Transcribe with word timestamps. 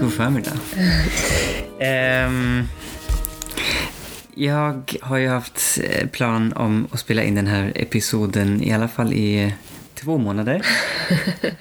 God 0.00 0.12
förmiddag. 0.12 0.52
Um, 2.26 2.68
jag 4.34 4.96
har 5.02 5.16
ju 5.16 5.28
haft 5.28 5.78
eh, 5.84 6.08
plan 6.08 6.52
om 6.52 6.88
att 6.90 7.00
spela 7.00 7.22
in 7.22 7.34
den 7.34 7.46
här 7.46 7.72
episoden 7.74 8.62
i 8.62 8.72
alla 8.72 8.88
fall 8.88 9.12
i 9.12 9.54
to 9.94 10.04
två 10.04 10.18
månader. 10.18 10.66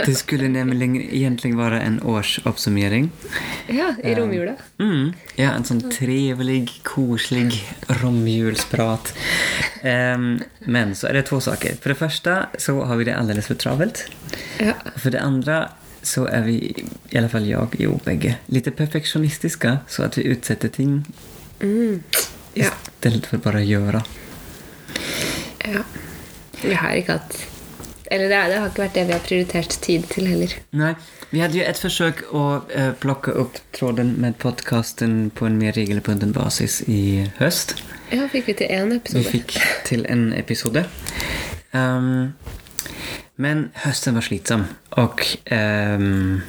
Det 0.06 0.16
skulle 0.16 0.48
nämligen 0.48 1.02
egentligen 1.02 1.58
vara 1.58 1.82
en 1.82 2.04
årsuppsummering. 2.04 3.12
Ja, 3.68 3.94
i 4.04 4.16
romjula. 4.16 4.56
Mm, 4.80 5.14
ja, 5.36 5.52
en 5.52 5.64
sånn 5.64 5.92
trevlig, 5.92 6.80
koselig 6.84 7.64
romjulsprat. 7.88 9.18
Um, 9.84 10.40
men 10.60 10.96
så 10.96 11.08
är 11.08 11.14
det 11.14 11.22
två 11.22 11.42
saker. 11.42 11.76
För 11.82 11.90
det 11.90 11.96
första 11.96 12.46
så 12.58 12.84
har 12.84 12.96
vi 12.96 13.04
det 13.04 13.16
alldeles 13.16 13.48
för 13.48 13.56
travelt. 13.56 14.12
Ja. 14.58 14.74
För 14.96 15.12
det 15.12 15.22
andra 15.22 15.70
så 16.02 16.26
är 16.26 16.42
vi, 16.42 16.84
i 17.10 17.18
alla 17.18 17.30
fall 17.30 17.48
jag, 17.48 17.76
jo 17.80 18.00
bägge, 18.06 18.36
lite 18.46 18.72
perfektionistiska 18.72 19.78
så 19.88 20.04
att 20.04 20.18
vi 20.18 20.24
utsätter 20.24 20.68
ting 20.70 21.04
Mm. 21.62 22.04
Ja. 22.54 22.66
istället 22.66 23.26
för 23.26 23.38
bara 23.38 23.62
göra. 23.62 24.04
ja. 25.66 25.84
Vi 26.62 26.74
har 26.74 26.96
ikke 26.96 27.12
hatt 27.12 27.38
Eller 28.12 28.30
det, 28.30 28.38
det 28.50 28.58
har 28.60 28.70
ikke 28.72 28.82
vært 28.82 28.96
det 28.98 29.04
vi 29.06 29.14
har 29.14 29.20
prioritert 29.22 29.76
tid 29.86 30.06
til 30.10 30.26
heller. 30.28 30.54
Nei. 30.72 30.96
vi 31.30 31.40
hadde 31.44 31.60
jo 31.60 31.64
et 31.70 31.78
forsøk 31.78 32.24
å 32.34 32.44
uh, 32.66 32.94
plukke 33.00 33.36
opp 33.38 33.60
tråden 33.78 34.16
med 34.18 34.34
podcasten 34.42 35.30
på 35.30 35.46
en 35.46 35.60
mer 35.62 35.76
regelbunden 35.78 36.34
basis 36.34 36.80
i 36.88 37.28
høst. 37.38 37.76
Ja, 38.12 38.26
fikk 38.32 38.48
vi 38.48 38.54
til 38.64 38.68
én 38.74 38.96
Vi 39.14 39.24
fikk 39.24 39.60
til 39.86 40.06
en 40.10 40.34
episode. 40.34 40.86
Ehm, 41.74 42.34
men 43.40 43.70
høsten 43.86 44.18
var 44.20 44.26
slitsom 44.28 44.68
og 45.00 45.24
um, 45.52 46.42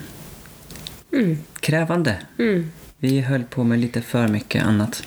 Mm. 1.10 1.32
krevende. 1.58 2.12
Mm. 2.38 2.68
Vi 3.02 3.16
holdt 3.26 3.48
på 3.50 3.64
med 3.66 3.80
litt 3.82 3.96
for 4.06 4.28
mye 4.30 4.60
annet. 4.62 5.00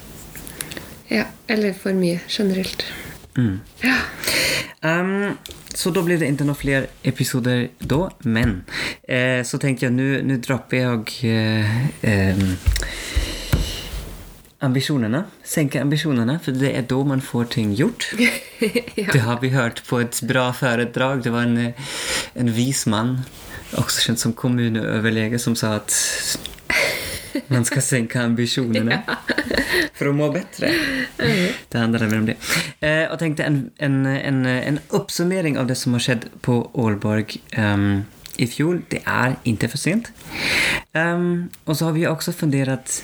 Ja. 1.08 1.24
Eller 1.48 1.72
for 1.78 1.94
mye 1.96 2.20
generelt. 2.28 2.84
Mm. 3.38 3.62
Ja. 3.84 3.96
Um, 4.84 5.38
så 5.74 5.94
da 5.96 6.04
blir 6.04 6.20
det 6.20 6.28
ikke 6.28 6.46
noen 6.46 6.60
flere 6.60 6.90
episoder 7.08 7.70
da, 7.80 8.10
men 8.26 8.60
eh, 9.08 9.42
så 9.48 9.58
tenkte 9.62 9.88
jeg 9.88 9.96
nå 9.96 10.36
dropper 10.44 10.78
jeg 10.78 11.16
jag 11.24 12.04
eh, 12.04 12.44
ehm, 14.64 15.24
Senke 15.44 15.82
ambisjonene, 15.82 16.40
for 16.44 16.56
det 16.56 16.72
er 16.78 16.88
da 16.88 17.02
man 17.04 17.22
får 17.22 17.52
ting 17.58 17.74
gjort. 17.76 18.08
ja. 18.96 19.12
Det 19.12 19.22
har 19.26 19.42
vi 19.42 19.54
hørt 19.54 19.84
på 19.88 20.00
et 20.00 20.22
bra 20.28 20.52
foredrag. 20.56 21.24
Det 21.24 21.34
var 21.34 21.44
en, 21.50 21.74
en 22.36 22.54
vis 22.56 22.86
mann, 22.86 23.20
også 23.78 24.08
kjent 24.08 24.24
som 24.24 24.34
kommuneoverlege, 24.34 25.40
som 25.40 25.56
sa 25.60 25.76
at 25.82 25.94
man 27.48 27.66
skal 27.66 27.82
sänka 27.82 28.22
ambitionerna 28.22 29.02
for 29.98 30.10
å 30.10 30.16
må 30.16 30.30
bedre. 30.34 30.70
Det 31.18 31.80
handler 31.80 32.06
vel 32.06 32.22
om 32.22 32.28
det. 32.30 32.38
Eh, 32.80 33.06
tenkte 33.10 33.20
tänkte 33.22 33.48
en, 33.48 33.60
en, 33.78 34.06
en, 34.06 34.46
en 34.46 34.80
oppsummering 34.94 35.58
av 35.58 35.70
det 35.70 35.78
som 35.80 35.96
har 35.98 36.04
skjedd 36.06 36.28
på 36.46 36.60
Ålborg 36.74 37.38
um, 37.58 38.04
i 38.38 38.48
fjol. 38.50 38.84
Det 38.90 39.04
er 39.06 39.38
ikke 39.50 39.72
for 39.74 39.82
sent. 39.82 40.12
Um, 40.94 41.50
og 41.66 41.78
så 41.78 41.90
har 41.90 41.98
vi 41.98 42.08
også 42.10 42.36
funderat, 42.36 43.02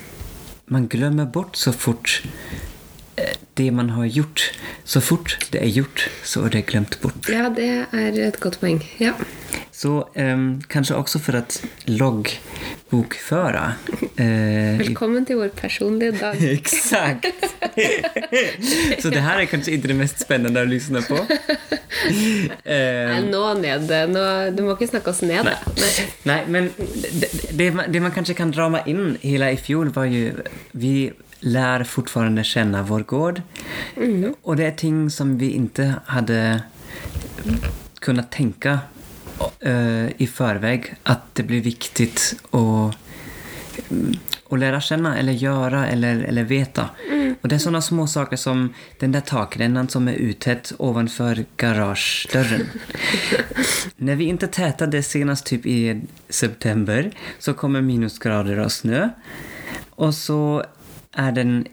man 0.71 0.87
glömmer 0.87 1.25
bort 1.25 1.55
så 1.55 1.73
fort 1.73 2.23
det 3.59 3.69
man 3.75 3.89
har 3.95 4.05
gjort. 4.05 4.49
Så 4.85 5.01
fort 5.03 5.37
det 5.53 5.61
er 5.61 5.69
gjort 5.73 6.07
så 6.25 6.45
er 6.47 6.49
det 6.57 6.65
glemt 6.71 6.99
bort. 7.01 7.29
ja, 7.29 7.49
det 7.49 7.69
er 7.91 8.19
et 8.27 8.39
godt 8.39 8.59
poeng. 8.61 8.81
Ja. 8.99 9.13
Så 9.79 10.03
um, 10.15 10.59
kanskje 10.69 10.95
også 10.99 11.19
for 11.23 11.37
at 11.39 11.61
loggbokföra. 11.87 13.65
uh, 14.19 14.79
Velkommen 14.81 15.25
til 15.25 15.37
vår 15.39 15.53
personlige 15.55 16.11
dag. 16.19 16.35
Exakt! 16.57 17.25
så 18.99 19.09
det 19.13 19.21
her 19.23 19.39
er 19.39 19.47
kanskje 19.47 19.75
ikke 19.77 19.87
det 19.93 19.97
mest 20.01 20.19
spennende 20.23 20.63
å 20.65 20.67
lysne 20.69 21.03
på. 21.07 21.19
Nei, 21.19 22.57
Ehm, 22.69 23.29
nå 23.31 23.41
ned. 23.59 23.89
Nå, 24.13 24.21
du 24.55 24.61
må 24.65 24.75
ikke 24.75 24.87
snakke 24.91 25.11
oss 25.11 25.21
ned, 25.25 25.43
Nei, 25.47 25.55
Nei. 25.79 26.05
nei 26.29 26.37
men 26.51 26.69
det, 26.77 27.29
det, 27.59 27.67
man- 27.75 27.89
det 27.91 28.01
man 28.03 28.13
kanskje 28.15 28.35
kan 28.37 28.51
rama 28.55 28.81
inn 28.89 29.15
hele 29.23 29.49
i 29.55 29.57
fjor, 29.59 29.89
var 29.95 30.07
jo 30.11 30.31
vi 30.79 30.93
lär 31.39 31.83
fortfarande 31.83 32.43
känna 32.43 32.83
vår 32.83 32.99
gård. 32.99 33.41
Och 34.41 34.55
det 34.55 34.65
är 34.65 34.71
ting 34.71 35.09
som 35.09 35.37
vi 35.37 35.51
inte 35.51 35.95
hade 36.05 36.61
kunnat 37.99 38.31
tänka 38.31 38.79
uh, 39.65 40.09
i 40.17 40.27
förväg 40.27 40.95
att 41.03 41.35
det 41.35 41.43
blir 41.43 41.61
viktigt 41.61 42.35
att, 42.45 42.97
mm, 43.91 44.13
att 44.49 44.59
lära 44.59 44.81
känna 44.81 45.17
eller 45.17 45.33
göra 45.33 45.87
eller, 45.87 46.23
eller 46.23 46.43
veta. 46.43 46.89
Och 47.41 47.49
det 47.49 47.55
är 47.55 47.59
sådana 47.59 47.81
små 47.81 48.07
saker 48.07 48.37
som 48.37 48.73
den 48.99 49.11
där 49.11 49.21
takrännan 49.21 49.89
som 49.89 50.07
är 50.07 50.13
uttätt 50.13 50.73
ovanför 50.77 51.45
garagedörren. 51.57 52.69
När 53.95 54.15
vi 54.15 54.25
inte 54.25 54.47
tätade 54.47 55.03
senast 55.03 55.45
typ 55.45 55.65
i 55.65 56.01
september 56.29 57.11
så 57.39 57.53
kommer 57.53 57.81
minusgrader 57.81 58.59
och 58.59 58.71
snö. 58.71 59.09
Och 59.89 60.15
så 60.15 60.63
är 61.13 61.31
den 61.31 61.67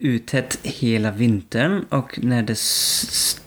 uttätt 0.00 0.58
hela 0.62 1.10
vintern 1.10 1.84
och 1.88 2.18
när, 2.22 2.42
det, 2.42 2.58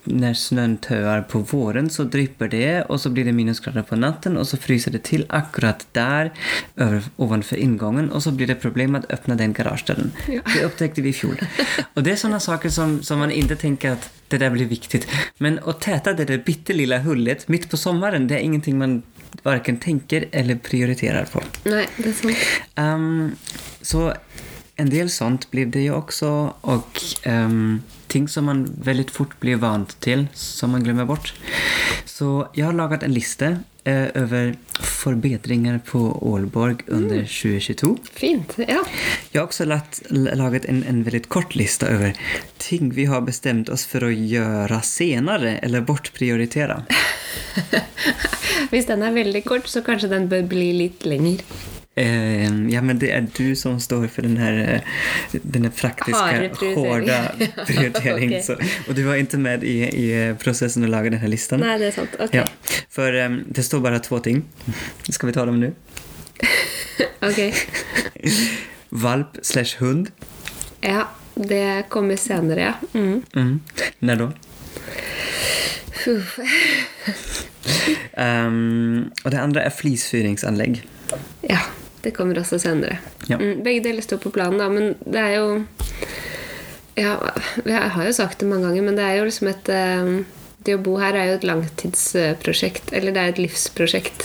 när 0.03 0.33
snön 0.33 0.77
töar 0.77 1.21
på 1.21 1.39
våren 1.39 1.89
så 1.89 2.03
drypper 2.03 2.47
det 2.47 2.81
och 2.81 3.01
så 3.01 3.09
blir 3.09 3.25
det 3.25 3.31
minusgrader 3.31 3.81
på 3.81 3.95
natten 3.95 4.37
och 4.37 4.47
så 4.47 4.57
fryser 4.57 4.91
det 4.91 5.03
till 5.03 5.25
akkurat 5.29 5.87
där 5.91 6.33
över, 6.75 7.03
ovanför 7.15 7.55
ingången 7.55 8.11
och 8.11 8.23
så 8.23 8.31
blir 8.31 8.47
det 8.47 8.55
problem 8.55 8.95
att 8.95 9.11
öppna 9.11 9.35
den 9.35 9.53
garagedörren. 9.53 10.11
Ja. 10.27 10.41
Det 10.55 10.65
upptäckte 10.65 11.01
vi 11.01 11.09
i 11.09 11.13
fjol. 11.13 11.41
Och 11.93 12.03
det 12.03 12.11
är 12.11 12.15
sådana 12.15 12.39
saker 12.39 12.69
som, 12.69 13.03
som 13.03 13.19
man 13.19 13.31
inte 13.31 13.55
tänker 13.55 13.91
att 13.91 14.09
det 14.27 14.37
där 14.37 14.49
blir 14.49 14.65
viktigt. 14.65 15.07
Men 15.37 15.59
att 15.59 15.81
täta 15.81 16.13
det 16.13 16.25
där 16.25 16.37
bittelilla 16.37 16.99
hullet 16.99 17.47
mitt 17.47 17.69
på 17.69 17.77
sommaren, 17.77 18.27
det 18.27 18.35
är 18.35 18.39
ingenting 18.39 18.77
man 18.77 19.03
varken 19.43 19.77
tänker 19.77 20.25
eller 20.31 20.55
prioriterar 20.55 21.25
på. 21.25 21.41
Nei, 21.65 21.87
det 21.97 22.09
er 22.09 22.13
sant. 22.13 22.37
Um, 22.75 23.35
så 23.81 24.13
en 24.75 24.89
del 24.89 25.09
sånt 25.09 25.49
blir 25.51 25.69
det 25.73 25.85
jo 25.87 25.99
også. 25.99 26.31
Og 26.69 27.03
um, 27.25 27.83
ting 28.11 28.27
som 28.29 28.49
man 28.49 28.65
veldig 28.85 29.09
fort 29.13 29.35
blir 29.41 29.61
vant 29.61 29.95
til, 30.05 30.27
som 30.37 30.73
man 30.73 30.85
glemmer 30.85 31.07
bort. 31.09 31.33
Så 32.05 32.47
jeg 32.57 32.67
har 32.67 32.77
laget 32.77 33.05
en 33.05 33.13
liste 33.13 33.49
uh, 33.87 34.09
over 34.19 34.53
forbedringer 34.83 35.79
på 35.85 36.01
Ålborg 36.25 36.85
under 36.87 37.25
2022. 37.25 37.95
Fint. 38.17 38.57
Ja. 38.61 38.81
Jeg 39.31 39.39
har 39.39 39.47
også 39.47 39.67
lagt, 39.69 40.01
laget 40.09 40.65
en, 40.69 40.83
en 40.89 41.03
veldig 41.05 41.25
kort 41.33 41.57
liste 41.59 41.89
over 41.89 42.17
ting 42.63 42.93
vi 42.95 43.05
har 43.09 43.25
bestemt 43.25 43.69
oss 43.73 43.85
for 43.89 44.07
å 44.07 44.13
gjøre 44.13 44.79
senere, 44.87 45.57
eller 45.65 45.85
bortprioritera. 45.85 46.83
Hvis 48.71 48.89
den 48.89 49.03
er 49.05 49.13
veldig 49.15 49.43
kort, 49.45 49.69
så 49.69 49.83
kanskje 49.85 50.09
den 50.11 50.27
bør 50.31 50.45
bli 50.49 50.71
litt 50.77 51.05
lenger. 51.05 51.43
Uh, 51.93 52.71
ja, 52.73 52.81
men 52.81 52.97
det 52.97 53.11
er 53.13 53.27
du 53.37 53.53
som 53.55 53.77
står 53.79 54.07
for 54.09 54.25
den 54.25 54.37
her, 54.41 54.81
den 55.31 55.67
här 55.67 55.71
praktiska, 55.77 56.17
Harde 56.17 56.49
prioritering. 56.49 57.51
prioriteringen. 57.67 58.39
Okej. 58.39 58.43
så, 58.43 58.57
och 58.87 58.95
du 58.95 59.03
var 59.03 59.15
ikke 59.21 59.37
med 59.37 59.63
i, 59.63 59.77
i 59.85 60.07
prosessen 60.41 60.87
å 60.87 60.89
lage 60.89 61.13
denne 61.13 61.29
listen. 61.29 61.61
listan. 61.61 61.65
Nei, 61.67 61.77
det 61.77 61.91
er 61.91 61.97
sant. 61.99 62.17
Ok. 62.17 62.33
Ja, 62.33 62.47
for 62.89 63.19
um, 63.25 63.43
det 63.45 63.65
står 63.69 63.85
bare 63.85 64.01
to 64.01 64.19
ting. 64.25 64.41
Skal 65.09 65.29
vi 65.29 65.37
ta 65.37 65.45
dem 65.45 65.61
nå? 65.61 65.73
Ok. 67.23 67.39
Valp 68.89 69.37
slash 69.41 69.77
hund. 69.79 70.09
Ja, 70.81 71.07
det 71.35 71.85
kommer 71.89 72.15
senere, 72.15 72.61
ja. 72.61 72.73
Mm. 72.93 73.21
Mm. 73.33 73.61
Når 73.99 74.15
då? 74.15 74.31
Uff. 76.11 76.39
og 79.23 79.31
det 79.31 79.39
andre 79.39 79.63
er 79.63 79.73
flisfyringsanlegg. 79.73 80.81
Ja, 81.47 81.59
det 82.03 82.11
kommer 82.17 82.39
også 82.41 82.59
senere. 82.61 82.97
Ja. 83.29 83.37
Mm, 83.39 83.63
begge 83.65 83.83
deler 83.87 84.03
står 84.05 84.19
på 84.23 84.33
planen, 84.35 84.59
da, 84.61 84.67
men 84.71 84.85
det 85.05 85.21
er 85.21 85.33
jo 85.37 85.47
Ja, 86.93 87.15
jeg 87.65 87.89
har 87.95 88.03
jo 88.05 88.13
sagt 88.13 88.39
det 88.43 88.49
mange 88.49 88.67
ganger, 88.67 88.83
men 88.85 88.97
det 88.99 89.05
er 89.07 89.15
jo 89.17 89.27
liksom 89.29 89.47
et 89.49 89.65
Det 90.63 90.75
å 90.77 90.83
bo 90.83 90.93
her 91.01 91.13
er 91.17 91.25
jo 91.31 91.37
et 91.39 91.47
langtidsprosjekt. 91.47 92.93
Eller 92.93 93.11
det 93.15 93.21
er 93.21 93.29
et 93.33 93.41
livsprosjekt. 93.41 94.21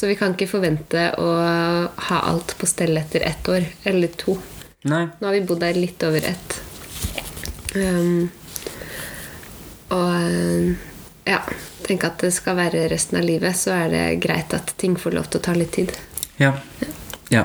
Så 0.00 0.08
vi 0.08 0.16
kan 0.16 0.32
ikke 0.32 0.48
forvente 0.48 1.10
å 1.20 1.28
ha 2.08 2.18
alt 2.24 2.54
på 2.56 2.64
stell 2.68 2.96
etter 2.96 3.20
ett 3.28 3.48
år 3.52 3.66
eller 3.84 4.08
to. 4.16 4.32
Nei. 4.88 5.02
Nå 5.20 5.28
har 5.28 5.34
vi 5.36 5.42
bodd 5.44 5.60
der 5.60 5.76
litt 5.76 6.00
over 6.06 6.24
ett. 6.24 6.56
Um, 7.76 8.30
og 9.94 10.14
eh, 10.14 10.86
ja, 11.30 11.42
tenk 11.86 12.06
at 12.08 12.22
det 12.24 12.32
skal 12.34 12.58
være 12.58 12.86
resten 12.92 13.20
av 13.20 13.26
livet, 13.26 13.58
så 13.58 13.74
er 13.76 13.92
det 13.92 14.06
greit 14.24 14.54
at 14.56 14.74
ting 14.80 14.96
får 14.98 15.18
lov 15.18 15.30
til 15.30 15.42
å 15.42 15.46
ta 15.48 15.56
litt 15.58 15.76
tid. 15.76 15.94
Ja. 16.40 16.54
Ja. 17.30 17.44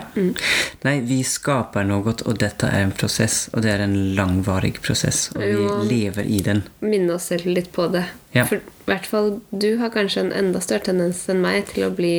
Nej, 0.81 1.01
vi 1.05 1.19
skaper 1.23 1.85
noe, 1.85 2.15
og 2.25 2.37
dette 2.41 2.65
er 2.73 2.87
en 2.87 2.93
prosess. 2.95 3.51
Og 3.53 3.61
det 3.61 3.69
er 3.75 3.83
en 3.85 3.93
langvarig 4.17 4.79
prosess, 4.81 5.27
og 5.35 5.43
vi 5.45 5.67
lever 5.91 6.25
i 6.25 6.39
den. 6.45 6.63
Minne 6.81 7.19
oss 7.19 7.29
selv 7.29 7.45
litt 7.53 7.69
på 7.75 7.85
det. 7.93 8.01
Ja. 8.33 8.47
For 8.49 8.57
i 8.57 8.89
hvert 8.89 9.05
fall 9.05 9.29
du 9.53 9.75
har 9.77 9.93
kanskje 9.93 10.25
en 10.25 10.33
enda 10.33 10.61
større 10.63 10.87
tendens 10.89 11.21
enn 11.29 11.43
meg 11.45 11.69
til 11.69 11.85
å 11.85 11.93
bli 11.93 12.15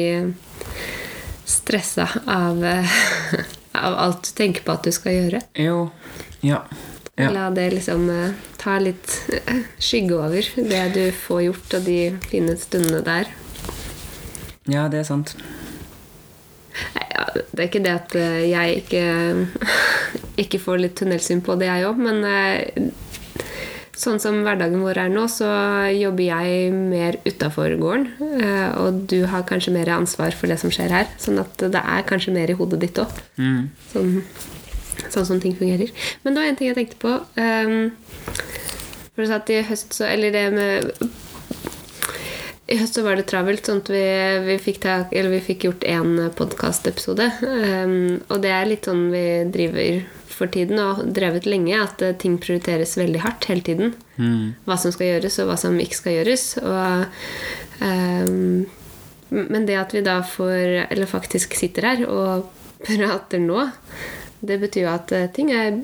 stressa 1.46 2.06
av, 2.30 2.62
av 3.86 3.98
alt 4.04 4.30
du 4.30 4.32
tenker 4.38 4.62
på 4.62 4.78
at 4.78 4.86
du 4.86 4.94
skal 4.94 5.18
gjøre. 5.18 5.42
Jo. 5.58 5.88
Ja. 6.46 6.62
Ja. 7.16 7.30
La 7.32 7.50
det 7.50 7.70
liksom 7.72 8.10
eh, 8.12 8.32
ta 8.60 8.76
litt 8.78 9.14
eh, 9.32 9.62
skygge 9.80 10.18
over 10.18 10.48
det 10.68 10.82
du 10.92 11.04
får 11.16 11.46
gjort, 11.46 11.76
og 11.78 11.86
de 11.86 12.00
fine 12.28 12.56
stundene 12.60 13.00
der. 13.06 13.30
Ja, 14.68 14.84
det 14.92 15.00
er 15.00 15.06
sant. 15.08 15.32
Nei, 16.92 17.06
ja, 17.14 17.24
det 17.32 17.56
er 17.56 17.70
ikke 17.70 17.84
det 17.86 17.94
at 17.94 18.16
eh, 18.20 18.42
jeg 18.50 18.82
ikke, 18.82 19.04
ikke 20.44 20.60
får 20.60 20.82
litt 20.82 20.96
tunnelsyn 21.00 21.40
på 21.46 21.56
det, 21.56 21.70
jeg 21.70 21.86
òg, 21.88 22.02
men 22.04 22.92
sånn 23.96 24.20
som 24.20 24.42
hverdagen 24.44 24.84
vår 24.84 25.00
er 25.06 25.14
nå, 25.14 25.24
så 25.32 25.48
jobber 25.96 26.26
jeg 26.26 26.68
mer 26.76 27.16
utafor 27.24 27.78
gården. 27.80 28.10
Og 28.82 28.98
du 29.08 29.22
har 29.32 29.46
kanskje 29.48 29.72
mer 29.72 29.88
ansvar 29.94 30.36
for 30.36 30.52
det 30.52 30.58
som 30.60 30.68
skjer 30.74 30.92
her. 30.92 31.08
Sånn 31.16 31.40
at 31.40 31.64
det 31.64 31.80
er 31.80 32.04
kanskje 32.04 32.36
mer 32.36 32.52
i 32.52 32.58
hodet 32.58 32.82
ditt 32.84 33.00
òg. 33.00 33.16
Mm. 33.40 33.70
Sånn, 33.94 34.12
sånn 35.12 35.28
som 35.28 35.40
ting 35.42 35.56
fungerer. 35.58 35.92
Men 36.22 36.34
det 36.34 36.42
var 36.42 36.50
en 36.50 36.58
ting 36.58 36.70
jeg 36.70 36.78
tenkte 36.80 37.00
på. 37.02 37.14
ehm, 37.40 37.90
for 39.16 39.24
du 39.24 39.30
sa 39.30 39.38
at 39.40 39.50
i 39.50 39.62
høst 39.64 39.96
så 39.96 40.04
Eller 40.10 40.34
det 40.34 40.44
med 40.52 40.90
I 42.68 42.76
høst 42.80 42.98
så 42.98 43.04
var 43.06 43.16
det 43.16 43.28
travelt, 43.30 43.64
sånn 43.64 43.80
at 43.84 43.90
vi, 43.94 44.04
vi, 44.48 44.56
fikk, 44.58 44.80
ta, 44.82 44.96
eller 45.14 45.30
vi 45.36 45.44
fikk 45.52 45.68
gjort 45.68 45.86
én 45.86 46.16
podkastepisode. 46.34 47.28
Um, 47.46 48.16
og 48.26 48.40
det 48.42 48.50
er 48.50 48.66
litt 48.66 48.88
sånn 48.88 49.04
vi 49.12 49.22
driver 49.54 50.00
for 50.36 50.50
tiden, 50.50 50.80
og 50.82 51.04
drevet 51.14 51.46
lenge, 51.46 51.78
at 51.78 52.02
eh, 52.02 52.16
ting 52.18 52.34
prioriteres 52.42 52.96
veldig 52.98 53.22
hardt 53.22 53.46
hele 53.48 53.62
tiden. 53.64 53.94
Mm. 54.18 54.56
Hva 54.66 54.76
som 54.82 54.92
skal 54.92 55.12
gjøres, 55.12 55.38
og 55.40 55.48
hva 55.52 55.56
som 55.62 55.78
ikke 55.80 56.00
skal 56.00 56.16
gjøres. 56.18 56.48
Og, 56.66 57.22
um, 57.86 58.66
men 59.30 59.70
det 59.70 59.78
at 59.78 59.94
vi 59.94 60.02
da 60.04 60.18
får, 60.26 60.90
eller 60.90 61.08
faktisk 61.10 61.54
sitter 61.54 61.86
her 61.86 62.04
og 62.10 62.50
prater 62.84 63.40
nå, 63.40 63.70
det 64.46 64.58
betyr 64.60 64.82
jo 64.84 64.90
at 64.92 65.12
eh, 65.16 65.26
ting 65.34 65.50
er, 65.56 65.78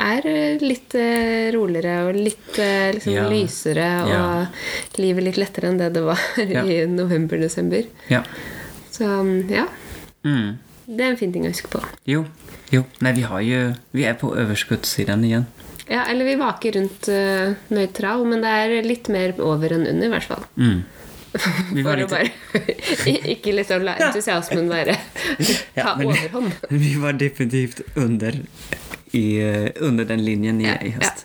er 0.00 0.24
litt 0.64 0.94
eh, 0.98 1.50
roligere 1.54 1.98
og 2.08 2.16
litt 2.16 2.58
eh, 2.58 2.90
liksom, 2.96 3.12
Ja. 3.14 3.26
lysere, 3.28 3.88
og 4.04 4.10
Ja. 4.10 4.46
livet 4.98 5.24
litt 5.28 5.36
lettere 5.38 5.68
enn 5.70 5.78
det 5.78 5.92
det 5.94 6.02
var 6.02 6.18
Ja. 6.56 6.64
i 6.64 6.86
november-desember. 6.86 7.84
Ja. 8.08 8.22
Så 8.90 9.04
ja, 9.50 9.66
Mm. 10.24 10.58
det 10.86 11.00
er 11.00 11.10
en 11.10 11.16
fin 11.16 11.32
ting 11.32 11.44
å 11.46 11.52
huske 11.52 11.68
på. 11.72 11.80
Jo. 12.04 12.26
Jo. 12.70 12.84
Nei, 13.00 13.12
vi 13.16 13.22
har 13.22 13.40
jo 13.40 13.60
Vi 13.92 14.04
er 14.04 14.14
på 14.20 14.32
overskuddssiden 14.36 15.24
igjen. 15.24 15.46
Ja, 15.88 16.04
eller 16.06 16.24
vi 16.24 16.36
vaker 16.38 16.72
rundt 16.76 17.08
uh, 17.08 17.54
nøytral, 17.74 18.24
men 18.28 18.40
det 18.44 18.50
er 18.52 18.82
litt 18.86 19.08
mer 19.08 19.32
over 19.42 19.72
enn 19.74 19.88
under, 19.88 20.06
i 20.06 20.10
hvert 20.12 20.22
fall. 20.28 20.44
Mm. 20.56 20.84
Vi 21.74 21.82
var 21.82 21.96
litt 21.96 22.12
Ikke 23.34 23.52
liksom 23.54 23.82
la 23.86 23.94
entusiasmen 23.96 24.68
være 24.70 24.94
ta 25.38 25.54
Ja, 25.74 25.94
men- 25.98 26.06
overhånd. 26.06 26.52
Vi 26.68 26.94
var 26.98 27.12
definitivt 27.12 27.80
under, 27.94 28.40
i, 29.12 29.36
eh, 29.42 29.68
under 29.80 30.04
den 30.04 30.24
linjen 30.24 30.60
i, 30.60 30.66
Ja, 30.66 30.74
i 30.82 30.90
höst. 30.90 31.24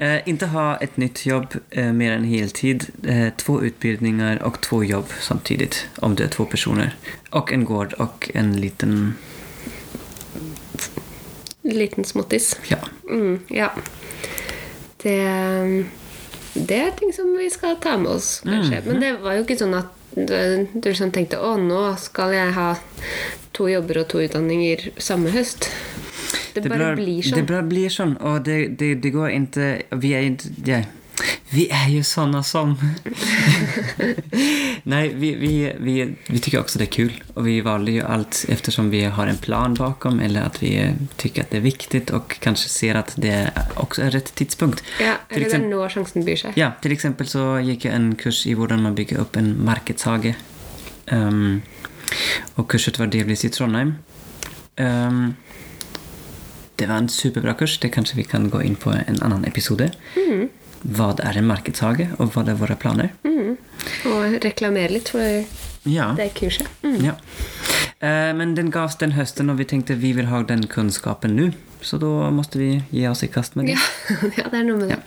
Eh, 0.00 0.28
inte 0.28 0.46
ha 0.46 0.76
ett 0.76 0.96
nytt 0.96 1.26
jobb 1.26 1.54
eh, 1.70 1.92
mer 1.92 2.12
än 2.12 2.24
heltid, 2.24 2.86
eh, 3.08 3.28
två 3.36 3.62
utbildningar 3.62 4.42
och 4.42 4.60
två 4.60 4.84
jobb 4.84 5.06
samtidigt 5.20 5.86
om 5.98 6.14
du 6.14 6.24
är 6.24 6.28
två 6.28 6.44
personer. 6.44 6.94
Och 7.30 7.52
en 7.52 7.64
gård 7.64 7.92
och 7.92 8.30
en 8.34 8.56
liten, 8.60 9.14
Liten 11.62 12.04
småttis. 12.04 12.56
ja. 12.68 12.78
Mm, 13.10 13.40
ja. 13.48 13.72
Det, 15.02 15.84
det 16.54 16.76
er 16.76 16.92
ting 16.98 17.12
som 17.14 17.30
vi 17.38 17.48
skal 17.52 17.76
ta 17.82 17.96
med 18.00 18.10
oss, 18.16 18.40
kanskje. 18.46 18.82
Men 18.86 19.02
det 19.02 19.14
var 19.22 19.38
jo 19.38 19.46
ikke 19.46 19.58
sånn 19.60 19.76
at 19.78 19.96
du, 20.16 20.34
liksom 20.82 21.12
tenkte 21.14 21.38
å, 21.38 21.54
nå 21.60 21.82
skal 22.02 22.34
jeg 22.34 22.54
ha 22.56 22.70
to 23.54 23.68
jobber 23.70 24.02
og 24.02 24.08
to 24.10 24.22
utdanninger 24.24 24.90
samme 24.98 25.30
høst. 25.34 25.70
Det, 26.54 26.64
bare 26.66 26.94
blir 26.98 27.22
sånn. 27.22 27.38
Det 27.38 27.46
bare 27.46 27.66
blir 27.66 27.92
sånn, 27.92 28.16
og 28.26 28.42
det, 28.46 28.58
det, 28.80 28.96
det 29.04 29.12
går 29.14 29.36
ikke 29.36 29.68
Vi 30.02 30.14
er 30.18 30.26
inte... 30.32 30.80
Vi 31.50 31.70
är 31.70 31.88
ju 31.88 32.02
såna 32.02 32.42
som... 32.42 32.76
Nej, 34.82 35.12
vi, 35.14 35.34
vi, 35.34 35.72
vi, 35.80 36.14
vi 36.26 36.38
tycker 36.38 36.60
också 36.60 36.78
det 36.78 36.84
är 36.84 36.86
kul. 36.86 37.22
Och 37.34 37.46
vi 37.46 37.60
valde 37.60 37.90
ju 37.90 38.02
allt 38.02 38.44
eftersom 38.48 38.90
vi 38.90 39.04
har 39.04 39.26
en 39.26 39.36
plan 39.36 39.74
bakom 39.74 40.20
eller 40.20 40.42
att 40.42 40.62
vi 40.62 40.94
tykker 41.16 41.30
tycker 41.30 41.42
att 41.42 41.50
det 41.50 41.56
är 41.56 41.60
viktigt 41.60 42.10
och 42.10 42.40
kanske 42.40 42.68
ser 42.68 42.94
att 42.94 43.14
det 43.16 43.50
också 43.74 44.02
är 44.02 44.10
rätt 44.10 44.34
tidspunkt. 44.34 44.82
Ja, 45.00 45.14
Till 45.28 45.36
eller 45.36 45.46
det 45.46 45.54
er 45.54 45.56
exempel, 45.56 45.88
sjansen 45.88 46.24
byr 46.24 46.36
seg. 46.36 46.52
ja, 46.56 46.72
till 46.82 46.92
exempel 46.92 47.26
så 47.26 47.60
gick 47.60 47.84
jag 47.84 47.94
en 47.94 48.14
kurs 48.14 48.46
i 48.46 48.54
hur 48.54 48.76
man 48.76 48.94
bygger 48.94 49.18
upp 49.18 49.36
en 49.36 49.64
markedshage. 49.64 50.34
Um, 51.12 51.62
och 52.56 52.70
kurset 52.70 52.98
var 52.98 53.06
delvis 53.06 53.44
i 53.44 53.48
Trondheim. 53.48 53.94
Um, 54.76 55.34
det 56.76 56.86
var 56.86 56.96
en 56.96 57.08
superbra 57.08 57.54
kurs. 57.54 57.78
Det 57.78 57.88
kanskje 57.88 58.16
vi 58.16 58.24
kan 58.24 58.50
gå 58.50 58.62
inn 58.62 58.76
på 58.76 58.90
en 59.06 59.22
annen 59.22 59.44
episode. 59.44 59.90
Vad 60.82 61.20
er 61.20 61.36
en 61.38 61.46
og 62.18 62.32
hva 62.32 62.44
det 62.44 62.54
er 62.54 62.60
våre 62.60 62.76
planer? 62.76 63.10
Mm. 63.24 63.56
Og 64.10 64.38
reklamere 64.44 64.92
litt 64.92 65.08
for 65.12 65.44
Ja. 65.84 66.12
det 66.16 66.34
kurset. 66.34 66.68
Mm. 66.82 67.04
ja. 67.04 67.14
Eh, 68.00 68.32
men 68.36 68.54
den 68.54 68.70
gavs 68.70 68.96
den 68.96 69.12
høsten, 69.12 69.50
og 69.50 69.58
vi 69.58 69.64
tenkte 69.64 69.94
vi 69.94 70.12
vil 70.16 70.26
ha 70.26 70.42
den 70.42 70.66
kunnskapen 70.66 71.36
nå. 71.36 71.50
Så 71.80 71.96
da 72.00 72.28
måtte 72.30 72.58
vi 72.60 72.82
gi 72.92 73.06
oss 73.08 73.22
i 73.24 73.28
kast 73.32 73.54
med 73.56 73.66
det. 73.70 73.76
Ja. 73.76 74.16
ja, 74.38 74.48
det 74.52 74.58
er 74.58 74.64
noe 74.64 74.76
med 74.80 74.90
det. 74.92 74.98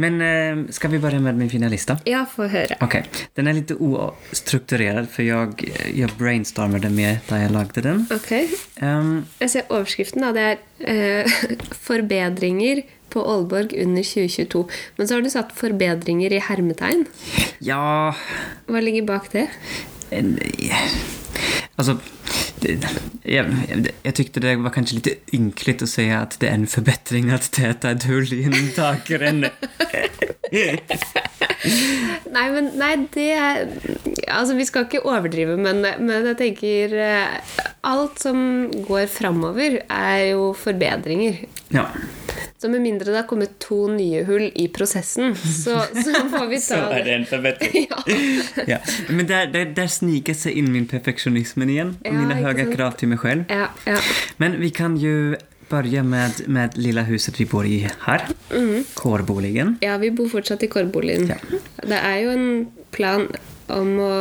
Men 0.00 0.20
eh, 0.24 0.62
skal 0.72 0.92
vi 0.92 1.00
bare 1.00 1.20
med 1.20 1.36
min 1.40 1.50
fina 1.52 1.68
lista? 1.68 1.96
Ja, 2.08 2.26
få 2.28 2.48
høre. 2.52 2.76
Okay. 2.84 3.04
den 3.36 3.48
er 3.48 3.56
litt 3.56 3.72
ustrukturert, 3.72 5.08
for 5.12 5.24
jeg, 5.24 5.70
jeg 5.96 6.12
brainstormet 6.20 6.84
det 6.84 6.92
med 6.92 7.20
da 7.28 7.40
jeg 7.40 7.52
lagde 7.56 7.84
den. 7.84 8.04
Ok. 8.12 8.32
Um, 8.80 9.26
Jeg 9.40 9.50
ser 9.56 9.68
overskriften. 9.72 10.24
da, 10.24 10.32
Det 10.32 10.46
er 10.46 11.24
eh, 11.24 11.40
'Forbedringer 11.84 12.84
på 13.10 13.22
Aalborg 13.22 13.74
under 13.82 14.02
2022'. 14.06 14.64
Men 14.96 15.08
så 15.08 15.14
har 15.16 15.22
du 15.22 15.30
satt 15.30 15.54
'forbedringer' 15.56 16.36
i 16.36 16.42
hermetegn. 16.48 17.06
ja, 17.60 18.14
Hva 18.66 18.80
ligger 18.80 19.06
bak 19.06 19.32
det? 19.32 19.48
en, 20.10 20.38
jeg, 23.24 23.46
jeg, 24.04 24.14
tyckte 24.14 24.42
det 24.44 24.56
var 24.60 24.72
kanskje 24.74 24.98
litt 24.98 25.34
ynkligt 25.36 25.84
å 25.84 25.88
si 25.88 26.08
at 26.12 26.36
det 26.42 26.50
er 26.50 26.58
en 26.58 26.66
förbättring 26.70 27.30
att 27.32 27.58
er 27.58 27.72
et 27.72 28.04
hull 28.10 28.32
i 28.34 28.42
en 28.44 28.70
takrenne. 28.76 29.50
Nei, 32.30 32.46
men 32.50 32.70
nei, 32.80 32.94
det 33.14 33.26
Altså, 34.32 34.54
vi 34.56 34.64
skal 34.66 34.86
ikke 34.86 35.02
overdrive, 35.06 35.56
men, 35.60 35.84
men 35.84 36.26
jeg 36.32 36.38
tenker 36.40 36.94
eh, 37.04 37.36
Alt 37.86 38.22
som 38.22 38.40
går 38.86 39.06
framover, 39.12 39.80
er 39.86 40.24
jo 40.32 40.50
forbedringer. 40.58 41.44
ja, 41.70 41.86
Så 42.60 42.68
med 42.68 42.82
mindre 42.84 43.08
det 43.08 43.16
har 43.16 43.26
kommet 43.28 43.54
to 43.62 43.86
nye 43.88 44.20
hull 44.28 44.50
i 44.54 44.66
prosessen, 44.68 45.32
så, 45.36 45.78
så 45.96 46.24
får 46.28 46.46
vi 46.50 46.58
så 46.60 46.76
er 46.92 47.06
det 47.06 47.14
en 47.14 47.24
forbedring. 47.30 47.86
Ja. 47.88 48.02
Ja. 48.68 48.78
Men 49.08 49.26
der, 49.30 49.46
der, 49.54 49.70
der 49.76 49.88
sniker 49.88 50.36
seg 50.36 50.58
inn 50.60 50.68
min 50.74 50.84
perfektionismen 50.90 51.70
igjen. 51.72 51.94
Og 52.02 52.10
Ja, 52.10 52.18
mine 52.18 52.36
høye 52.42 52.66
krav 52.74 52.98
til 53.00 53.08
meg 53.14 53.22
selv. 53.24 53.46
Ja, 53.48 53.70
ja. 53.88 53.96
Men 54.42 54.58
vi 54.60 54.68
kan 54.76 54.98
jo 55.00 55.14
begynne 55.70 56.04
med, 56.10 56.42
med 56.50 56.76
lille 56.76 57.04
huset 57.08 57.40
vi 57.40 57.46
bor 57.48 57.64
i 57.64 57.86
här. 58.04 58.26
Kårboligen. 58.94 59.78
ja, 59.80 59.96
vi 59.98 60.10
bor 60.10 60.28
fortsatt 60.28 60.62
i 60.62 60.66
kårboligen. 60.68 61.28
Ja. 61.32 61.36
Det 61.86 61.96
er 62.02 62.16
jo 62.24 62.30
en 62.36 62.66
plan 62.90 63.28
om 63.74 63.90
å 64.02 64.12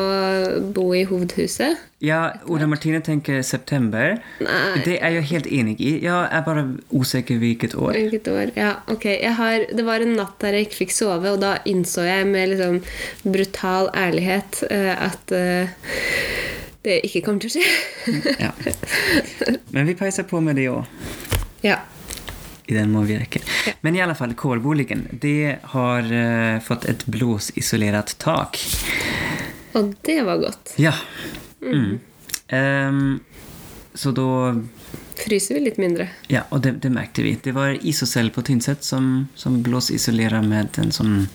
bo 0.75 0.89
i 0.97 1.03
hovedhuset. 1.09 1.85
Ja, 2.03 2.19
Oda 2.47 2.67
Martine 2.69 3.01
tenker 3.03 3.41
september. 3.43 4.17
Nei. 4.39 4.81
Det 4.85 4.95
er 5.03 5.17
jeg 5.17 5.27
helt 5.33 5.49
enig 5.51 5.75
i. 5.83 5.91
Jeg 6.05 6.29
er 6.31 6.45
bare 6.45 6.63
usikker 6.95 7.41
hvilket 7.41 7.75
år. 7.75 7.97
Hvilket 7.97 8.29
år? 8.31 8.53
Ja, 8.55 8.71
ok. 8.87 9.09
Har, 9.39 9.67
det 9.75 9.85
var 9.87 10.05
en 10.05 10.15
natt 10.19 10.39
der 10.43 10.55
jeg 10.55 10.69
ikke 10.69 10.81
fikk 10.85 10.95
sove, 10.95 11.33
og 11.33 11.43
da 11.43 11.57
innså 11.67 12.07
jeg 12.07 12.29
med 12.31 12.53
liksom 12.53 12.79
brutal 13.27 13.91
ærlighet 13.99 14.63
eh, 14.71 14.93
at 14.95 15.35
eh, 15.35 15.75
det 16.87 17.01
ikke 17.09 17.25
kommer 17.27 17.43
til 17.43 17.51
å 17.51 17.55
skje. 17.57 18.35
Ja. 18.39 18.53
Men 19.75 19.89
vi 19.89 19.99
peiser 19.99 20.27
på 20.29 20.39
med 20.43 20.59
det 20.61 20.69
òg. 20.71 20.85
ja. 21.67 21.81
I 22.69 22.75
den 22.77 22.91
må 22.93 23.01
vi 23.09 23.17
räcker. 23.17 23.41
Men 23.81 23.95
i 23.95 24.01
alla 24.01 24.15
fall, 24.15 24.33
kårboligen. 24.37 25.07
Det 25.11 25.57
har 25.73 26.05
uh, 26.13 26.59
fått 26.61 26.85
et 26.85 27.05
blåsisolert 27.05 28.13
tak. 28.21 28.59
Og 29.73 29.95
det 30.05 30.21
var 30.21 30.37
godt. 30.37 30.75
Ja. 30.77 30.93
Mm. 31.61 31.99
Um, 32.49 33.19
så 33.93 34.11
da 34.11 34.29
Fryser 35.19 35.57
vi 35.57 35.61
litt 35.65 35.79
mindre. 35.81 36.05
Ja, 36.31 36.45
og 36.49 36.61
det, 36.63 36.77
det 36.85 36.91
märkte 36.93 37.25
vi. 37.25 37.33
Det 37.43 37.51
var 37.51 37.73
Isocell 37.85 38.29
på 38.31 38.41
Tynset 38.47 38.85
som, 38.87 39.27
som 39.35 39.57
blåsisolerer 39.65 40.45
med 40.45 40.79
en 40.79 40.93
sånn 40.95 41.25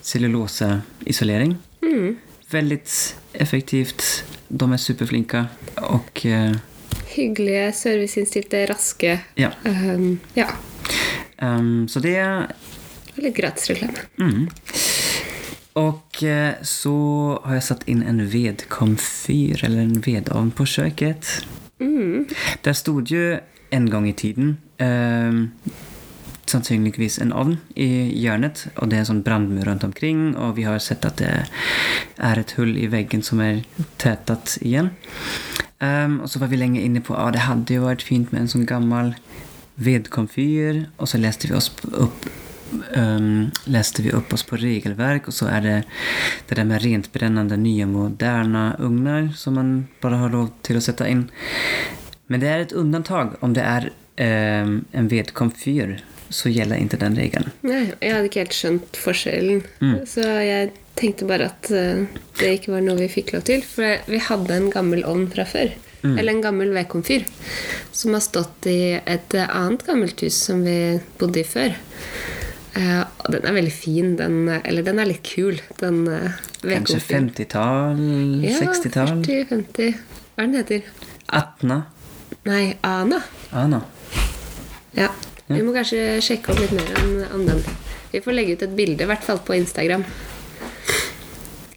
celluloseisolering. 0.00 1.58
Mm. 1.82 2.14
Veldig 2.50 2.78
effektivt. 3.34 4.06
De 4.48 4.70
er 4.72 4.80
superflinka. 4.80 5.44
Og 5.90 6.24
uh, 6.30 6.56
Hyggelige, 7.16 7.68
serviceinnstilte, 7.76 8.64
raske. 8.70 9.18
ja, 9.36 9.52
Um, 9.64 10.18
ja. 10.34 10.48
Ehm, 11.38 11.88
så 11.88 12.00
det... 12.00 12.18
Og 13.16 13.22
litt 13.24 13.36
gratisreklame. 13.36 14.06
Mm. 14.18 14.48
Och 15.76 16.22
eh, 16.22 16.54
så 16.62 16.96
har 17.44 17.54
jeg 17.54 17.64
satt 17.66 17.82
inn 17.88 18.02
en 18.02 18.22
vedkomfyr, 18.32 19.64
eller 19.64 19.82
en 19.82 20.00
vedovn, 20.00 20.50
på 20.50 20.64
kjøkkenet. 20.64 21.46
Mm. 21.80 22.26
Där 22.62 22.72
stod 22.72 23.10
jo 23.10 23.38
en 23.70 23.90
gang 23.90 24.08
i 24.08 24.12
tiden 24.12 24.56
um, 24.78 25.50
sannsynligvis 26.46 27.18
en 27.18 27.32
ovn 27.34 27.58
i 27.74 27.88
hjørnet, 28.22 28.68
og 28.76 28.88
det 28.88 28.96
er 28.96 29.04
en 29.04 29.10
sånn 29.10 29.22
brandmur 29.26 29.66
rundt 29.66 29.84
omkring, 29.84 30.30
og 30.38 30.56
vi 30.56 30.64
har 30.64 30.78
sett 30.82 31.04
at 31.04 31.18
det 31.20 31.32
er 32.16 32.40
et 32.40 32.54
hull 32.56 32.76
i 32.78 32.88
veggen 32.90 33.24
som 33.26 33.42
er 33.44 33.64
tettet 34.00 34.56
igjen. 34.62 34.92
Um, 35.82 36.22
og 36.22 36.30
så 36.32 36.40
var 36.40 36.48
vi 36.48 36.60
lenge 36.60 36.80
inne 36.80 37.02
på 37.04 37.16
at 37.18 37.34
det 37.36 37.44
hadde 37.44 37.76
jo 37.76 37.84
vært 37.84 38.06
fint 38.06 38.30
med 38.32 38.46
en 38.46 38.52
sånn 38.54 38.68
gammel 38.68 39.12
vedkomfyr, 39.76 40.84
og 40.96 41.08
så 41.08 41.18
leste 41.20 41.48
vi 41.50 41.54
oss 41.54 41.68
p- 41.68 41.88
opp 42.00 42.26
um, 42.96 43.50
leste 43.64 44.02
vi 44.02 44.10
upp 44.10 44.32
oss 44.32 44.42
på 44.42 44.56
regelverk 44.56 45.28
och 45.28 45.34
så 45.34 45.46
är 45.46 45.60
det 45.60 45.82
det 46.48 46.54
där 46.54 46.64
med 46.64 46.82
rent 46.82 47.12
brännande 47.12 47.56
nya 47.56 47.86
moderna 47.86 48.76
ugnar 48.78 49.28
som 49.36 49.54
man 49.54 49.86
bara 50.00 50.16
har 50.16 50.30
lov 50.30 50.50
till 50.62 50.76
att 50.76 50.82
sätta 50.84 51.08
in. 51.08 51.30
Men 52.26 52.40
det 52.40 52.48
är 52.48 52.58
ett 52.58 52.72
undantag 52.72 53.34
om 53.40 53.52
det 53.52 53.60
är 53.60 54.62
um, 54.62 54.84
en 54.92 55.08
vedkomfyr 55.08 56.04
så 56.28 56.48
gjelder 56.48 56.76
ikke 56.82 56.98
den 56.98 57.14
regelen. 57.16 57.52
Nei, 57.62 57.84
jeg 58.02 58.10
hadde 58.16 58.26
ikke 58.26 58.40
helt 58.42 58.54
skjønt 58.56 58.96
forskjellen. 58.98 59.60
Så 60.10 60.24
jeg 60.42 60.72
tenkte 60.98 61.28
bare 61.28 61.46
at 61.52 61.68
eh, 61.70 62.00
det 62.40 62.48
ikke 62.56 62.72
var 62.74 62.82
noe 62.82 62.98
vi 62.98 63.06
fikk 63.12 63.30
lov 63.36 63.44
til. 63.46 63.62
For 63.62 64.00
vi 64.10 64.18
hadde 64.18 64.56
en 64.56 64.66
gammel 64.74 65.04
ovn 65.06 65.28
fra 65.30 65.44
før. 65.46 65.70
Eller 66.14 66.32
en 66.32 66.44
gammel 66.44 66.72
vedkomfyr. 66.76 67.26
Som 67.96 68.14
har 68.16 68.24
stått 68.24 68.68
i 68.70 68.94
et 68.98 69.36
annet 69.42 69.82
gammelt 69.86 70.22
hus 70.22 70.38
som 70.48 70.62
vi 70.66 70.78
bodde 71.18 71.42
i 71.42 71.48
før. 71.48 71.74
Uh, 72.76 73.04
og 73.24 73.32
den 73.32 73.46
er 73.48 73.56
veldig 73.56 73.72
fin. 73.72 74.14
Den, 74.18 74.38
eller 74.58 74.84
den 74.84 75.00
er 75.00 75.08
litt 75.08 75.24
kul, 75.24 75.56
den 75.80 76.02
uh, 76.12 76.42
Kanskje 76.60 77.00
50-tall, 77.00 78.00
Ja, 78.44 78.58
60-tall? 78.60 79.22
40-50. 79.24 80.00
Hva 80.36 80.44
er 80.44 80.50
den 80.50 80.58
heter? 80.60 80.90
Atna? 81.32 81.78
Nei, 82.46 82.76
Ana. 82.84 83.22
Ana. 83.56 83.80
Ja. 84.96 85.08
Vi 85.46 85.62
må 85.62 85.72
kanskje 85.74 86.18
sjekke 86.24 86.52
opp 86.52 86.60
litt 86.60 86.74
mer 86.74 86.90
om, 87.00 87.10
om 87.38 87.44
den. 87.48 87.62
Vi 88.12 88.20
får 88.22 88.34
legge 88.34 88.56
ut 88.56 88.64
et 88.66 88.74
bilde, 88.76 89.04
i 89.04 89.08
hvert 89.08 89.24
fall 89.24 89.40
på 89.46 89.54
Instagram. 89.56 90.04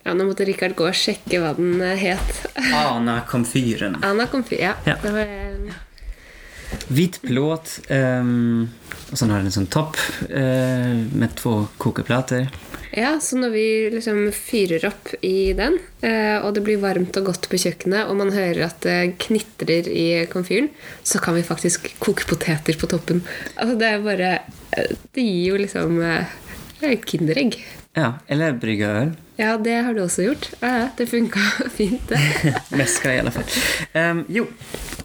Ja, 0.05 0.13
Nå 0.15 0.25
måtte 0.29 0.45
Rikard 0.47 0.75
gå 0.79 0.87
og 0.87 0.95
sjekke 0.95 1.41
hva 1.43 1.53
den 1.57 1.81
eh, 1.83 1.99
het. 1.99 2.41
Ana-komfyren. 2.73 3.99
Anna 4.05 4.27
komfyr, 4.31 4.61
Ja. 4.63 4.73
Ja. 4.87 4.95
Det 5.03 5.11
var, 5.15 5.27
eh, 5.27 5.85
Hvit 6.93 7.21
plåt, 7.25 7.79
Um, 7.89 8.69
og 9.09 9.17
så 9.17 9.25
har 9.25 9.39
den 9.41 9.49
en 9.49 9.53
sånn 9.55 9.69
topp 9.73 9.97
uh, 10.29 10.99
med 11.17 11.33
to 11.39 11.63
kokeplater. 11.81 12.45
ja, 12.93 13.15
så 13.21 13.37
når 13.41 13.49
vi 13.55 13.65
liksom 13.95 14.19
fyrer 14.33 14.85
opp 14.85 15.09
i 15.25 15.53
den, 15.57 15.79
uh, 16.05 16.45
og 16.45 16.53
det 16.53 16.61
blir 16.67 16.77
varmt 16.81 17.17
og 17.17 17.25
godt 17.31 17.49
på 17.49 17.57
kjøkkenet, 17.57 18.05
og 18.05 18.19
man 18.21 18.29
hører 18.35 18.67
at 18.67 18.85
det 18.85 19.15
knitrer 19.25 19.89
i 19.89 20.05
komfyren, 20.29 20.69
så 21.01 21.17
kan 21.21 21.33
vi 21.37 21.41
faktisk 21.45 21.89
koke 21.97 22.29
poteter 22.29 22.77
på 22.77 22.89
toppen. 22.93 23.23
Altså, 23.55 23.73
det 23.81 23.89
er 23.89 24.05
bare 24.05 24.31
Det 25.15 25.25
gir 25.25 25.49
jo 25.49 25.57
liksom 25.57 25.97
uh, 26.05 26.37
er 26.85 26.95
Kinderegg. 27.01 27.57
Ja, 27.99 28.13
eller 28.31 28.55
brygge 28.59 28.89
øl. 29.01 29.11
Ja, 29.39 29.53
det 29.59 29.75
har 29.85 29.95
du 29.95 30.01
også 30.03 30.25
gjort. 30.25 30.49
Ja, 30.61 30.89
det 30.97 31.09
funka 31.11 31.43
fint, 31.77 32.09
det. 32.11 32.19
Meska, 32.79 33.11
i 33.13 33.19
alle 33.21 33.33
fall. 33.35 33.47
Um, 33.93 34.23
jo, 34.31 34.47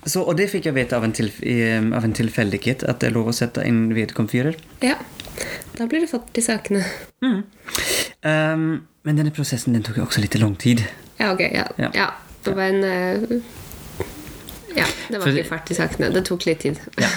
så, 0.05 0.23
og 0.23 0.37
det 0.39 0.49
fikk 0.53 0.71
jeg 0.71 0.79
vite 0.79 0.97
av 0.99 1.07
en, 1.07 1.15
tilf 1.15 1.41
av 1.43 2.07
en 2.07 2.17
tilfeldighet, 2.17 2.87
at 2.87 3.03
det 3.03 3.11
er 3.11 3.17
lov 3.19 3.31
å 3.33 3.37
sette 3.37 3.65
inn 3.67 3.89
vedkomfyrer. 3.97 4.59
Ja. 4.85 4.99
Da 5.75 5.89
blir 5.91 6.05
det 6.05 6.11
fått 6.13 6.39
i 6.39 6.45
sakene. 6.45 6.85
Mm. 7.25 7.41
Um, 8.23 8.69
men 9.05 9.19
denne 9.19 9.35
prosessen 9.35 9.65
processen 9.65 9.75
den 9.77 9.85
tok 9.85 9.99
jo 9.99 10.07
også 10.07 10.23
litt 10.23 10.37
lang 10.41 10.55
tid. 10.57 10.85
Ja, 11.19 11.33
ok. 11.33 11.41
Ja. 11.41 11.67
Ja. 11.79 11.91
ja. 11.95 12.09
Det 12.45 12.55
var 12.57 12.69
en 12.69 12.85
eh, 12.85 13.41
Ja, 14.75 14.87
det 15.09 15.19
var 15.21 15.27
For- 15.29 15.37
ikke 15.39 15.49
fart 15.49 15.71
i 15.71 15.75
sakene. 15.79 16.11
Det 16.15 16.25
tok 16.27 16.47
litt 16.49 16.61
tid. 16.65 16.81
Ja. 16.99 17.09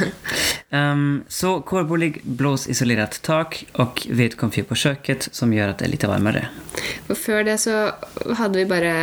um, 0.94 1.24
så 1.32 1.56
kårbolig, 1.66 2.22
blåsisolerat 2.24 3.20
tak 3.26 3.64
og 3.82 4.04
vedkomfyr 4.10 4.68
på 4.70 4.78
kjøkkenet, 4.78 5.30
som 5.34 5.54
gjør 5.56 5.72
at 5.74 5.80
det 5.82 5.88
er 5.88 5.94
litt 5.96 6.06
varmere. 6.10 6.48
For 7.08 7.16
før 7.18 7.46
det 7.48 7.58
så 7.64 7.78
hadde 8.38 8.60
vi 8.62 8.68
bare 8.70 8.94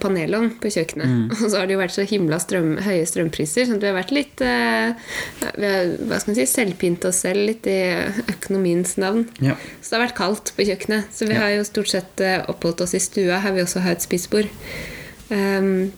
panelovn 0.00 0.54
på 0.62 0.70
kjøkkenet. 0.72 1.08
Mm. 1.08 1.24
Og 1.34 1.42
så 1.50 1.58
har 1.58 1.66
det 1.68 1.74
jo 1.74 1.80
vært 1.82 1.94
så 1.96 2.04
himla 2.08 2.38
strøm, 2.40 2.70
høye 2.84 3.04
strømpriser, 3.08 3.66
sånn 3.68 3.76
at 3.80 3.84
vi 3.84 3.90
har 3.90 3.96
vært 3.98 4.14
litt 4.16 4.40
uh, 4.40 4.92
Vi 5.58 5.66
har 5.68 5.90
hva 6.08 6.20
skal 6.20 6.32
man 6.32 6.38
si, 6.38 6.46
selvpint 6.48 7.04
oss 7.08 7.22
selv 7.26 7.44
litt 7.50 7.66
i 7.68 7.78
økonomiens 8.36 8.94
navn. 9.02 9.26
Ja. 9.44 9.56
Så 9.80 9.90
det 9.92 9.98
har 9.98 10.06
vært 10.06 10.16
kaldt 10.20 10.52
på 10.56 10.68
kjøkkenet. 10.68 11.10
Så 11.12 11.28
vi 11.28 11.36
Ja. 11.36 11.42
har 11.44 11.56
jo 11.56 11.64
stort 11.68 11.88
sett 11.92 12.20
eh, 12.24 12.40
oppholdt 12.48 12.80
oss 12.86 12.94
i 12.96 13.00
stua, 13.04 13.40
her 13.44 13.52
vi 13.56 13.64
også 13.64 13.80
har 13.84 13.96
et 13.96 14.04
spisebord. 14.04 14.48
Ehm, 15.32 15.90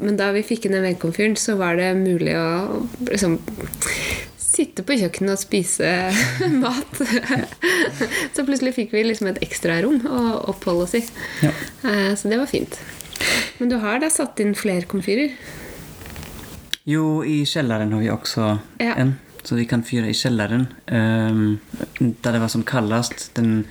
men 0.00 0.16
da 0.18 0.30
vi 0.32 0.42
fikk 0.46 0.66
inn 0.66 0.74
den 0.76 0.86
vedkomfyren, 0.86 1.36
så 1.36 1.54
var 1.60 1.76
det 1.80 1.92
mulig 1.98 2.34
å 2.38 2.86
liksom 3.08 3.38
sitte 4.40 4.82
på 4.84 4.96
kjøkkenet 4.98 5.36
og 5.36 5.40
spise 5.40 5.90
mat. 6.62 7.00
så 8.34 8.44
plutselig 8.44 8.74
fikk 8.76 8.92
vi 8.96 9.04
liksom 9.06 9.30
et 9.30 9.40
ekstra 9.46 9.78
rom 9.84 10.00
å 10.10 10.22
oppholde 10.52 10.88
oss 10.88 10.96
i. 10.98 11.04
Ja. 11.44 11.52
Eh, 11.86 12.12
så 12.18 12.28
det 12.32 12.40
var 12.40 12.50
fint. 12.50 12.76
Men 13.60 13.68
du 13.72 13.76
har 13.82 14.00
da 14.02 14.08
satt 14.12 14.40
inn 14.42 14.54
flere 14.58 14.88
komfyrer? 14.88 15.34
Jo, 16.88 17.20
i 17.24 17.42
kjelleren 17.46 17.92
har 17.92 18.00
vi 18.02 18.08
også 18.12 18.54
Ja. 18.80 18.94
en. 18.96 19.18
Så 19.42 19.56
vi 19.56 19.64
kan 19.64 19.80
fyre 19.82 20.10
i 20.10 20.14
kjelleren. 20.16 20.66
Um, 20.86 21.58
där 21.98 22.32
det 22.32 22.38
var 22.42 22.48
som 22.48 22.62
kaldest. 22.62 23.30
den, 23.34 23.64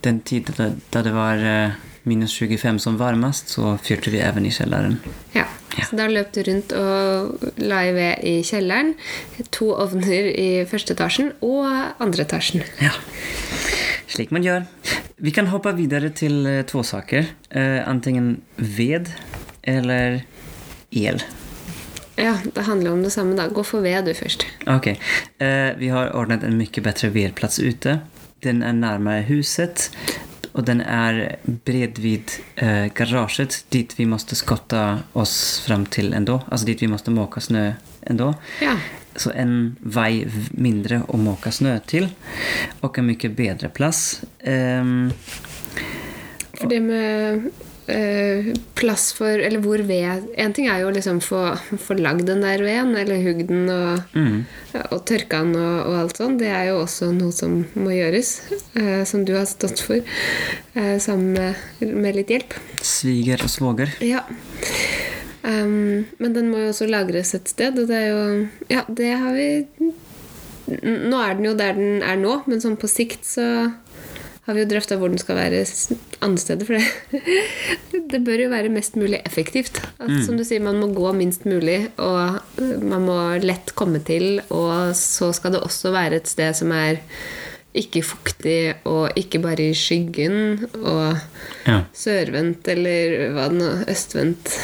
den 0.00 0.20
tiden 0.20 0.80
där 0.90 1.02
det 1.02 1.12
var 1.12 1.36
eh, 1.36 1.70
minus 2.06 2.32
25 2.32 2.78
som 2.78 2.96
varmast, 2.96 3.48
så 3.48 3.78
fyrte 3.82 4.10
vi 4.10 4.18
även 4.18 4.46
i 4.46 4.50
källaren. 4.50 4.96
Ja. 5.32 5.44
Ja. 5.78 5.84
Så 5.84 5.96
da 5.96 6.06
løp 6.08 6.30
du 6.32 6.40
rundt 6.46 6.72
og 6.72 7.42
la 7.60 7.82
i 7.84 7.92
ved 7.92 8.22
i 8.24 8.34
kjelleren. 8.46 8.94
To 9.52 9.74
ovner 9.76 10.30
i 10.32 10.48
første 10.68 10.94
etasjen 10.96 11.34
og 11.44 11.66
andre 12.00 12.24
etasjen. 12.24 12.64
Ja, 12.80 12.94
slik 14.08 14.32
man 14.32 14.46
gjør. 14.46 14.64
Vi 15.20 15.34
kan 15.36 15.50
hoppe 15.52 15.74
videre 15.76 16.08
til 16.16 16.48
to 16.70 16.84
saker. 16.86 17.28
Uh, 17.52 17.82
antingen 17.84 18.38
ved 18.56 19.12
eller 19.64 20.22
el. 20.92 21.20
Ja, 22.16 22.38
det 22.44 22.64
handler 22.64 22.94
om 22.94 23.02
det 23.04 23.12
samme, 23.12 23.36
da. 23.36 23.50
Gå 23.52 23.62
for 23.66 23.84
ved, 23.84 24.06
du 24.06 24.14
først. 24.16 24.46
Ok. 24.66 24.94
Uh, 25.42 25.76
vi 25.76 25.92
har 25.92 26.14
ordnet 26.16 26.46
en 26.46 26.56
mye 26.56 26.84
bedre 26.84 27.12
vedplats 27.12 27.60
ute. 27.60 27.98
Den 28.44 28.62
er 28.62 28.72
nærmere 28.72 29.26
huset 29.28 29.90
och 30.56 30.64
den 30.64 30.80
är 30.80 31.36
bredvid 31.42 32.30
eh, 32.54 32.84
garaget 32.84 33.64
dit 33.68 34.00
vi 34.00 34.06
måste 34.06 34.34
skotta 34.34 34.98
oss 35.12 35.60
fram 35.66 35.86
till 35.86 36.12
ändå. 36.12 36.40
Alltså 36.48 36.66
dit 36.66 36.82
vi 36.82 36.88
måste 36.88 37.10
måka 37.10 37.40
snö 37.40 37.72
ändå. 38.02 38.34
Ja. 38.60 38.76
Så 39.16 39.30
en 39.30 39.76
vei 39.80 40.26
mindre 40.50 41.02
att 41.08 41.18
måka 41.18 41.52
snö 41.52 41.78
till. 41.78 42.08
Och 42.80 42.98
en 42.98 43.06
mycket 43.06 43.36
bättre 43.36 43.68
plats. 43.68 44.22
Um, 44.44 45.12
For 46.52 46.68
det 46.68 46.80
med 46.80 47.50
eh, 47.92 48.52
plass 48.78 49.10
for 49.16 49.28
Eller 49.28 49.62
hvor 49.64 49.80
ved 49.86 50.28
En 50.36 50.52
ting 50.56 50.68
er 50.68 50.82
jo 50.82 50.92
liksom 50.94 51.20
få, 51.24 51.42
få 51.78 51.96
lagd 51.98 52.26
den 52.28 52.42
der 52.44 52.62
veden, 52.64 52.94
eller 52.98 53.22
hugd 53.22 53.48
den 53.50 53.68
og, 53.72 54.02
mm, 54.14 54.38
og 54.90 55.04
tørka 55.08 55.42
den 55.44 55.56
og, 55.56 55.76
og 55.86 55.98
alt 56.02 56.20
sånn. 56.20 56.38
Det 56.40 56.50
er 56.52 56.70
jo 56.70 56.80
også 56.82 57.10
noe 57.16 57.34
som 57.34 57.58
må 57.74 57.94
gjøres. 57.96 58.34
eh, 58.74 59.04
som 59.08 59.24
du 59.24 59.34
har 59.36 59.46
stått 59.50 59.80
for. 59.84 60.02
eh, 60.74 60.96
sammen 61.02 61.32
med, 61.36 61.90
med 61.94 62.16
litt 62.18 62.30
hjelp. 62.32 62.56
sviger 62.82 63.42
og 63.42 63.50
svoger. 63.50 63.92
Ja. 64.04 64.24
Um, 65.46 66.06
men 66.18 66.32
den 66.34 66.48
må 66.50 66.58
jo 66.58 66.72
også 66.72 66.88
lagres 66.90 67.30
et 67.36 67.46
sted, 67.52 67.76
og 67.78 67.86
det 67.86 67.94
er 67.94 68.08
jo 68.10 68.22
Ja, 68.72 68.80
det 68.88 69.12
har 69.14 69.36
vi 69.36 69.92
Nå 70.66 71.20
er 71.22 71.36
den 71.38 71.46
jo 71.46 71.52
der 71.54 71.76
den 71.78 72.02
er 72.02 72.16
nå, 72.18 72.40
men 72.50 72.58
sånn 72.58 72.74
på 72.80 72.88
sikt 72.90 73.22
så 73.28 73.44
har 74.46 74.54
vi 74.54 74.62
jo 74.62 74.68
drøfta 74.70 74.96
hvor 75.00 75.10
den 75.10 75.18
skal 75.18 75.36
være 75.38 75.64
steder. 75.66 76.64
For 76.66 76.78
det, 76.78 77.22
det 78.12 78.20
bør 78.26 78.44
jo 78.44 78.50
være 78.52 78.70
mest 78.72 78.94
mulig 78.98 79.18
effektivt. 79.26 79.80
At, 79.98 80.12
Som 80.26 80.38
du 80.38 80.44
sier, 80.46 80.62
man 80.62 80.78
må 80.80 80.88
gå 80.94 81.10
minst 81.16 81.44
mulig, 81.48 81.88
og 81.98 82.38
øh, 82.62 82.76
man 82.82 83.02
må 83.08 83.16
lett 83.42 83.74
komme 83.78 83.98
til. 84.06 84.40
Og 84.54 84.94
så 84.98 85.32
skal 85.36 85.56
det 85.56 85.64
også 85.66 85.90
være 85.94 86.20
et 86.22 86.30
sted 86.30 86.54
som 86.58 86.70
er 86.76 87.00
ikke 87.76 88.00
fuktig, 88.06 88.74
og 88.88 89.10
ikke 89.20 89.42
bare 89.44 89.66
i 89.70 89.74
skyggen, 89.76 90.62
og 90.80 91.18
Ja. 91.66 91.80
sørvendt 91.92 92.68
eller 92.72 93.32
hva 93.34 93.48
det 93.52 93.58
nå 93.60 93.72
Østvendt. 93.92 94.54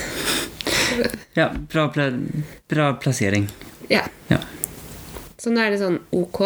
Ja, 1.35 1.47
bra, 1.73 1.87
pla 1.89 2.11
bra 2.69 2.91
plassering. 3.01 3.47
Ja. 3.89 4.03
Ja. 4.29 4.39
Så 5.41 5.49
nå 5.53 5.62
er 5.65 5.73
det 5.73 5.79
sånn 5.81 5.97
ok. 6.12 6.43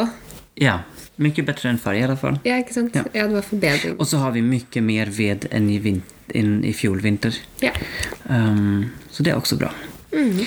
ja, 0.62 0.76
mycket 1.16 1.46
bättre 1.46 1.68
än 1.70 1.78
förr 1.78 1.94
i 1.94 2.02
alla 2.02 2.16
fall. 2.16 2.38
Ja, 2.42 2.62
sant? 2.70 2.94
Ja. 2.94 3.02
Ja, 3.12 3.26
det 3.26 3.34
var 3.34 3.42
forbedring. 3.42 3.96
Och 3.96 4.08
så 4.08 4.16
har 4.16 4.30
vi 4.30 4.42
mycket 4.42 4.82
mer 4.82 5.06
ved 5.06 5.46
än 5.50 5.70
i, 5.70 5.78
vin- 5.78 6.02
än 6.34 6.64
i 6.64 6.72
fjol 6.72 7.00
vinter. 7.00 7.34
Ja. 7.60 7.70
Um, 8.30 8.86
så 9.10 9.22
det 9.22 9.30
är 9.30 9.36
också 9.36 9.56
bra. 9.56 9.70
Mm. 10.12 10.44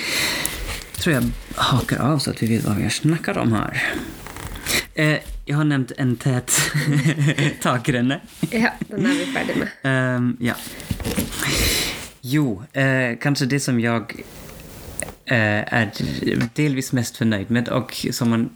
tror 0.96 1.14
jag 1.14 1.24
hakar 1.54 1.98
av 1.98 2.18
så 2.18 2.30
att 2.30 2.42
vi 2.42 2.46
vet 2.46 2.64
vad 2.64 2.76
vi 2.76 2.90
snackar 2.90 3.38
om 3.38 3.52
här. 3.52 3.82
Eh, 4.94 5.18
jeg 5.44 5.56
har 5.56 5.64
nevnt 5.64 5.92
en 5.98 6.16
tät 6.16 6.52
takrenne. 7.62 8.20
Ja, 8.50 8.70
den 8.88 9.06
er 9.06 9.14
vi 9.18 9.26
ferdig 9.32 9.56
med. 9.56 10.16
Um, 10.16 10.36
ja. 10.40 10.54
Jo, 12.20 12.62
eh, 12.72 13.16
kanskje 13.20 13.46
det 13.46 13.60
som 13.60 13.80
jeg 13.80 14.02
eh, 15.26 15.62
er 15.64 15.90
delvis 16.56 16.92
mest 16.92 17.16
fornøyd 17.18 17.50
med 17.50 17.68
og 17.72 17.94
som 18.12 18.30
man 18.30 18.48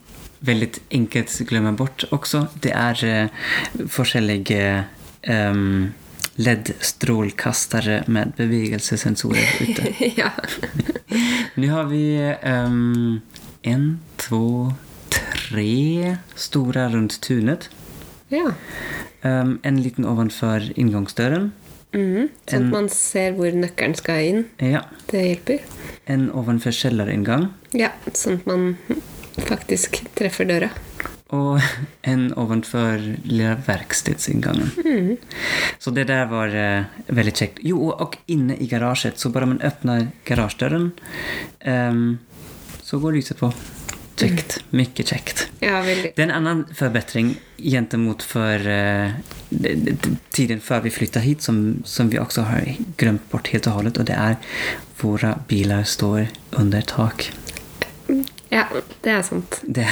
väldigt 0.45 0.81
enkelt 0.91 1.39
glömma 1.39 1.71
bort 1.71 2.03
också, 2.11 2.47
det 2.61 2.71
är 2.71 3.05
eh, 3.05 3.27
forskjellige 3.89 4.83
ehm, 5.21 5.91
LED-strålkastare 6.35 8.03
med 8.07 8.31
bevegelsesensorer 8.37 9.47
ute. 9.61 9.93
ja. 10.15 10.29
Nu 11.55 11.69
har 11.69 11.83
vi 11.83 12.35
ehm, 12.41 13.19
en, 13.61 13.99
två, 14.15 14.73
tre 15.49 16.17
stora 16.35 16.89
runt 16.89 17.21
tunet. 17.21 17.69
ja. 18.29 18.51
Um, 19.21 19.59
en 19.63 19.81
liten 19.81 20.05
ovanför 20.05 20.79
ingångsdörren. 20.79 21.51
Mm, 21.95 22.27
Sånn 22.45 22.67
at 22.67 22.73
man 22.75 22.89
ser 22.93 23.31
hvor 23.33 23.49
nøkkelen 23.57 23.95
skal 23.97 24.19
inn. 24.21 24.43
Ja, 24.61 24.83
Det 25.09 25.23
hjelper. 25.23 25.63
en 26.05 26.27
ovanför 26.31 26.71
kjellerinngang. 26.71 27.47
Ja, 27.73 27.89
sånn 28.13 28.35
at 28.37 28.45
man 28.45 28.75
faktisk 29.43 30.01
treffer 30.15 30.47
døra. 30.49 30.69
Og 31.35 31.57
en 32.05 32.27
ovenfor 32.37 33.01
lilla 33.25 33.55
verkstedsinngangen. 33.65 35.17
Så 35.81 35.91
det 35.91 36.05
der 36.11 36.27
var 36.31 36.53
uh, 36.53 36.85
veldig 37.09 37.33
kjekt. 37.35 37.63
Jo, 37.65 37.89
og 37.91 38.15
inne 38.31 38.55
i 38.61 38.67
garaget, 38.71 39.17
så 39.19 39.31
bare 39.33 39.49
man 39.49 39.61
åpner 39.65 40.07
garasjedøren, 40.29 40.91
um, 41.65 42.05
så 42.85 43.01
går 43.01 43.17
lyset 43.17 43.41
på. 43.41 43.49
Kjekt. 44.15 44.59
Mm. 44.71 44.77
Mye 44.79 45.03
kjekt. 45.03 45.41
Ja, 45.59 45.81
veldig. 45.83 46.13
Det 46.15 46.23
er 46.23 46.29
en 46.29 46.37
annen 46.37 46.61
forbedring 46.77 47.33
gentemot 47.59 48.23
for 48.23 48.63
d- 48.63 49.97
tiden 50.31 50.61
før 50.63 50.85
vi 50.85 50.93
flyttet 50.93 51.25
hit 51.25 51.43
som, 51.43 51.81
som 51.83 52.07
vi 52.13 52.21
også 52.21 52.45
har 52.47 52.69
glemt 53.01 53.25
bort 53.33 53.49
helt 53.51 53.67
og 53.67 53.81
hållet 53.81 53.99
og 53.99 54.07
det 54.07 54.15
er 54.15 54.37
våre 55.01 55.33
biler 55.49 55.83
står 55.83 56.29
under 56.61 56.85
tak. 56.87 57.27
Ja, 58.51 58.65
det 59.03 59.11
er 59.11 59.21
sant. 59.25 59.61
Det. 59.65 59.85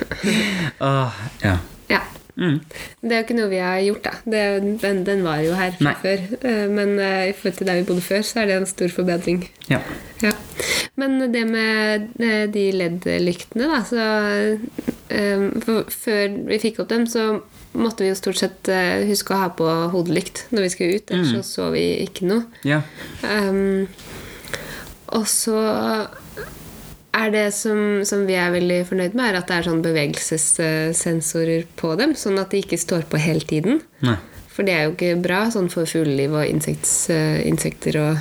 Åh, 0.90 1.20
ja. 1.44 1.58
Ja. 1.90 2.00
Mm. 2.40 2.60
Det 3.02 3.12
er 3.12 3.18
jo 3.18 3.24
ikke 3.26 3.36
noe 3.36 3.50
vi 3.50 3.60
har 3.60 3.80
gjort, 3.84 4.06
da. 4.06 4.12
Det, 4.32 4.42
den, 4.80 5.02
den 5.04 5.24
var 5.26 5.42
jo 5.44 5.56
her 5.58 5.74
fra 5.76 5.90
Nei. 5.90 5.96
før. 6.00 6.22
Eh, 6.40 6.66
Men 6.72 6.94
uh, 6.96 7.24
i 7.28 7.34
forhold 7.36 7.58
til 7.58 7.68
der 7.68 7.80
vi 7.80 7.86
bodde 7.88 8.04
før, 8.04 8.22
så 8.24 8.40
er 8.40 8.50
det 8.50 8.56
en 8.60 8.68
stor 8.70 8.92
forbedring. 8.94 9.42
Ja. 9.68 9.80
Ja. 10.22 10.32
Men 11.00 11.18
det 11.32 11.42
med 11.48 12.08
eh, 12.20 12.44
de 12.52 12.66
LED-lyktene, 12.76 13.68
da 13.72 13.80
så 13.88 14.08
for 15.64 15.88
Før 15.90 16.34
vi 16.46 16.58
fikk 16.62 16.78
opp 16.82 16.90
dem, 16.92 17.06
så 17.10 17.40
måtte 17.74 18.04
vi 18.04 18.10
jo 18.10 18.18
stort 18.18 18.38
sett 18.38 18.68
huske 19.08 19.34
å 19.34 19.40
ha 19.40 19.48
på 19.58 19.66
hodelykt 19.90 20.44
når 20.54 20.66
vi 20.66 20.70
skulle 20.74 21.00
ut, 21.00 21.10
ellers 21.10 21.32
så 21.32 21.42
så 21.48 21.66
vi 21.74 21.82
ikke 22.04 22.28
noe. 22.30 22.44
Ja. 22.66 22.82
Um, 23.24 23.88
og 25.10 25.26
så 25.26 25.56
er 27.14 27.30
det 27.34 27.46
som, 27.54 28.02
som 28.06 28.26
vi 28.28 28.34
er 28.38 28.50
veldig 28.54 28.80
fornøyd 28.88 29.14
med, 29.18 29.24
er 29.30 29.38
at 29.40 29.46
det 29.50 29.56
er 29.56 29.66
sånn 29.66 29.82
bevegelsessensorer 29.82 31.64
på 31.76 31.94
dem, 31.98 32.14
sånn 32.14 32.38
at 32.40 32.50
de 32.54 32.60
ikke 32.62 32.78
står 32.78 33.02
på 33.10 33.18
hele 33.18 33.40
tiden. 33.40 33.80
Nei. 34.06 34.16
For 34.50 34.66
det 34.66 34.74
er 34.76 34.84
jo 34.88 34.92
ikke 34.94 35.22
bra 35.22 35.44
sånn 35.50 35.70
for 35.72 35.86
fugleliv 35.88 36.34
og 36.36 36.46
insekts, 36.50 37.08
eh, 37.10 37.40
insekter 37.48 37.96
og 38.00 38.16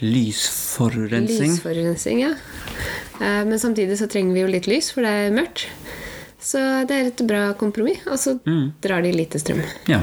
Lysforurensning. 0.00 1.50
lysforurensning. 1.56 2.20
Ja. 2.20 2.34
Eh, 3.20 3.44
Men 3.44 3.58
samtidig 3.58 3.96
så 3.98 4.06
trenger 4.08 4.34
vi 4.34 4.40
jo 4.40 4.46
litt 4.52 4.66
lys, 4.68 4.90
for 4.92 5.00
det 5.02 5.10
er 5.10 5.30
mørkt. 5.32 5.66
Så 6.40 6.86
det 6.86 6.94
er 6.94 7.06
et 7.06 7.26
bra 7.26 7.52
kompromiss. 7.54 8.04
Og 8.06 8.18
så 8.18 8.38
Mm. 8.44 8.72
drar 8.80 9.02
de 9.02 9.12
lite 9.12 9.38
strøm. 9.40 9.62
Ja. 9.88 10.02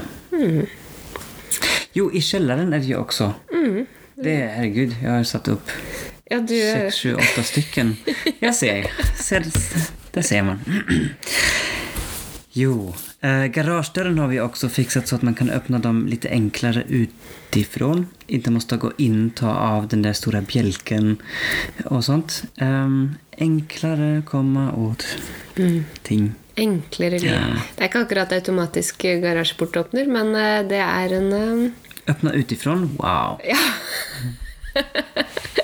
Jo, 1.93 2.09
i 2.09 2.19
kjelleren 2.19 2.73
er 2.73 2.79
det 2.79 2.95
også. 2.97 3.33
Mm. 3.53 3.85
Det, 4.21 4.49
herregud, 4.55 4.93
jeg 5.01 5.09
har 5.09 5.23
satt 5.23 5.47
upp 5.47 5.61
Ja, 6.33 6.39
du 6.39 6.47
Seks, 6.47 6.81
sex, 6.81 6.99
sju, 6.99 7.15
åtte 7.15 7.43
stykken. 7.43 7.97
Ja, 8.39 8.53
ser, 8.53 8.87
ser 9.21 9.45
det 10.11 10.23
ser 10.23 10.41
man. 10.43 10.59
Jo, 12.51 12.95
eh, 13.21 13.45
garagedörren 13.45 14.17
har 14.19 14.27
vi 14.27 14.39
också 14.41 14.69
fixat 14.69 15.07
så 15.07 15.15
att 15.15 15.21
man 15.21 15.33
kan 15.33 15.49
öppna 15.49 15.79
dem 15.79 16.07
lite 16.07 16.29
enklare 16.29 16.83
utifrån. 16.87 18.07
Inte 18.27 18.51
måste 18.51 18.77
gå 18.77 18.91
in, 18.97 19.29
ta 19.29 19.53
av 19.53 19.87
den 19.87 20.01
där 20.01 20.13
stora 20.13 20.41
bjälken 20.41 21.17
och 21.85 22.05
sånt. 22.05 22.43
enklere 22.57 23.15
enklare 23.37 24.23
komma 24.25 24.73
åt 24.73 25.05
ting. 26.01 26.33
enklere 26.55 27.19
liv. 27.19 27.31
Ja. 27.31 27.61
Det 27.75 27.83
er 27.83 27.89
ikke 27.89 28.01
akkurat 28.07 28.31
automatisk 28.31 29.05
garasjeportåpner, 29.21 30.09
men 30.09 30.35
eh, 30.35 30.65
det 30.69 30.81
er 30.81 31.17
en 31.21 31.33
eh, 31.33 31.71
Öppna 32.07 32.33
utifrån, 32.33 32.97
wow. 32.97 33.39
Ja. 33.45 33.57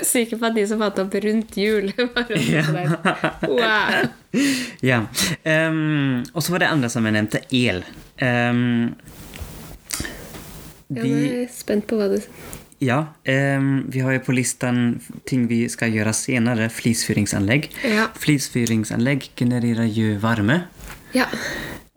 Sikker 0.12 0.38
på 0.40 0.46
at 0.50 0.54
de 0.56 0.66
som 0.66 0.78
fant 0.82 0.98
opp 1.02 1.14
rundt 1.24 1.56
jul, 1.56 1.90
var 2.14 2.32
Ja. 2.36 2.64
sånn 2.66 2.78
der. 2.80 2.96
Wow. 3.48 4.10
Ja. 4.86 5.00
Och 6.32 6.44
så 6.44 6.52
var 6.52 6.58
det 6.62 6.68
andre 6.70 6.88
som 6.92 7.04
jeg 7.08 7.16
nevnte, 7.16 7.42
el. 7.50 7.82
Ehm, 8.18 8.94
Ja, 10.90 11.04
jeg 11.06 11.44
er 11.44 11.50
spent 11.54 11.86
på 11.86 11.98
hva 12.00 12.08
du 12.10 12.16
ja, 12.80 13.02
ehm, 13.28 13.84
vi 13.92 14.00
har 14.00 14.14
jo 14.14 14.22
på 14.24 14.32
listan 14.32 15.00
ting 15.28 15.42
vi 15.50 15.66
skal 15.68 15.92
gjøre 15.92 16.14
senere. 16.16 16.70
Flisfyringsanlegg. 16.72 17.66
Ja. 17.84 18.06
Flisfyringsanlegg 18.16 19.26
genererer 19.36 19.84
jo 19.84 20.14
varme. 20.22 20.62
Ja. 21.12 21.26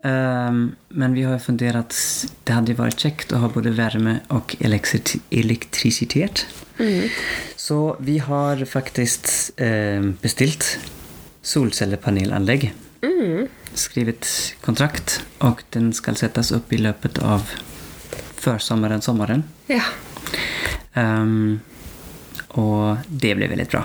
Ehm, 0.04 0.74
men 0.88 1.14
vi 1.16 1.22
har 1.24 1.38
fundert 1.40 1.78
at 1.80 1.96
det 2.44 2.54
hadde 2.54 2.76
vært 2.76 3.00
kjekt 3.06 3.32
å 3.32 3.40
ha 3.40 3.48
både 3.48 3.72
varme 3.76 4.18
og 4.34 4.52
elektri- 4.60 5.22
elektricitet. 5.32 6.44
Så 7.56 7.96
vi 8.02 8.18
har 8.18 8.60
faktisk 8.66 9.28
um, 9.62 10.16
bestilt 10.20 10.66
solcellepanelanlegg. 11.46 12.72
Mm. 13.04 13.46
Skrevet 13.78 14.26
kontrakt 14.64 15.20
og 15.44 15.62
den 15.76 15.92
skal 15.94 16.18
settes 16.18 16.50
opp 16.56 16.72
i 16.74 16.80
løpet 16.82 17.20
av 17.22 17.46
førsommeren, 18.44 19.02
sommaren. 19.02 19.46
ja. 19.70 19.84
Um, 20.94 21.60
og 22.54 23.00
det 23.08 23.32
blir 23.34 23.50
veldig 23.50 23.66
bra. 23.66 23.80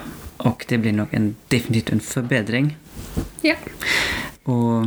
Og 0.46 0.62
det 0.70 0.78
blir 0.78 0.94
nok 0.94 1.14
en, 1.18 1.32
definitivt 1.50 1.90
en 1.96 2.00
forbedring. 2.06 2.76
Ja. 3.42 3.56
Och 4.44 4.86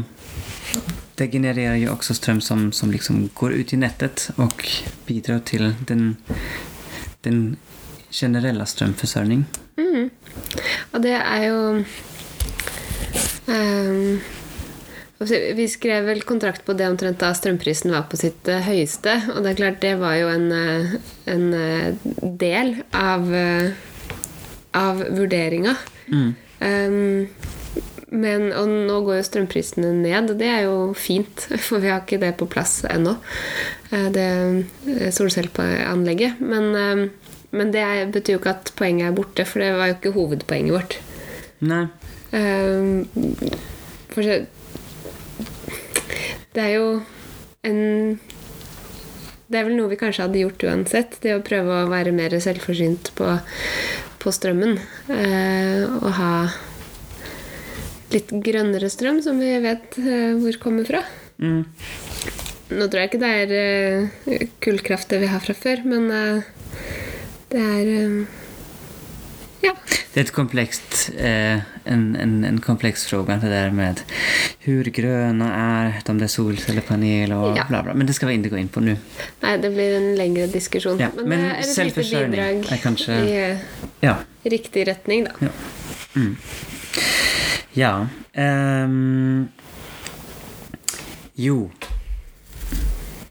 det 1.18 1.28
genererer 1.32 1.76
jo 1.78 1.92
også 1.92 2.14
strøm 2.16 2.40
som, 2.40 2.70
som 2.72 2.90
liksom 2.92 3.28
går 3.38 3.54
ut 3.60 3.72
i 3.74 3.78
nettet 3.80 4.30
og 4.40 4.64
bidrar 5.06 5.42
til 5.46 5.74
den, 5.88 6.16
den 7.24 7.56
generella 8.12 8.66
Mm. 9.76 10.10
Og 10.92 11.02
det 11.02 11.14
er 11.16 11.44
jo 11.46 11.58
si, 15.26 15.38
Vi 15.56 15.68
skrev 15.68 16.06
vel 16.08 16.22
kontrakt 16.26 16.64
på 16.66 16.74
det 16.76 16.88
omtrent 16.88 17.20
da 17.20 17.32
strømprisen 17.36 17.92
var 17.94 18.08
på 18.10 18.18
sitt 18.20 18.48
eh, 18.48 18.64
høyeste. 18.66 19.14
Og 19.34 19.44
det 19.44 19.52
er 19.52 19.60
klart, 19.60 19.80
det 19.84 19.94
var 20.00 20.16
jo 20.18 20.28
en, 20.32 20.48
eh, 20.52 20.96
en 21.30 21.46
del 22.40 22.74
av, 22.96 23.28
av 24.74 25.04
vurderinga. 25.12 25.76
Ehm, 26.62 27.28
men, 28.12 28.50
og 28.52 28.68
nå 28.68 29.00
går 29.06 29.18
jo 29.18 29.24
strømprisene 29.26 29.90
ned, 30.02 30.30
og 30.30 30.38
det 30.40 30.48
er 30.52 30.62
jo 30.66 30.92
fint, 30.98 31.46
for 31.66 31.82
vi 31.82 31.90
har 31.92 32.04
ikke 32.04 32.20
det 32.22 32.34
på 32.40 32.48
plass 32.52 32.82
ennå. 32.88 33.16
eh, 33.90 34.08
Det 34.14 34.28
eh, 34.98 35.10
solcelleanlegget. 35.16 36.40
Men, 36.40 36.70
eh, 36.76 37.08
men 37.52 37.72
det 37.72 37.86
betyr 38.14 38.36
jo 38.36 38.42
ikke 38.42 38.54
at 38.56 38.72
poenget 38.78 39.10
er 39.10 39.16
borte, 39.16 39.44
for 39.48 39.60
det 39.64 39.72
var 39.76 39.90
jo 39.90 39.96
ikke 39.98 40.14
hovedpoenget 40.16 40.76
vårt. 40.78 40.98
Nej, 41.62 41.86
Ehm, 42.32 43.04
for 44.08 44.22
det 46.52 46.62
er 46.62 46.70
jo 46.78 46.86
en 47.62 48.18
Det 49.52 49.58
er 49.60 49.66
vel 49.66 49.76
noe 49.76 49.90
vi 49.90 49.98
kanskje 50.00 50.24
hadde 50.24 50.40
gjort 50.40 50.62
uansett. 50.64 51.18
Det 51.20 51.34
å 51.36 51.42
prøve 51.44 51.82
å 51.82 51.90
være 51.90 52.14
mer 52.16 52.32
selvforsynt 52.40 53.10
på, 53.18 53.26
på 54.22 54.32
strømmen. 54.32 54.78
Eh, 55.12 55.82
og 55.98 56.08
ha 56.16 56.30
litt 58.12 58.30
grønnere 58.44 58.88
strøm, 58.92 59.22
som 59.24 59.38
vi 59.40 59.52
vet 59.64 59.98
eh, 59.98 60.32
hvor 60.40 60.58
kommer 60.62 60.84
fra. 60.88 61.02
mm, 61.38 61.64
Nå 62.72 62.86
tror 62.88 63.02
jeg 63.02 63.10
ikke 63.10 63.20
det 63.20 63.32
er 63.42 63.56
eh, 63.58 64.46
kullkraft 64.64 65.10
det 65.12 65.18
vi 65.20 65.32
har 65.32 65.40
fra 65.44 65.54
før, 65.56 65.82
men 65.84 66.10
eh, 66.10 66.42
det 67.52 67.60
er 67.60 67.90
Ja. 69.62 69.72
det 70.12 70.16
er 70.18 70.24
et 70.24 70.32
komplekst 70.34 71.10
eh, 71.14 71.60
en, 71.86 72.16
en, 72.18 72.32
en 72.44 72.56
kompleks 72.64 73.04
fråga 73.06 73.36
det 73.38 73.50
der 73.52 73.70
med 73.70 74.00
hur 74.64 74.84
gröna 74.90 75.46
er 75.54 76.00
de 76.06 76.16
där 76.18 76.26
solcellepaneler 76.32 77.36
og 77.36 77.56
Ja. 77.56 77.64
bla 77.68 77.82
bla. 77.82 77.94
Men 77.94 78.06
det 78.06 78.14
skal 78.16 78.28
vi 78.32 78.38
ikke 78.40 78.50
gå 78.56 78.58
inn 78.58 78.68
på 78.72 78.80
nå. 78.82 78.96
Nei, 79.42 79.56
det 79.62 79.70
blir 79.74 79.94
en 80.00 80.08
lengre 80.18 80.48
diskusjon. 80.50 80.98
Ja, 80.98 81.10
men, 81.14 81.28
men 81.28 81.44
det 81.46 81.52
er 81.52 81.84
et 81.84 81.94
lite 81.94 82.08
bidrag 82.10 82.72
er 82.72 82.82
kanskje- 82.82 83.20
i 83.22 84.06
Ja. 84.06 84.16
riktig 84.44 84.86
retning, 84.88 85.24
da. 85.28 85.32
Ja. 85.46 85.52
Ja. 87.76 88.06
um, 88.36 89.48
Jo. 91.38 91.70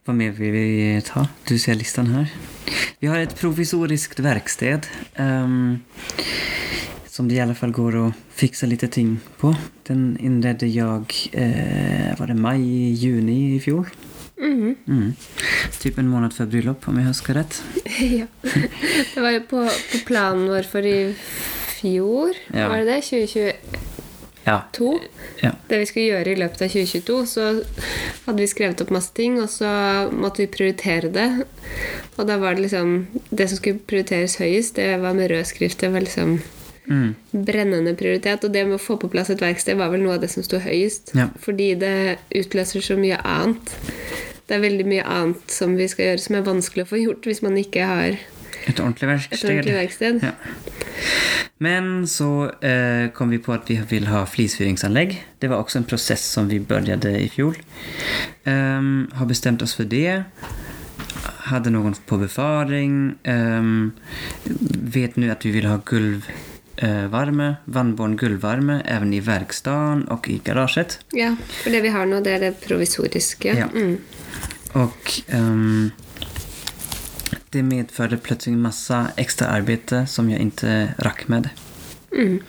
Hva 0.05 0.13
mer 0.17 0.31
vil 0.33 0.51
vi 0.55 0.65
ta? 1.05 1.27
Du 1.47 1.57
ser 1.61 1.77
listen 1.77 2.09
her. 2.15 2.31
Vi 3.01 3.07
har 3.09 3.21
et 3.21 3.35
provisorisk 3.37 4.17
verksted. 4.21 4.87
um, 5.19 5.81
som 7.11 7.27
det 7.27 7.35
i 7.35 7.41
alle 7.43 7.53
fall 7.53 7.73
går 7.75 7.95
å 7.99 8.05
fikse 8.39 8.65
litt 8.71 8.85
ting 8.95 9.17
på. 9.37 9.51
Den 9.85 10.15
innredde 10.23 10.65
jeg 10.71 11.11
eh, 11.35 12.13
var 12.17 12.31
det 12.31 12.37
mai-juni 12.39 13.57
i 13.57 13.59
fjor? 13.59 13.91
Mhm. 14.39 14.75
Mm. 14.87 15.11
Typ 15.81 15.99
en 15.99 16.07
måned 16.09 16.31
før 16.33 16.47
bryllup, 16.49 16.87
om 16.87 16.97
jeg 16.97 17.09
husker 17.11 17.35
rett. 17.37 17.59
ja. 18.21 18.25
Det 18.41 19.21
var 19.21 19.35
jo 19.35 19.43
på, 19.51 19.65
på 19.91 20.01
planen 20.07 20.47
vår 20.49 20.63
for 20.71 20.87
i 20.87 21.11
fjor, 21.81 22.31
Ja. 22.55 22.69
var 22.71 22.79
det 22.81 22.87
det? 22.95 23.01
2022? 23.11 23.80
Ja. 24.45 24.61
ja. 25.41 25.51
Det 25.69 25.79
vi 25.81 25.85
skulle 25.85 26.07
gjøre 26.15 26.31
i 26.31 26.39
løpet 26.39 26.63
av 26.65 26.71
2022, 26.73 27.17
så 27.29 27.49
hadde 28.25 28.39
vi 28.41 28.49
skrevet 28.49 28.81
opp 28.81 28.93
masse 28.93 29.13
ting, 29.17 29.37
og 29.41 29.49
så 29.53 29.69
måtte 30.11 30.43
vi 30.43 30.49
prioritere 30.49 31.11
det. 31.13 31.27
Og 32.17 32.25
da 32.27 32.39
var 32.41 32.55
det 32.57 32.65
liksom 32.65 33.07
Det 33.29 33.47
som 33.49 33.57
skulle 33.57 33.83
prioriteres 33.85 34.39
høyest, 34.41 34.75
det 34.75 34.97
var 35.01 35.13
med 35.13 35.31
rød 35.31 35.45
skrift. 35.45 35.79
Det 35.79 35.93
var 35.93 36.01
liksom 36.01 36.39
Mm. 36.87 37.15
brennende 37.31 37.93
prioritet. 37.95 38.43
Og 38.43 38.51
det 38.51 38.65
med 38.65 38.75
å 38.79 38.81
få 38.81 38.97
på 38.99 39.09
plass 39.11 39.29
et 39.29 39.41
verksted 39.41 39.77
var 39.77 39.91
vel 39.93 40.01
noe 40.01 40.15
av 40.17 40.21
det 40.21 40.31
som 40.33 40.43
sto 40.43 40.59
høyest. 40.59 41.13
Ja. 41.15 41.29
Fordi 41.39 41.75
det 41.79 42.17
utløser 42.35 42.81
så 42.81 42.97
mye 42.99 43.19
annet. 43.23 43.75
Det 44.47 44.57
er 44.57 44.65
veldig 44.65 44.87
mye 44.89 45.05
annet 45.07 45.53
som 45.53 45.77
vi 45.77 45.87
skal 45.87 46.09
gjøre 46.09 46.23
som 46.25 46.35
er 46.35 46.47
vanskelig 46.47 46.83
å 46.83 46.89
få 46.89 46.99
gjort 46.99 47.29
hvis 47.29 47.43
man 47.45 47.55
ikke 47.55 47.85
har 47.87 48.17
Ett 48.65 48.79
verksted. 48.79 49.33
et 49.39 49.45
ordentlig 49.45 49.75
verksted. 49.75 50.23
Ja. 50.23 50.31
Men 51.61 52.07
så 52.07 52.49
eh, 52.65 53.11
kom 53.13 53.29
vi 53.29 53.37
på 53.37 53.53
at 53.53 53.69
vi 53.69 53.77
vil 53.89 54.07
ha 54.09 54.23
flisfyringsanlegg. 54.25 55.13
Det 55.37 55.49
var 55.51 55.61
også 55.61 55.81
en 55.81 55.85
prosess 55.85 56.23
som 56.25 56.49
vi 56.49 56.57
begynte 56.57 57.11
i 57.13 57.27
fjor. 57.29 57.59
Um, 58.45 59.11
har 59.13 59.29
bestemt 59.29 59.61
oss 59.61 59.75
for 59.77 59.85
det. 59.85 60.23
Hadde 61.51 61.73
noen 61.73 61.93
på 62.09 62.17
befaring. 62.17 62.95
Um, 63.29 63.91
vet 64.95 65.21
nå 65.21 65.29
at 65.29 65.45
vi 65.45 65.53
vil 65.53 65.69
ha 65.69 65.77
gulvvarme, 65.85 67.51
vannbånd 67.69 68.17
gulvvarme, 68.17 68.81
even 68.89 69.13
i 69.13 69.21
verkstaden 69.21 70.07
og 70.09 70.29
i 70.33 70.39
garasjet. 70.41 70.97
Ja, 71.13 71.35
for 71.61 71.69
det 71.77 71.85
vi 71.85 71.93
har 71.93 72.09
nå, 72.09 72.23
det 72.25 72.39
er 72.39 72.47
det 72.47 72.55
provisoriske. 72.65 73.53
Ja. 73.53 73.69
Mm. 73.69 73.99
Og 74.81 75.13
ehm, 75.29 75.91
det 77.51 77.63
medförde 77.63 78.17
plötsligt 78.17 78.53
masse 78.53 78.93
massa 78.93 79.11
extra 79.17 79.47
arbete 79.47 80.05
som 80.07 80.29
jag 80.29 80.39
inte 80.39 80.93
rakk 80.97 81.27
med. 81.27 81.49
Mm. 82.17 82.39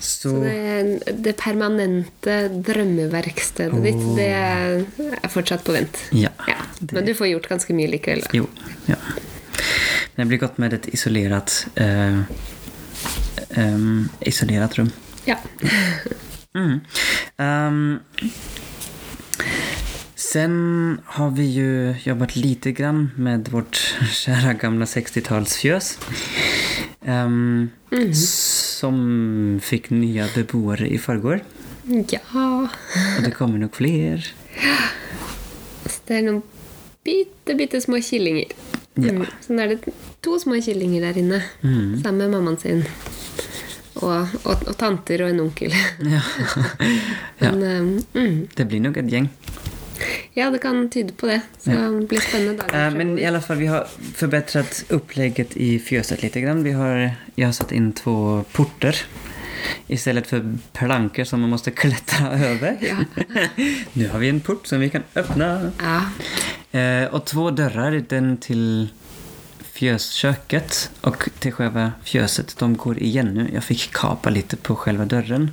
Så, 0.00 0.28
Så 0.28 0.40
det, 0.40 0.98
det 1.12 1.32
permanente 1.32 2.48
drømmeverkstedet 2.48 3.82
ditt, 3.84 4.04
det 4.16 4.28
er 4.32 5.28
fortsatt 5.28 5.64
på 5.64 5.72
vent. 5.72 5.98
ja. 6.10 6.30
Ja. 6.46 6.56
Men 6.78 7.04
du 7.04 7.14
får 7.14 7.26
gjort 7.26 7.48
ganske 7.48 7.74
mye 7.74 7.90
likevel, 7.90 8.22
da. 8.24 8.30
Jo, 8.32 8.46
ja. 8.86 8.96
Det 10.14 10.24
blir 10.24 10.38
godt 10.38 10.58
med 10.58 10.72
et 10.72 10.88
isolert 10.94 11.66
uh, 11.80 12.22
um, 13.58 14.08
Isolert 14.20 14.78
rum. 14.78 14.90
Ja. 15.24 15.36
Mm. 16.54 16.80
Ehm, 17.38 18.00
sen 20.18 20.98
har 21.04 21.30
vi 21.30 21.44
ju 21.44 21.94
jobbat 22.02 22.36
lite 22.36 22.72
grann 22.72 23.10
med 23.16 23.48
vårt 23.48 23.76
kära 24.12 24.52
gamla 24.52 24.84
60-talsfjös. 24.84 25.98
Ehm, 27.04 27.70
Som 28.80 29.60
fick 29.62 29.90
nya 29.90 30.26
beboere 30.34 30.88
i 30.88 30.98
förrgår. 30.98 31.40
ja. 32.08 32.68
Och 33.16 33.22
det 33.24 33.30
kommer 33.30 33.58
nog 33.58 33.74
fler. 33.74 34.32
Så 35.86 36.00
det 36.06 36.14
er 36.18 36.22
noen 36.26 36.42
bitte, 37.04 37.54
bitte 37.54 37.80
små 37.80 38.00
killinger. 38.02 38.50
Ja. 38.94 39.12
Mm. 39.14 39.24
Så 39.40 39.52
nå 39.54 39.62
er 39.62 39.68
det 39.74 39.92
to 40.24 40.38
små 40.40 40.58
killinger 40.64 41.00
der 41.06 41.18
inne, 41.20 41.42
Mm. 41.62 42.02
sammen 42.02 42.18
med 42.18 42.30
mammaen 42.30 42.58
sin. 42.58 42.82
Og, 43.94 44.26
og, 44.44 44.66
og 44.68 44.76
tanter 44.78 45.22
og 45.24 45.30
en 45.30 45.40
onkel. 45.40 45.72
Ja. 46.00 46.20
ja, 47.42 47.52
Men, 47.52 47.62
um, 47.62 48.04
mm. 48.14 48.48
det 48.56 48.64
blir 48.68 48.80
nok 48.80 48.96
et 48.96 49.10
gäng. 49.10 49.28
Ja, 50.34 50.50
det 50.50 50.58
kan 50.58 50.90
tyde 50.90 51.12
på 51.12 51.26
det. 51.26 51.40
Så 51.62 51.70
Ja. 51.70 51.76
det 51.76 52.06
blir 52.08 52.20
spennende 52.20 52.62
dager. 52.62 52.86
Eh, 52.86 52.94
Men 52.94 53.18
i 53.18 53.24
alla 53.26 53.40
fall, 53.40 53.56
vi 53.56 53.66
har 53.66 53.86
förbättrat 54.14 54.84
upplägget 54.88 55.56
i 55.56 55.78
fjøset 55.78 56.22
litt. 56.22 56.36
Vi 56.36 56.72
har, 56.72 57.10
jag 57.34 57.46
har 57.48 57.52
satt 57.52 57.72
inn 57.72 57.92
to 57.92 58.42
porter 58.52 58.96
istället 59.86 60.26
för 60.26 60.58
planker 60.72 61.24
som 61.24 61.40
man 61.40 61.50
måste 61.50 61.70
klättra 61.70 62.28
over. 62.34 62.76
Ja. 62.80 62.96
nu 63.92 64.08
har 64.08 64.18
vi 64.18 64.28
en 64.28 64.40
port 64.40 64.66
som 64.66 64.80
vi 64.80 64.90
kan 64.90 65.02
öppna. 65.14 65.72
Ja. 65.82 66.00
Eh, 66.80 67.04
och 67.14 67.24
två 67.24 67.50
dörrar, 67.50 68.04
den 68.08 68.36
till 68.36 68.88
fjösköket 69.72 70.90
och 71.00 71.28
till 71.38 71.52
själva 71.52 71.92
fjöset. 72.04 72.56
De 72.58 72.76
går 72.76 72.98
igen 72.98 73.26
nu. 73.34 73.50
Jag 73.54 73.64
fick 73.64 73.92
kapa 73.92 74.30
lite 74.30 74.56
på 74.56 74.76
själva 74.76 75.04
dörren 75.04 75.52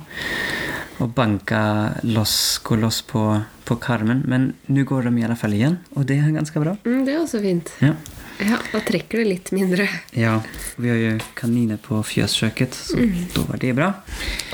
och 0.98 1.08
banka 1.08 1.90
loss, 2.02 2.58
gå 2.62 2.76
loss 2.76 3.02
på, 3.02 3.40
på 3.64 3.76
karmen. 3.76 4.22
Men 4.26 4.52
nå 4.66 4.84
går 4.84 5.02
de 5.02 5.18
i 5.18 5.24
alle 5.24 5.36
fall 5.36 5.52
igjen, 5.56 5.78
og 5.94 6.06
det 6.06 6.18
er 6.22 6.30
ganske 6.34 6.60
bra. 6.62 6.76
Mm, 6.86 7.02
det 7.04 7.14
er 7.14 7.20
også 7.24 7.40
fint. 7.42 7.72
Ja. 7.84 7.94
Ja, 8.36 8.58
Da 8.68 8.80
trekker 8.84 9.22
det 9.22 9.24
litt 9.30 9.50
mindre. 9.56 9.86
Ja, 10.12 10.34
vi 10.76 10.90
har 10.92 10.98
jo 11.00 11.12
kaniner 11.38 11.78
på 11.80 12.02
fjøskjøkkenet, 12.04 12.74
så 12.76 12.98
da 13.32 13.44
var 13.48 13.56
det 13.62 13.70
bra. 13.78 13.86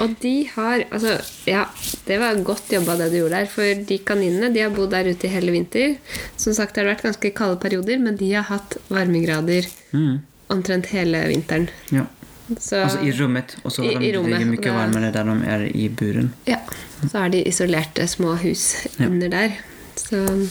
Og 0.05 0.13
de 0.23 0.35
har 0.55 0.85
Altså, 0.93 1.17
ja, 1.51 1.65
det 2.07 2.19
var 2.23 2.39
godt 2.47 2.71
jobba 2.71 2.95
det 3.01 3.09
du 3.11 3.17
gjorde 3.19 3.41
der. 3.41 3.47
For 3.51 3.83
de 3.89 3.99
kaninene 4.07 4.53
de 4.55 4.63
har 4.63 4.71
bodd 4.71 4.91
der 4.95 5.11
ute 5.11 5.27
i 5.27 5.33
hele 5.35 5.51
vinter. 5.51 5.97
Som 6.37 6.55
sagt, 6.55 6.75
det 6.77 6.85
har 6.85 6.93
vært 6.93 7.03
ganske 7.09 7.33
kalde 7.35 7.59
perioder, 7.59 7.99
men 7.99 8.17
de 8.17 8.31
har 8.37 8.47
hatt 8.53 8.79
varmegrader 8.89 9.67
Mm. 9.93 10.21
omtrent 10.49 10.87
hele 10.95 11.19
vinteren. 11.29 11.67
Ja. 11.91 12.07
Så, 12.61 12.83
altså 12.85 13.01
i 13.05 13.13
rommet, 13.13 13.57
og 13.65 13.73
så 13.73 13.83
er 13.85 13.99
de, 14.01 14.13
mye 14.45 14.73
varmere 14.75 15.13
det- 15.13 15.25
de 15.27 15.47
er 15.47 15.67
i 15.75 15.89
buren. 15.89 16.33
ja, 16.47 16.59
så 17.11 17.25
er 17.25 17.29
de 17.31 17.43
isolerte 17.49 18.07
små 18.09 18.35
hus 18.43 18.87
Ja. 18.99 19.07
under 19.07 19.29
der. 19.29 19.53
Så 19.97 20.49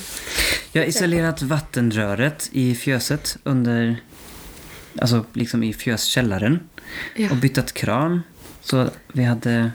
Jeg 0.74 0.84
har 0.84 0.88
isolert 0.88 1.42
vannrøret 1.50 2.50
i 2.54 2.74
fjøset 2.76 3.38
under, 3.46 3.96
Altså 5.02 5.26
liksom 5.36 5.64
i 5.64 5.72
fjøskjelleren. 5.74 6.60
ja. 7.18 7.30
Og 7.32 7.40
byttet 7.42 7.74
kran. 7.74 8.24
Så 8.62 8.92
vi 9.14 9.24
hadde 9.24 9.72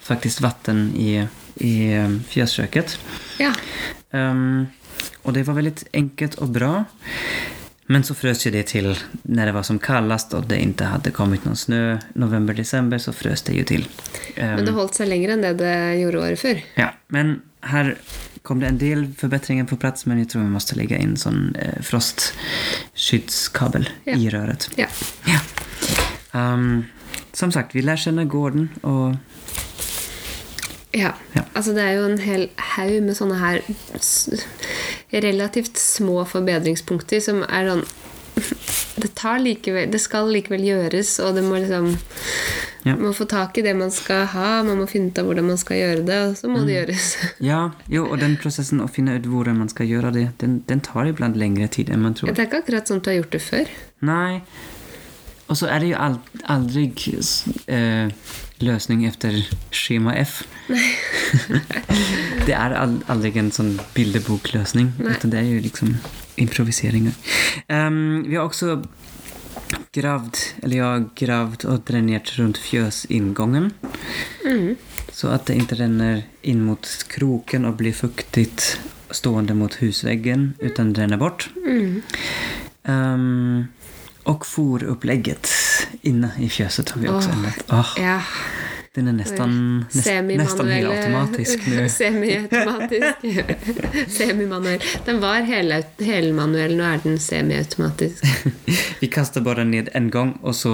faktisk 0.00 0.40
vatten 0.42 0.92
i, 0.96 1.26
i 1.60 1.72
fjøskjøkkenet. 2.30 2.96
ja. 3.40 3.52
Um, 4.12 4.66
og 5.24 5.34
det 5.34 5.46
var 5.46 5.54
veldig 5.54 5.74
enkelt 5.94 6.38
og 6.38 6.52
bra. 6.52 6.84
Men 7.90 8.04
så 8.04 8.14
frös 8.14 8.46
ju 8.46 8.50
det 8.50 8.62
till 8.62 8.98
när 9.22 9.46
det 9.46 9.52
var 9.52 9.62
som 9.62 9.78
kallast 9.78 10.34
och 10.34 10.44
det 10.46 10.58
inte 10.62 10.84
hade 10.84 11.10
kommit 11.10 11.44
någon 11.44 11.56
snö. 11.56 11.98
November, 12.14 12.54
december 12.54 12.98
så 12.98 13.12
frös 13.12 13.42
det 13.42 13.52
ju 13.52 13.64
till. 13.64 13.88
Ehm, 14.36 14.54
Men 14.54 14.64
det 14.64 14.72
holdt 14.76 14.94
seg 14.94 15.08
lenger 15.10 15.32
enn 15.34 15.42
det 15.42 15.50
det 15.58 15.96
gjorde 15.98 16.20
året 16.22 16.38
før. 16.40 16.60
Ja, 16.78 16.92
men 17.08 17.40
her 17.66 17.96
kom 18.42 18.60
det 18.60 18.66
en 18.70 18.78
del 18.78 19.08
förbättringar 19.18 19.64
på 19.64 19.76
plats 19.76 20.06
men 20.06 20.18
jag 20.18 20.28
tror 20.30 20.42
vi 20.42 20.48
måste 20.48 20.74
lägga 20.78 20.96
in 20.98 21.16
sån 21.16 21.56
eh, 21.58 21.82
frostskyddskabel 21.82 23.88
Ja. 24.04 24.14
i 24.16 24.30
röret. 24.30 24.70
Ja. 24.76 24.86
Ja. 25.26 25.40
Um, 26.54 26.84
som 27.32 27.52
sagt, 27.52 27.74
vi 27.74 27.82
lär 27.82 27.96
känna 27.96 28.24
gården 28.24 28.68
och 28.82 29.14
Ja. 30.92 31.12
Ja. 31.32 31.42
Altså, 31.54 31.72
det 31.72 31.82
er 31.82 31.92
jo 31.98 32.04
en 32.10 32.18
hel 32.18 32.48
haug 32.56 33.02
med 33.02 33.16
sånne 33.16 33.34
her 33.38 33.60
relativt 35.12 35.78
små 35.80 36.24
forbedringspunkter 36.28 37.22
som 37.24 37.42
er 37.48 37.72
sånn 37.72 37.84
Det 39.00 39.14
tar 39.18 39.40
likevel 39.42 39.90
Det 39.90 39.98
skal 40.02 40.30
likevel 40.32 40.62
gjøres, 40.64 41.16
og 41.24 41.34
det 41.38 41.44
må 41.46 41.60
liksom 41.60 41.94
Ja. 42.80 42.94
Man 42.94 43.10
må 43.10 43.12
få 43.12 43.26
tak 43.28 43.58
i 43.60 43.62
det 43.66 43.74
man 43.76 43.90
skal 43.92 44.22
ha, 44.32 44.62
man 44.64 44.78
må 44.80 44.86
finne 44.88 45.10
ut 45.12 45.18
av 45.20 45.26
hvordan 45.28 45.50
man 45.50 45.58
skal 45.60 45.76
gjøre 45.76 46.04
det, 46.08 46.20
og 46.30 46.38
så 46.38 46.48
må 46.48 46.62
det 46.64 46.78
gjøres. 46.78 47.08
ja, 47.50 47.58
jo, 47.92 48.06
og 48.06 48.22
den 48.22 48.38
prosessen 48.40 48.80
å 48.80 48.86
finne 48.88 49.18
ut 49.18 49.28
hvordan 49.28 49.58
man 49.60 49.68
skal 49.68 49.84
gjøre 49.90 50.14
det, 50.14 50.22
den, 50.40 50.54
den 50.64 50.80
tar 50.80 51.10
iblant 51.10 51.36
lengre 51.36 51.68
tid 51.68 51.92
enn 51.92 52.00
man 52.00 52.16
tror. 52.16 52.32
Det 52.32 52.40
er 52.40 52.48
ikke 52.48 52.62
akkurat 52.62 52.88
sånn 52.88 53.02
du 53.04 53.10
har 53.12 53.18
gjort 53.18 53.36
det 53.36 53.42
før. 53.44 53.74
Nei. 54.08 54.40
Og 55.52 55.60
så 55.60 55.68
er 55.68 55.84
det 55.84 55.90
jo 55.90 56.00
aldri 56.56 56.86
eh, 57.68 58.08
lösning 58.62 59.04
efter 59.04 59.48
schema 59.70 60.14
F. 60.14 60.42
det 62.46 62.54
er 62.54 62.76
aldri 62.76 63.32
en 63.38 63.52
sånn 63.54 63.78
bilderboklösning. 63.94 64.92
Det 65.22 65.38
er 65.38 65.48
jo 65.48 65.62
liksom 65.64 65.94
improviseringer. 66.40 67.16
Um, 67.68 68.22
vi 68.28 68.36
har 68.36 68.44
også 68.46 68.80
gravd, 69.94 70.38
eller 70.62 70.76
jeg 70.76 70.86
har 70.86 71.08
gravd 71.22 71.66
og 71.70 71.82
drenert 71.88 72.34
rundt 72.38 72.60
fjøsinngangen. 72.62 73.72
Mm. 74.44 74.76
Så 75.12 75.32
at 75.34 75.48
det 75.48 75.58
ikke 75.60 75.80
renner 75.82 76.22
inn 76.46 76.62
mot 76.64 76.86
kroken 77.10 77.66
og 77.68 77.80
blir 77.80 77.96
fuktig 77.96 78.48
stående 79.10 79.56
mot 79.58 79.74
husveggen, 79.80 80.54
utan 80.60 80.92
det 80.92 81.02
ränner 81.02 81.18
bort. 81.18 81.50
Mm. 81.66 82.02
Um, 82.84 83.68
og 84.22 84.46
forupplägget 84.46 85.48
inne 86.02 86.32
i 86.40 86.48
fjøset 86.48 86.86
tar 86.86 87.00
vi 87.00 87.08
också 87.08 87.28
en 87.30 87.44
ändrat. 87.44 87.64
Åh, 87.72 87.94
Ja. 88.02 88.20
Den 88.94 89.06
er 89.06 89.12
nesten, 89.14 89.84
nest, 89.94 90.06
nesten 90.26 90.66
helt 90.68 90.88
automatisk 90.90 91.60
nu. 91.70 91.88
Semiautomatisk. 92.00 93.20
Semimanuell. 94.16 94.80
Den 95.04 95.20
var 95.22 95.44
hel- 95.46 95.84
helmanuell, 96.02 96.74
nå 96.74 96.84
er 96.88 96.98
den 97.04 97.18
semiautomatisk. 97.22 98.24
Vi 99.00 99.06
kaster 99.14 99.44
bare 99.46 99.62
ned 99.64 99.92
en 99.94 100.10
gang, 100.10 100.32
og 100.42 100.56
så 100.58 100.72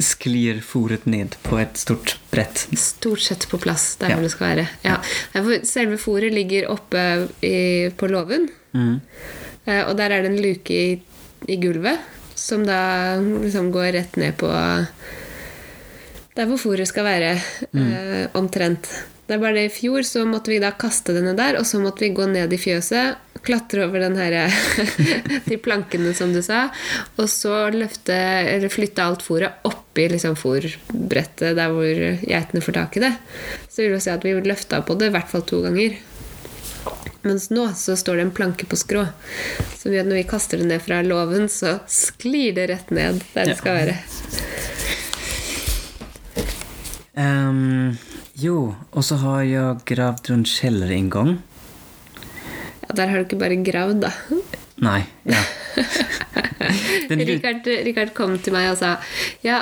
sklir 0.00 0.62
foret 0.64 1.04
ned 1.06 1.36
på 1.44 1.58
et 1.60 1.76
stort 1.76 2.16
brett. 2.32 2.64
Stort 2.80 3.20
sett 3.20 3.44
på 3.50 3.60
plass 3.60 3.90
der 4.00 4.14
Ja. 4.14 4.20
det 4.24 4.32
skal 4.32 4.46
være. 4.54 4.66
Ja. 4.82 4.96
Ja, 5.34 5.44
Selve 5.68 5.98
fòret 6.00 6.32
ligger 6.32 6.70
oppe 6.72 7.28
i, 7.44 7.90
på 7.96 8.08
låven, 8.08 8.48
Mm. 8.74 9.00
eh, 9.66 9.84
og 9.86 9.96
der 10.00 10.10
er 10.10 10.22
det 10.24 10.30
en 10.32 10.40
luke 10.42 10.74
i, 10.74 11.02
i 11.46 11.56
gulvet 11.62 11.98
som 12.34 12.64
da 12.66 13.16
liksom 13.20 13.70
går 13.74 13.92
rett 13.98 14.16
ned 14.20 14.36
på 14.40 14.50
der 16.34 16.48
hvor 16.50 16.58
fôret 16.58 16.90
skal 16.90 17.06
være, 17.06 17.34
eh, 17.78 18.26
omtrent. 18.34 18.88
Det 19.24 19.36
er 19.36 19.40
bare 19.40 19.56
det 19.56 19.68
i 19.70 19.72
fjor 19.72 20.04
så 20.04 20.26
måtte 20.28 20.52
vi 20.52 20.58
da 20.60 20.74
kaste 20.76 21.14
denne 21.16 21.32
der, 21.36 21.56
og 21.56 21.64
så 21.64 21.78
måtte 21.80 22.04
vi 22.04 22.12
gå 22.12 22.26
ned 22.28 22.52
i 22.52 22.58
fjøset, 22.60 23.16
klatre 23.44 23.86
over 23.86 24.02
den 24.04 24.16
her, 24.16 24.52
de 25.48 25.56
plankene 25.56 26.12
som 26.16 26.32
du 26.34 26.42
sa, 26.44 26.66
og 27.16 27.28
så 27.32 27.70
løfte, 27.72 28.12
eller 28.50 28.72
flytte 28.72 29.04
alt 29.04 29.24
fôret 29.24 29.64
oppi 29.64 30.08
liksom 30.12 30.36
fôrbrettet 30.36 31.56
der 31.56 31.72
hvor 31.72 32.02
geitene 32.20 32.64
får 32.64 32.76
tak 32.80 32.98
i 32.98 33.04
det. 33.06 33.14
Så 33.68 33.84
vil 33.84 33.96
det 33.96 34.02
si 34.04 34.12
at 34.12 34.26
vi 34.26 34.34
løfta 34.44 34.82
på 34.84 34.98
det 35.00 35.08
i 35.08 35.16
hvert 35.16 35.30
fall 35.30 35.46
to 35.48 35.62
ganger. 35.64 35.96
Mens 37.24 37.48
nå 37.50 37.66
så 37.78 37.94
står 37.96 38.16
det 38.20 38.24
en 38.26 38.34
planke 38.36 38.66
på 38.68 38.76
skrå. 38.76 39.06
Så 39.78 39.88
vi- 39.90 40.02
når 40.04 40.18
vi 40.20 40.24
kaster 40.28 40.58
det 40.60 40.66
ned 40.68 40.82
fra 40.84 41.00
låven, 41.02 41.48
så 41.48 41.78
sklir 41.88 42.54
det 42.54 42.68
rett 42.70 42.90
ned 42.90 43.22
der 43.34 43.44
det 43.52 43.56
skal 43.56 43.78
være. 43.80 43.96
Um, 47.16 47.96
jo, 48.34 48.74
og 48.92 49.04
så 49.06 49.16
har 49.22 49.42
jeg 49.46 49.84
gravd 49.86 50.30
rundt 50.32 50.50
kjellerinngang. 50.50 51.36
Ja, 52.84 52.94
der 52.98 53.06
har 53.12 53.22
du 53.22 53.28
ikke 53.28 53.38
bare 53.40 53.58
gravd, 53.64 54.02
da. 54.02 54.10
Nei. 54.84 55.04
ja. 55.24 55.40
Richard, 57.14 57.66
Richard 57.86 58.10
kom 58.16 58.34
til 58.42 58.54
meg 58.54 58.70
og 58.72 58.78
sa 58.80 58.96
Ja, 59.44 59.60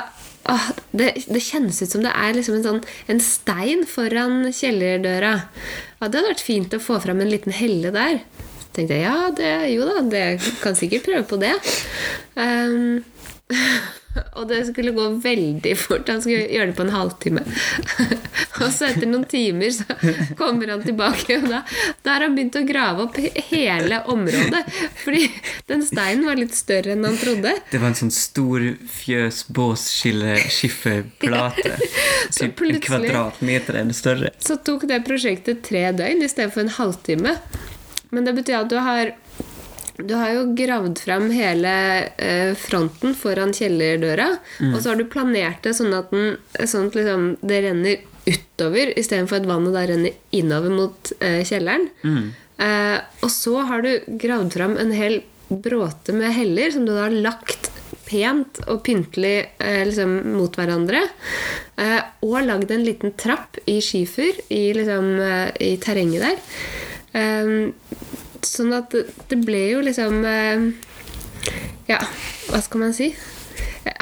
åh, 0.49 0.65
det, 0.95 1.11
det 1.29 1.41
kjennes 1.45 1.79
ut 1.83 1.91
som 1.91 2.01
det 2.05 2.11
er 2.15 2.33
liksom 2.37 2.57
en, 2.57 2.63
sånn, 2.65 2.81
en 3.11 3.21
stein 3.23 3.85
foran 3.89 4.47
kjellerdøra. 4.53 5.35
Ja, 6.03 6.09
det 6.11 6.19
hadde 6.19 6.31
vært 6.33 6.41
fint 6.43 6.73
å 6.75 6.81
få 6.83 6.97
fram 6.99 7.21
en 7.23 7.29
liten 7.31 7.53
helle 7.55 7.87
der. 7.95 8.17
Så 8.59 8.65
tenkte 8.75 8.97
jeg 8.97 9.05
ja, 9.05 9.29
det, 9.31 9.51
jo 9.71 9.85
da, 9.87 10.01
det 10.11 10.23
kan 10.59 10.75
sikkert 10.75 11.05
prøve 11.05 11.23
på 11.29 11.37
det. 11.39 11.53
Ehm, 12.43 13.05
og 14.37 14.47
det 14.49 14.65
skulle 14.67 14.91
gå 14.95 15.05
veldig 15.23 15.77
fort. 15.77 16.09
Han 16.09 16.21
skulle 16.21 16.47
gjøre 16.47 16.67
det 16.71 16.77
på 16.77 16.83
en 16.85 16.93
halvtime. 16.93 17.41
og 18.61 18.69
så 18.73 18.85
etter 18.89 19.07
noen 19.09 19.25
timer 19.29 19.69
så 19.73 19.83
kommer 20.39 20.67
han 20.73 20.83
tilbake, 20.85 21.37
og 21.41 21.47
da, 21.49 21.59
da 22.05 22.09
har 22.15 22.21
han 22.27 22.35
begynt 22.37 22.55
å 22.59 22.67
grave 22.67 22.99
opp 23.07 23.15
hele 23.49 23.97
området. 24.13 24.63
Fordi 25.03 25.23
den 25.71 25.81
steinen 25.87 26.25
var 26.29 26.35
litt 26.39 26.55
større 26.57 26.89
enn 26.95 27.05
han 27.07 27.17
trodde. 27.21 27.51
Det 27.71 27.79
var 27.81 27.87
en 27.91 28.01
sånn 28.03 28.15
stor 28.15 28.59
fjösbåsskifferplate. 28.99 31.71
Så 32.33 32.39
typ 32.47 32.57
en 32.67 32.83
kvadratmeter 32.83 33.73
eller 33.81 33.95
større. 33.97 34.29
Så 34.43 34.53
tok 34.65 34.81
det 34.89 34.99
prosjektet 35.07 35.57
tre 35.65 35.83
døgn 35.95 36.19
i 36.23 36.31
stedet 36.31 36.53
for 36.53 36.61
en 36.63 36.75
halvtime. 36.77 37.31
Men 38.13 38.21
det 38.27 38.33
betyr 38.37 38.57
at 38.61 38.69
du 38.69 38.77
har 38.77 39.05
du 39.97 40.13
har 40.17 40.31
jo 40.33 40.45
gravd 40.57 40.99
fram 41.03 41.27
hele 41.33 41.73
eh, 42.17 42.53
fronten 42.57 43.13
foran 43.17 43.53
kjellerdøra, 43.53 44.29
og 44.71 44.79
så 44.81 44.89
har 44.91 45.01
du 45.01 45.05
planert 45.11 45.61
det 45.65 45.75
sånn 45.77 45.93
at, 45.97 46.09
den, 46.13 46.37
sånn 46.65 46.89
at 46.89 46.97
liksom, 46.97 47.27
det 47.41 47.59
renner 47.67 48.09
utover 48.23 48.93
istedenfor 48.97 49.41
at 49.41 49.49
vannet 49.49 49.75
da 49.75 49.83
renner 49.89 50.15
innover 50.31 50.73
mot 50.73 51.13
eh, 51.19 51.43
kjelleren. 51.45 51.89
Eh, 52.63 52.97
og 53.21 53.31
så 53.33 53.59
har 53.67 53.83
du 53.85 54.17
gravd 54.21 54.57
fram 54.57 54.77
en 54.81 54.93
hel 54.95 55.21
bråte 55.49 56.15
med 56.15 56.33
heller 56.33 56.71
som 56.73 56.85
du 56.87 56.93
da 56.93 57.05
har 57.05 57.13
lagt 57.13 57.69
pent 58.07 58.59
og 58.69 58.83
pyntelig 58.85 59.35
eh, 59.57 59.83
liksom, 59.89 60.15
mot 60.37 60.55
hverandre. 60.57 61.03
Eh, 61.81 61.99
og 62.25 62.39
lagd 62.47 62.71
en 62.73 62.85
liten 62.85 63.13
trapp 63.19 63.59
i 63.69 63.79
skifer 63.83 64.41
i, 64.49 64.65
liksom, 64.77 65.13
i 65.59 65.75
terrenget 65.83 66.25
der. 66.25 66.41
Eh, 67.13 68.12
sånn 68.47 68.73
at 68.75 68.93
det, 68.93 69.37
ble 69.45 69.61
jo 69.73 69.83
liksom 69.85 70.25
eh, 70.27 70.67
Ja, 71.89 71.99
hva 72.49 72.61
skal 72.63 72.85
man 72.85 72.93
si? 72.95 73.13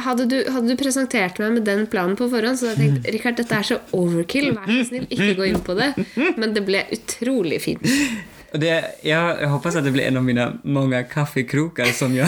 Hadde 0.02 0.28
du, 0.30 0.38
hadde 0.54 0.70
du 0.70 0.78
presentert 0.78 1.40
meg 1.42 1.56
med 1.56 1.66
den 1.66 1.88
planen 1.90 2.18
på 2.18 2.28
forhånd, 2.30 2.60
så 2.60 2.72
hadde 2.72 2.86
jeg 2.86 2.98
tenkt 2.98 3.10
Rikard, 3.16 3.40
dette 3.40 3.58
er 3.58 3.66
så 3.66 3.80
overkill, 3.98 4.52
vær 4.58 4.70
så 4.70 4.84
snill, 4.92 5.08
ikke 5.10 5.34
gå 5.40 5.48
inn 5.50 5.64
på 5.66 5.74
det. 5.78 5.90
Men 6.38 6.54
det 6.54 6.66
ble 6.68 6.84
utrolig 6.94 7.62
fint. 7.66 7.90
Och 8.52 8.60
det, 8.60 8.86
jag, 9.02 9.42
jeg 9.42 9.48
håper 9.48 9.78
at 9.80 9.86
det 9.86 9.92
blir 9.96 10.04
en 10.10 10.18
av 10.20 10.24
mine 10.28 10.46
mange 10.68 11.00
kaffekroker 11.08 11.94
som 11.96 12.12
jeg 12.12 12.28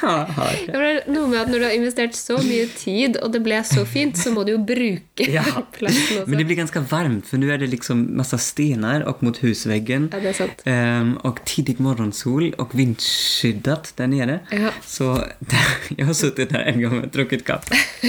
har. 0.00 0.54
Det 0.64 0.72
er 0.72 1.02
noe 1.12 1.28
med 1.28 1.42
at 1.42 1.50
Når 1.52 1.60
du 1.60 1.66
har 1.66 1.74
investert 1.76 2.16
så 2.16 2.38
mye 2.40 2.64
tid, 2.72 3.18
og 3.20 3.34
det 3.34 3.42
ble 3.44 3.60
så 3.68 3.84
fint, 3.84 4.16
så 4.16 4.32
må 4.32 4.46
du 4.48 4.54
jo 4.54 4.62
bruke 4.64 5.07
Ja. 5.20 5.44
Men 6.26 6.38
det 6.38 6.44
blir 6.44 6.56
ganska 6.56 6.80
varmt 6.80 7.26
för 7.26 7.38
nu 7.38 7.52
är 7.52 7.58
det 7.58 7.66
liksom 7.66 8.16
massa 8.16 8.38
stenar 8.38 9.00
och 9.00 9.22
mot 9.22 9.44
husväggen. 9.44 10.08
Ja, 10.12 10.20
det 10.20 10.28
er 10.28 10.32
sant. 10.32 10.62
Ehm, 10.64 11.16
och 11.16 11.44
tidig 11.44 11.80
morgonsol 11.80 12.54
och 12.58 12.78
vindskyddat 12.78 13.92
där 13.96 14.06
nere. 14.06 14.40
Ja. 14.50 14.70
Så 14.86 15.24
jag 15.96 16.06
har 16.06 16.14
suttit 16.14 16.50
där 16.50 16.60
en 16.60 16.82
gång 16.82 17.00
och 17.02 17.08
druckit 17.08 17.44
kaffe. 17.44 17.74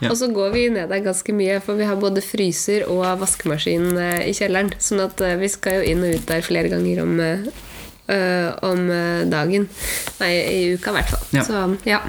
Ja. 0.00 0.10
Og 0.10 0.18
så 0.18 0.28
går 0.28 0.50
vi 0.52 0.66
ned 0.70 0.90
der 0.92 1.00
ganske 1.04 1.32
mye, 1.32 1.60
for 1.64 1.78
vi 1.78 1.86
har 1.88 1.96
både 2.00 2.20
fryser 2.24 2.84
og 2.92 3.04
vaskemaskin 3.22 3.94
eh, 3.96 4.26
i 4.28 4.34
kjelleren. 4.36 4.74
Sånn 4.82 5.00
at 5.06 5.22
eh, 5.24 5.38
vi 5.40 5.48
skal 5.52 5.80
jo 5.80 5.86
inn 5.92 6.04
og 6.04 6.18
ut 6.18 6.26
der 6.28 6.44
flere 6.44 6.68
ganger 6.72 7.00
om, 7.04 7.14
eh, 7.22 8.50
om 8.66 8.82
dagen. 9.32 9.68
Nei, 10.20 10.30
i 10.36 10.60
uka 10.76 10.92
i 10.92 10.98
hvert 10.98 11.14
fall. 11.14 11.24
Ja. 11.38 11.46
Så 11.48 11.64
ja. 11.88 12.02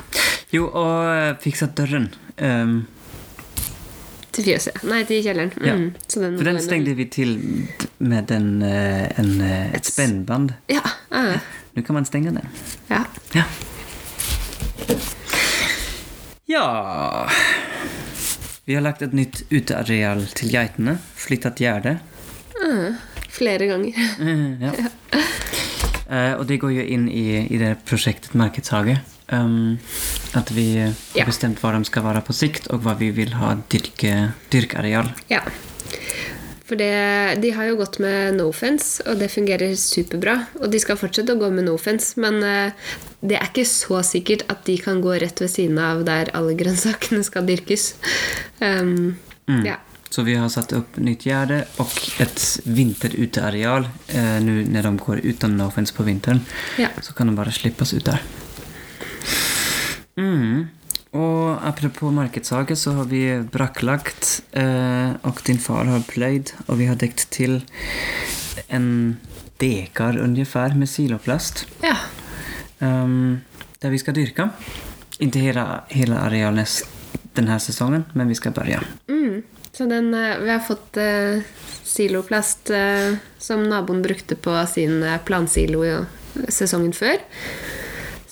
Jo, 0.52 0.68
og 0.68 1.40
fiksa 1.44 1.72
døren. 1.72 2.12
dörren. 2.36 2.86
Til 4.38 4.46
fjøset. 4.46 4.84
Nei, 4.86 5.00
til 5.10 5.24
kjelleren. 5.26 5.50
Ja. 5.66 5.74
Mm. 5.74 5.88
Så 6.06 6.22
den 6.22 6.36
For 6.38 6.46
den 6.46 6.60
stengte 6.62 6.94
vi 6.94 7.08
til 7.10 7.32
med 7.98 8.30
en, 8.32 8.62
eh, 8.62 9.08
en, 9.18 9.32
et 9.42 9.80
ett 9.80 9.90
spännband. 9.90 10.54
Ja. 10.70 10.84
Nå 11.12 11.40
Nu 11.74 11.82
kan 11.82 11.94
man 11.94 12.06
stenge 12.06 12.32
den. 12.32 12.46
ja. 12.90 13.06
Ja. 13.34 13.44
Ja. 16.46 17.30
Vi 18.66 18.76
har 18.76 18.82
lagt 18.82 19.02
et 19.02 19.14
nytt 19.14 19.42
uteareal 19.50 20.26
til 20.36 20.50
geitene. 20.54 20.98
Flyttet 21.16 21.60
gjerdet. 21.60 21.98
Uh, 22.62 22.94
flere 23.30 23.68
ganger. 23.68 23.98
Uh, 24.22 24.62
ja. 24.62 24.72
uh, 26.14 26.40
og 26.40 26.48
det 26.48 26.60
går 26.62 26.78
jo 26.78 26.86
inn 26.86 27.10
i, 27.10 27.48
i 27.48 27.58
det 27.58 27.74
prosjektet 27.90 28.36
Markedshage. 28.36 29.00
Um, 29.30 29.80
at 30.34 30.52
vi 30.56 30.78
har 30.80 30.94
Ja. 31.16 31.26
hva 31.26 31.62
vad 31.62 31.74
de 31.74 31.86
skal 31.86 32.04
være 32.04 32.22
på 32.24 32.34
sikt 32.34 32.68
og 32.72 32.84
hva 32.84 32.98
vi 32.98 33.10
vil 33.12 33.34
ha 33.34 33.56
dyrke, 33.70 34.34
dyrkareal. 34.50 35.12
Ja. 35.30 35.42
For 36.68 36.76
det, 36.76 37.40
de 37.42 37.52
har 37.56 37.64
jo 37.70 37.78
gått 37.80 38.00
med 38.04 38.36
Nofence, 38.36 39.02
og 39.08 39.20
det 39.20 39.30
fungerer 39.32 39.76
superbra. 39.80 40.48
Og 40.60 40.72
de 40.72 40.80
skal 40.84 41.00
fortsette 41.00 41.32
å 41.32 41.40
gå 41.40 41.50
med 41.52 41.64
Nofence, 41.66 42.20
men 42.20 42.42
eh, 42.44 42.72
det 43.24 43.38
er 43.40 43.48
ikke 43.48 43.64
så 43.68 44.02
sikkert 44.04 44.44
at 44.52 44.66
de 44.68 44.78
kan 44.84 45.00
gå 45.02 45.16
rett 45.20 45.40
ved 45.40 45.52
siden 45.54 45.80
av 45.80 46.04
der 46.08 46.32
alle 46.36 46.56
grønnsakene 46.60 47.24
skal 47.24 47.48
dyrkes. 47.48 47.94
Um, 48.60 49.16
Ja. 49.64 49.78
Så 50.10 50.24
vi 50.24 50.34
har 50.36 50.50
satt 50.52 50.74
opp 50.76 50.98
nytt 51.00 51.24
gärde 51.24 51.62
og 51.80 51.92
et 52.20 52.42
vinteruteareal 52.68 53.88
eh, 54.08 54.40
nå 54.44 54.66
når 54.72 54.88
de 54.90 54.92
går 55.04 55.22
uten 55.24 55.56
nofence 55.60 55.96
på 55.96 56.04
vinteren. 56.04 56.42
Ja. 56.80 56.90
Så 57.02 57.16
kan 57.16 57.28
de 57.28 57.36
bare 57.36 57.52
slippes 57.52 57.94
ut 57.94 58.06
där. 58.06 58.20
Mm. 60.18 60.68
Og 61.18 61.60
apropos 61.66 62.14
marketshage 62.14 62.76
så 62.76 62.92
har 62.98 63.08
vi 63.10 63.24
brakklagt, 63.52 64.42
eh, 64.52 65.16
og 65.24 65.42
din 65.48 65.60
far 65.60 65.86
har 65.86 66.06
pløyd, 66.10 66.54
og 66.68 66.78
vi 66.82 66.90
har 66.90 67.00
dekt 67.00 67.28
til 67.32 67.62
en 68.68 69.18
dekar 69.58 70.20
ungefär 70.20 70.76
med 70.76 70.90
siloplast. 70.90 71.68
ja. 71.82 71.98
Um, 72.80 73.42
der 73.80 73.90
vi 73.90 73.98
skal 73.98 74.14
dyrke. 74.14 74.50
Inte 75.20 75.40
hele, 75.40 75.66
hele 75.90 76.18
arealet 76.18 76.84
denne 77.34 77.60
sesongen, 77.60 78.06
men 78.14 78.28
vi 78.28 78.36
skal 78.36 78.54
begynne. 78.54 78.86
Mm. 79.08 79.44
Så 79.72 79.86
den, 79.86 80.14
eh, 80.14 80.38
vi 80.40 80.50
har 80.50 80.60
fått 80.60 80.98
eh, 80.98 81.42
siloplast 81.84 82.70
eh, 82.70 83.16
som 83.38 83.64
naboen 83.70 84.02
brukte 84.02 84.36
på 84.36 84.66
sin 84.70 85.04
eh, 85.04 85.20
plansilo 85.26 85.84
sesongen 86.50 86.94
før. 86.94 87.22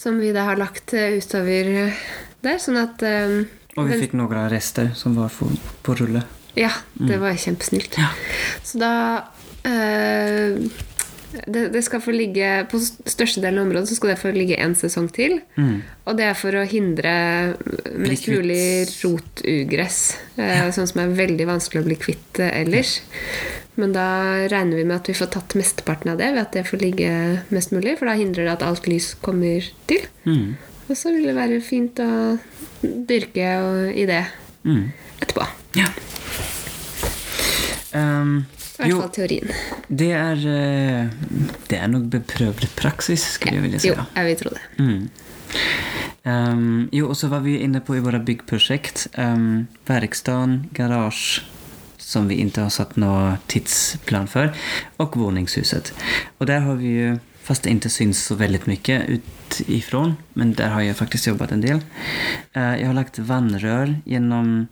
Som 0.05 0.19
vi 0.21 0.29
da 0.35 0.43
har 0.45 0.59
lagt 0.61 0.93
eh, 0.93 1.17
utover 1.17 1.69
eh, 1.87 2.01
der, 2.45 2.59
sånn 2.61 2.77
at 2.77 3.01
um, 3.01 3.39
Og 3.73 3.87
vi 3.89 3.97
den- 4.05 4.19
noen 4.21 4.37
av 4.37 4.51
rester 4.53 4.91
som 4.93 5.15
var 5.17 5.31
på, 5.33 5.47
på 5.81 5.95
rulle. 5.97 6.21
Ja, 6.55 6.69
det 6.93 7.17
var 7.19 7.33
kjempesnilt. 7.35 7.97
Ja. 7.97 8.11
Så 8.63 8.77
da 8.79 8.91
uh, 9.65 10.83
det, 11.47 11.65
det 11.73 11.81
skal 11.83 11.99
få 11.99 12.13
ligge 12.15 12.47
På 12.71 12.79
størstedelen 12.79 13.59
av 13.59 13.65
området 13.65 13.89
så 13.89 13.97
skal 13.97 14.13
det 14.13 14.19
få 14.21 14.31
ligge 14.31 14.55
en 14.61 14.77
sesong 14.77 15.09
til. 15.11 15.39
Og 16.05 16.15
det 16.15 16.29
er 16.29 16.37
for 16.37 16.55
å 16.55 16.63
hindre 16.69 17.11
mest 17.97 18.29
mulig 18.31 18.85
rotugress. 19.01 19.99
ja. 20.37 20.69
sånn 20.71 20.87
som 20.87 21.01
er 21.03 21.17
veldig 21.17 21.49
vanskelig 21.49 21.81
å 21.83 21.89
bli 21.89 21.97
kvitt 21.99 22.39
ellers. 22.45 22.99
Men 23.75 23.91
da 23.95 24.05
regner 24.51 24.77
vi 24.79 24.85
med 24.87 24.95
at 25.01 25.09
vi 25.11 25.15
får 25.17 25.31
tatt 25.35 25.55
mesteparten 25.59 26.11
av 26.13 26.17
det 26.21 26.29
ved 26.33 26.41
at 26.45 26.53
det 26.55 26.65
får 26.69 26.79
ligge 26.79 27.09
mest 27.51 27.73
mulig. 27.75 27.97
For 27.99 28.07
da 28.07 28.13
hindrer 28.15 28.47
det 28.47 28.53
at 28.55 28.63
alt 28.63 28.87
lys 28.87 29.13
kommer 29.25 29.67
til. 29.89 30.05
Mm. 30.23 30.55
Og 30.87 30.95
så 30.97 31.11
vil 31.15 31.25
det 31.27 31.35
være 31.35 31.59
fint 31.65 31.99
å 31.99 32.09
dyrke 32.83 33.49
i 33.95 34.05
det 34.09 34.23
Mm. 34.65 34.87
etterpå. 35.21 35.43
Ja. 35.77 35.85
Um, 37.95 38.45
I 38.79 38.89
hvert 38.89 38.97
fall 38.97 39.11
teorien. 39.15 39.51
det 39.87 40.09
er 40.11 40.41
eh, 40.51 41.11
Det 41.69 41.77
er 41.79 41.87
nok 41.87 42.09
beprøvd 42.11 42.65
praksis, 42.75 43.23
skulle 43.37 43.55
jeg 43.59 43.63
vilja 43.63 43.79
Jo, 43.87 43.95
jeg 44.17 44.25
vil 44.25 44.39
tro 44.41 44.51
det. 44.55 44.63
Mm. 44.81 45.09
Um, 46.25 46.89
jo, 46.91 47.07
og 47.13 47.15
så 47.15 47.29
var 47.31 47.43
vi 47.45 47.59
inne 47.61 47.79
på 47.85 47.95
i 47.95 48.01
våre 48.03 48.19
byggprosjekt 48.25 49.05
um, 49.21 49.67
verkstaden, 49.87 50.65
garage 50.75 51.43
som 52.05 52.27
vi 52.27 52.35
inte 52.35 52.61
har 52.61 52.69
satt 52.69 52.95
någon 52.95 53.37
tidsplan 53.47 54.27
för 54.27 54.53
och 54.97 55.17
våningshuset. 55.17 55.93
Och 56.37 56.45
där 56.45 56.59
har 56.59 56.75
vi 56.75 56.85
ju, 56.85 57.17
fast 57.43 57.63
det 57.63 57.69
inte 57.69 57.89
syns 57.89 58.25
så 58.25 58.35
väldigt 58.35 58.65
mycket 58.65 59.03
utifrån, 59.09 60.13
men 60.33 60.53
där 60.53 60.69
har 60.69 60.81
jag 60.81 60.97
faktiskt 60.97 61.27
jobbat 61.27 61.51
en 61.51 61.61
del. 61.61 61.79
Jeg 62.53 62.81
jag 62.81 62.87
har 62.87 62.93
lagt 62.93 63.19
vannrör 63.19 63.95
genom 64.05 64.67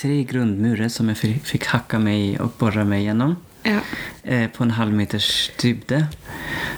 tre 0.00 0.24
grundmurer 0.24 0.88
som 0.88 1.08
jag 1.08 1.18
fikk 1.18 1.66
hacka 1.66 1.98
mig 1.98 2.40
och 2.40 2.52
borra 2.58 2.84
mig 2.84 3.00
igenom 3.00 3.36
Ja. 3.64 3.80
eh, 4.24 4.46
på 4.50 4.62
en 4.64 4.70
halv 4.70 4.92
meters 4.92 5.50
dybde. 5.62 6.06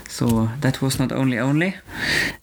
Så 0.08 0.48
that 0.62 0.80
was 0.82 0.98
not 0.98 1.12
only 1.12 1.38
only. 1.40 1.72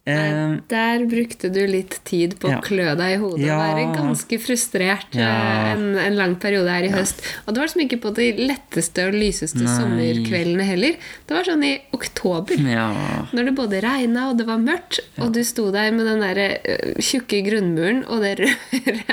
Eh, 0.05 0.13
Nei, 0.15 0.59
der 0.71 1.03
brukte 1.09 1.49
du 1.51 1.59
litt 1.67 1.97
tid 2.07 2.37
på 2.39 2.49
Ja. 2.49 2.59
å 2.59 2.63
klø 2.63 2.95
deg 2.95 3.15
i 3.15 3.17
hodet 3.19 3.45
Ja. 3.45 3.57
og 3.57 3.75
være 3.75 3.95
ganske 3.97 4.39
frustrert 4.39 5.15
Ja. 5.15 5.27
eh, 5.27 5.71
en, 5.73 5.97
en 5.97 6.15
lang 6.15 6.35
periode 6.39 6.69
her 6.69 6.83
i 6.87 6.91
høst. 6.93 7.19
Og 7.45 7.53
det 7.53 7.59
var 7.59 7.67
liksom 7.67 7.81
ikke 7.83 7.99
på 8.01 8.13
de 8.15 8.31
letteste 8.47 9.07
og 9.07 9.13
lyseste 9.13 9.59
Nei. 9.59 9.75
sommerkveldene 9.81 10.63
heller. 10.63 10.95
Det 11.27 11.35
var 11.35 11.43
sånn 11.43 11.63
i 11.65 11.73
oktober. 11.93 12.55
ja. 12.55 12.87
Når 13.33 13.45
det 13.49 13.55
både 13.55 13.81
regna 13.83 14.29
og 14.29 14.37
det 14.37 14.47
var 14.47 14.57
mørkt, 14.63 14.99
og 15.19 15.33
du 15.33 15.43
sto 15.43 15.69
der 15.71 15.91
med 15.91 16.05
den 16.07 16.21
der 16.21 16.37
eh, 16.63 16.93
tjukke 17.03 17.43
grunnmuren 17.43 18.05
og 18.07 18.21
det 18.21 18.37
røret 18.45 19.03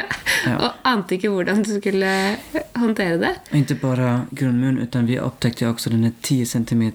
Ja. 0.46 0.56
og 0.60 0.72
ante 0.84 1.16
ikke 1.16 1.30
hvordan 1.32 1.62
du 1.64 1.74
skulle 1.80 2.36
håndtere 2.76 3.18
det. 3.18 3.34
Og 3.50 3.58
ikke 3.62 3.80
bare 3.80 4.26
grunnmuren, 4.34 4.78
utan 4.82 5.06
vi 5.06 5.13
upptäckte 5.20 5.66
också 5.68 5.90
den 5.90 6.04
här 6.04 6.12
10 6.22 6.46
cm 6.46 6.92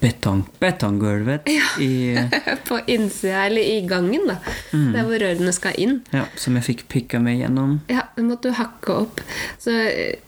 betong, 0.00 0.44
betonggolvet 0.58 1.48
i, 1.80 2.18
På 2.68 2.80
innsida, 2.86 3.44
eller 3.46 3.60
i 3.62 3.80
gangen, 3.80 4.26
da. 4.28 4.36
Mm. 4.72 4.92
Der 4.92 5.02
hvor 5.04 5.18
rørene 5.18 5.52
skal 5.52 5.72
inn. 5.78 6.00
ja, 6.10 6.24
som 6.36 6.56
jag 6.56 6.64
fick 6.64 6.88
picka 6.88 7.20
mig 7.20 7.34
igenom. 7.34 7.80
Ja, 7.86 8.02
det 8.16 8.22
måtte 8.22 8.48
du 8.48 8.54
hakke 8.54 8.92
opp. 8.92 9.20
Så 9.58 9.70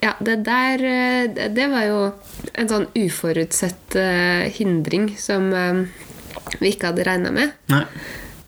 ja, 0.01 0.13
det 0.21 0.37
der 0.45 0.85
eh, 0.85 1.49
det- 1.55 1.69
var 1.73 1.83
jo 1.85 2.01
en 2.55 2.69
sånn 2.69 2.87
uforutsett 2.95 3.97
uh, 3.97 4.49
hindring 4.53 5.15
som 5.19 5.53
eh, 5.53 5.85
vi 6.61 6.69
ikke 6.73 6.87
hadde 6.91 7.05
regna 7.07 7.31
med. 7.33 7.51
Nej. 7.67 7.85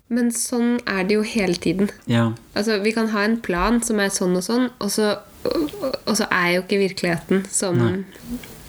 Men 0.08 0.28
sånn 0.32 0.80
er 0.86 1.04
det 1.08 1.14
jo 1.16 1.22
hele 1.22 1.54
tiden. 1.54 1.88
Ja. 2.04 2.32
Altså, 2.54 2.78
Vi 2.82 2.92
kan 2.92 3.08
ha 3.08 3.22
en 3.24 3.40
plan 3.40 3.80
som 3.82 4.00
er 4.00 4.08
sånn 4.12 4.36
og 4.36 4.44
sånn, 4.44 4.68
og 4.78 4.90
så, 4.92 5.14
og 5.44 6.16
så 6.18 6.28
er 6.30 6.56
jo 6.56 6.64
ikke 6.64 6.82
virkeligheten 6.82 7.46
som 7.52 7.80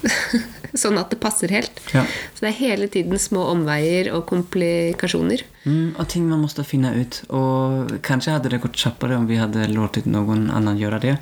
Sånn 0.75 0.99
at 0.99 1.09
det 1.09 1.17
passer 1.23 1.49
helt. 1.55 1.79
Ja. 1.95 2.03
Så 2.35 2.43
det 2.43 2.49
er 2.51 2.57
hele 2.59 2.87
tiden 2.91 3.17
små 3.21 3.45
omveier 3.53 4.11
og 4.13 4.25
komplikasjoner. 4.29 5.41
Mm, 5.63 5.95
og 5.95 6.03
ting 6.11 6.27
man 6.29 6.43
måtte 6.43 6.65
finne 6.67 6.91
ut. 6.93 7.21
Og 7.33 7.95
kanskje 8.05 8.35
hadde 8.35 8.51
det 8.51 8.59
gått 8.61 8.77
kjappere 8.81 9.17
om 9.17 9.25
vi 9.29 9.39
hadde 9.39 9.69
låtit 9.71 10.05
noen 10.09 10.49
annen 10.53 10.77
gjøre 10.77 10.99
det. 11.01 11.15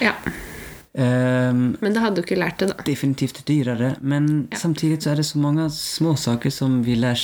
Ja, 0.00 0.14
Men 0.96 1.92
det 1.92 2.00
hadde 2.00 2.16
du 2.16 2.22
ikke 2.24 2.38
lært 2.40 2.62
det, 2.62 2.70
da. 2.70 2.84
definitivt 2.86 3.42
dyrare. 3.48 3.94
Men 4.00 4.48
samtidig 4.56 5.02
så 5.02 5.12
er 5.12 5.20
det 5.20 5.26
så 5.28 5.40
mange 5.42 5.68
småsaker 5.72 6.52
som 6.54 6.78
vi 6.86 6.96
lærer 6.96 7.20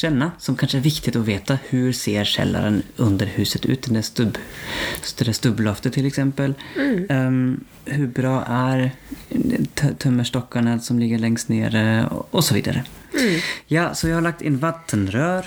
kjenne, 0.00 0.30
som 0.40 0.56
kanskje 0.56 0.80
er 0.80 0.86
viktig 0.86 1.14
å 1.18 1.24
vite. 1.26 1.58
Hvordan 1.68 1.96
ser 1.96 2.28
kjelleren 2.28 2.80
under 2.96 3.28
huset 3.36 3.66
ut? 3.68 3.90
Det 3.90 4.04
stubb, 4.06 4.38
där 5.18 5.32
stubbloftet 5.36 5.98
f.eks. 5.98 6.18
Mm. 6.18 7.06
Ehm, 7.10 7.64
hvor 7.90 8.10
bra 8.16 8.34
er 8.46 8.86
tømmerstokkene 10.00 10.78
som 10.80 10.98
ligger 10.98 11.20
lengst 11.20 11.48
nede, 11.52 12.06
och, 12.10 12.44
och. 13.12 13.42
Ja, 13.66 13.94
så 13.94 14.08
jeg 14.08 14.18
har 14.18 14.24
lagt 14.24 14.42
inn 14.42 14.60
vannrør, 14.62 15.46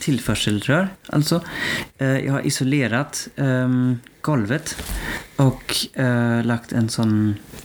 tilførselrør 0.00 0.88
altså. 1.16 1.40
Eh, 1.98 2.24
har 2.32 2.46
isolert 2.46 3.26
um, 3.36 4.00
golvet 4.24 4.76
og 5.42 5.60
uh, 5.98 6.40
lagt 6.46 6.72
en 6.72 6.88
sånn 6.92 7.16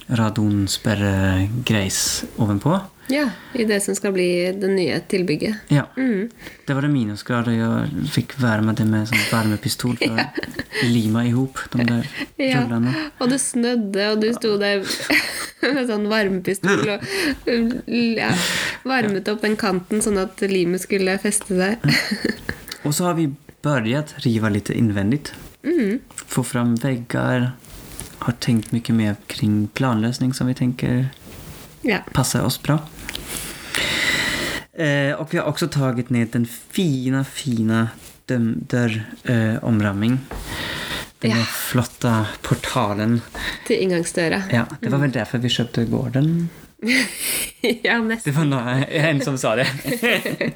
radonsperregreis 0.09 2.25
ovanpå. 2.41 2.79
Ja, 3.09 3.29
I 3.53 3.63
det 3.65 3.79
som 3.81 3.95
skal 3.97 4.13
bli 4.13 4.51
det 4.53 4.67
nye 4.69 4.99
tilbygget. 5.09 5.55
Ja, 5.73 5.87
det 5.95 6.73
var 6.73 6.81
det 6.85 6.91
minusgrader. 6.93 7.89
fikk 8.13 8.35
være 8.37 8.61
med 8.61 8.75
det 8.75 8.85
med 8.85 9.07
varmepistol 9.31 9.97
For 9.97 10.05
värmepistol 10.05 10.29
för 10.81 10.83
lime 10.83 10.93
lima 10.93 11.25
ihop 11.25 11.57
de 11.71 11.83
där 11.83 12.07
Ja. 12.37 12.63
Og 13.17 13.29
det 13.29 13.39
snødde, 13.39 14.11
og 14.11 14.21
du 14.21 14.33
sto 14.33 14.57
der 14.57 14.85
med 15.73 15.87
sånn 15.89 16.05
varmepistol 16.09 16.89
og 16.93 17.01
ja, 18.17 18.29
varmet 18.83 19.27
opp 19.27 19.41
den 19.41 19.57
kanten 19.57 20.01
sånn 20.01 20.17
at 20.21 20.41
limet 20.41 20.81
skulle 20.85 21.17
feste 21.19 21.57
seg. 21.57 21.77
og 22.85 22.93
så 22.93 23.09
har 23.09 23.17
vi 23.17 23.31
begynt 23.65 24.13
å 24.15 24.21
rive 24.23 24.53
litt 24.53 24.69
innvendig. 24.69 25.33
Mm. 25.65 25.97
Få 26.29 26.43
fram 26.43 26.75
vegger. 26.79 27.51
Har 28.19 28.37
tenkt 28.39 28.71
mye 28.71 28.93
mer 28.93 29.15
kring 29.27 29.67
planløsning, 29.73 30.33
som 30.33 30.47
vi 30.47 30.53
tenker 30.53 31.09
Ja. 31.81 32.01
passer 32.13 32.43
oss 32.43 32.57
bra. 32.61 32.79
Eh, 34.77 35.13
och 35.13 35.33
vi 35.33 35.37
har 35.37 35.45
också 35.45 35.67
tagit 35.67 36.09
ner 36.09 36.27
den 36.31 36.45
fina, 36.45 37.23
fina 37.25 37.89
dörr, 38.25 38.53
dörr 38.67 39.03
eh. 39.23 40.17
Den 41.21 41.31
Ja. 41.31 41.37
där 41.37 41.43
flotta 41.43 42.25
portalen. 42.41 43.21
Til 43.67 43.75
inngangsdøra. 43.77 44.43
Ja, 44.51 44.65
det 44.81 44.89
var 44.89 44.97
väl 44.97 45.11
därför 45.11 45.37
vi 45.37 45.49
köpte 45.49 45.85
gården. 45.85 46.49
Ja, 47.61 48.17
Det 48.23 48.31
var 48.31 48.45
någon, 48.45 48.83
en 48.89 49.21
som 49.21 49.37
sa 49.37 49.55
det. 49.55 49.67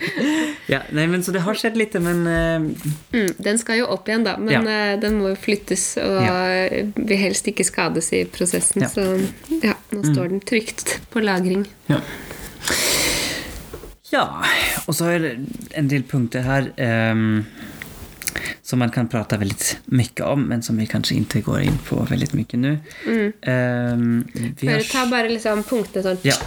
ja, 0.67 0.79
nej 0.91 1.07
men 1.07 1.23
så 1.23 1.31
det 1.31 1.39
har 1.39 1.55
skett 1.55 1.75
lite 1.77 1.99
men 1.99 2.27
uh... 2.27 2.71
Mm, 3.11 3.33
den 3.37 3.59
skal 3.59 3.77
jo 3.77 3.85
opp 3.85 4.07
igjen, 4.07 4.23
da, 4.23 4.37
men 4.37 4.53
Ja. 4.67 4.93
uh, 4.93 4.99
den 5.01 5.17
må 5.19 5.33
jo 5.33 5.35
flyttes 5.35 5.97
og 5.97 6.23
Ja. 6.23 6.69
vil 6.95 7.17
helst 7.17 7.47
ikke 7.47 7.63
skades 7.63 8.13
i 8.13 8.23
prosessen. 8.25 8.81
Ja. 8.81 8.89
Så 8.89 9.27
ja, 9.63 9.73
nå 9.89 10.03
står 10.13 10.27
den 10.29 10.39
trygt 10.39 10.99
på 11.09 11.19
lagring. 11.19 11.67
Ja. 11.87 11.99
Ja, 14.13 14.27
og 14.85 14.93
så 14.93 15.09
har 15.09 15.23
det 15.23 15.31
en 15.73 15.87
del 15.89 16.03
punkter 16.05 16.45
her 16.45 16.69
um, 16.77 17.41
som 18.61 18.79
man 18.79 18.91
kan 18.93 19.09
prate 19.09 19.39
veldig 19.41 19.79
mye 19.97 20.27
om 20.27 20.45
men 20.51 20.61
som 20.65 20.77
vi 20.77 20.87
kanskje 20.89 21.17
ikke 21.19 21.41
går 21.47 21.65
inn 21.65 21.79
på 21.87 21.97
veldig 22.09 22.29
mye 22.37 22.59
nu. 22.61 22.73
Mm. 23.07 23.33
Um, 23.49 24.05
har, 24.61 24.85
ta 24.91 25.07
bare 25.09 25.33
liksom 25.33 25.65
punktene 25.67 26.05
sånn 26.05 26.21
Ja. 26.27 26.37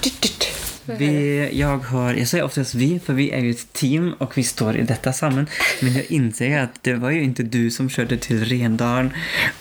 vi, 0.87 1.49
jag, 1.53 1.79
har, 1.79 2.15
jag 2.15 2.29
säger 2.29 2.45
oftast 2.45 2.75
vi, 2.75 3.01
for 3.03 3.19
vi 3.19 3.31
er 3.35 3.43
jo 3.43 3.55
et 3.57 3.67
team 3.75 4.13
og 4.23 4.37
vi 4.39 4.45
står 4.47 4.79
i 4.79 4.87
dette 4.87 5.13
sammen. 5.13 5.49
Men 5.83 5.99
jeg 5.99 6.11
inser 6.15 6.59
at 6.61 6.79
det 6.87 7.01
var 7.03 7.17
jo 7.17 7.25
ikke 7.27 7.49
du 7.51 7.65
som 7.75 7.91
kjørte 7.91 8.21
til 8.23 8.45
Rendalen 8.47 9.11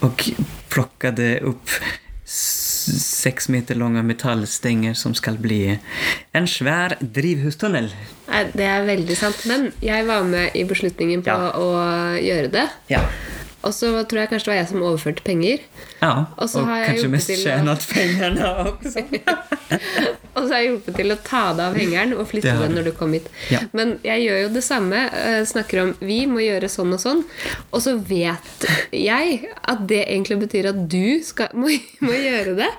og 0.05 0.21
plukket 0.69 1.23
upp 1.41 1.79
s- 2.86 3.06
sex 3.26 3.50
meter 3.50 3.76
lange 3.76 4.04
metallstenger 4.06 4.93
som 4.95 5.13
skal 5.17 5.38
bli 5.41 5.80
en 6.34 6.48
svær 6.48 6.95
drivhustunnel. 7.02 7.89
Det 8.54 8.65
er 8.65 8.86
veldig 8.88 9.17
sant. 9.17 9.45
Men 9.50 9.71
jeg 9.82 10.06
var 10.08 10.23
med 10.23 10.56
i 10.56 10.63
beslutningen 10.63 11.23
på 11.25 11.33
Ja. 11.33 11.52
å 11.52 11.69
gjøre 12.21 12.52
det. 12.52 12.69
Ja. 12.90 13.02
Og 13.65 13.73
så 13.73 13.89
tror 14.05 14.21
jeg 14.21 14.29
kanskje 14.29 14.45
det 14.45 14.51
var 14.53 14.59
jeg 14.59 14.69
som 14.69 14.83
overførte 14.85 15.25
penger. 15.25 15.63
Ja, 16.01 16.11
og, 16.37 16.49
kanske 16.53 16.99
gjort 16.99 17.13
mest 17.15 17.31
tjänat 17.43 17.87
pengarna 17.89 18.51
också. 18.69 18.99
Og 20.35 20.43
så 20.43 20.51
har 20.51 20.59
jeg 20.59 20.67
hjulpet 20.67 20.97
til 20.99 21.13
å 21.13 21.17
ta 21.23 21.41
det 21.55 21.63
av 21.63 21.77
hengeren 21.79 22.13
og 22.19 22.27
flytte 22.29 22.53
den 22.59 22.75
når 22.75 22.89
du 22.89 22.91
kom 22.99 23.13
hit. 23.15 23.29
Ja. 23.49 23.61
Men 23.77 23.95
jeg 24.05 24.25
gjør 24.25 24.41
jo 24.43 24.49
det 24.57 24.63
samme. 24.67 25.05
eh, 25.15 25.39
Snakker 25.47 25.81
om 25.81 25.93
vi 26.03 26.19
må 26.29 26.43
gjøre 26.43 26.69
sånn 26.69 26.93
og 26.93 27.01
sånn. 27.01 27.23
Og 27.71 27.81
så 27.85 27.95
vet 27.97 28.67
jeg 28.91 29.39
at 29.63 29.85
det 29.87 30.03
egentlig 30.03 30.41
betyr 30.43 30.69
at 30.73 30.83
du 30.91 31.23
skal, 31.25 31.55
må, 31.57 31.71
må 32.05 32.13
gjøre 32.19 32.57
det. 32.59 32.69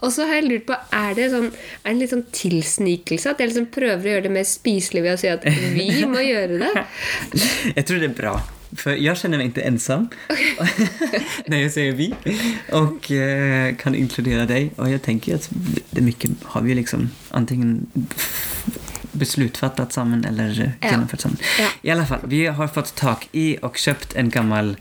Og 0.00 0.14
så 0.14 0.28
har 0.30 0.38
jeg 0.40 0.48
lurt 0.48 0.68
på 0.70 0.78
Er 0.94 1.14
det 1.18 1.30
sånn, 1.34 1.50
er 1.50 1.88
det 1.88 1.94
en 1.96 2.02
litt 2.04 2.14
sånn 2.14 2.26
tilsnikelse? 2.32 3.34
At 3.34 3.42
jeg 3.42 3.52
liksom 3.52 3.70
prøver 3.74 4.06
å 4.06 4.14
gjøre 4.14 4.28
det 4.28 4.36
mer 4.38 4.48
spiselig 4.48 5.04
ved 5.04 5.18
å 5.18 5.20
si 5.20 5.32
at 5.34 5.44
vi 5.74 5.88
må 6.08 6.22
gjøre 6.24 6.62
det? 6.62 6.86
Jeg 7.76 7.88
tror 7.88 8.00
det 8.00 8.12
er 8.12 8.20
bra. 8.22 8.38
För 8.76 8.94
jag 8.94 9.16
känner 9.18 9.36
mig 9.38 9.46
inte 9.46 9.60
ensam 9.62 10.08
när 11.46 11.56
jag 11.62 11.72
säger 11.72 11.92
vi 11.92 12.14
och 12.72 13.10
eh, 13.10 13.74
kan 13.76 13.94
inkludera 13.94 14.46
dig. 14.46 14.70
Och 14.76 14.90
jag 14.90 15.02
tänker 15.02 15.34
att 15.34 15.48
det 15.90 16.00
mycket 16.00 16.30
har 16.42 16.60
vi 16.62 16.74
liksom 16.74 17.10
antingen 17.30 17.86
beslutfattat 19.12 19.92
samman 19.92 20.24
eller 20.24 20.72
Ja. 20.80 20.90
genomfört 20.90 21.20
samman. 21.20 21.36
Ja. 21.58 21.68
I 21.82 21.90
alla 21.90 22.06
fall, 22.06 22.18
vi 22.24 22.46
har 22.46 22.68
fått 22.68 22.94
tak 22.94 23.28
i 23.32 23.58
och 23.62 23.76
köpt 23.76 24.14
en 24.14 24.30
gammal 24.30 24.76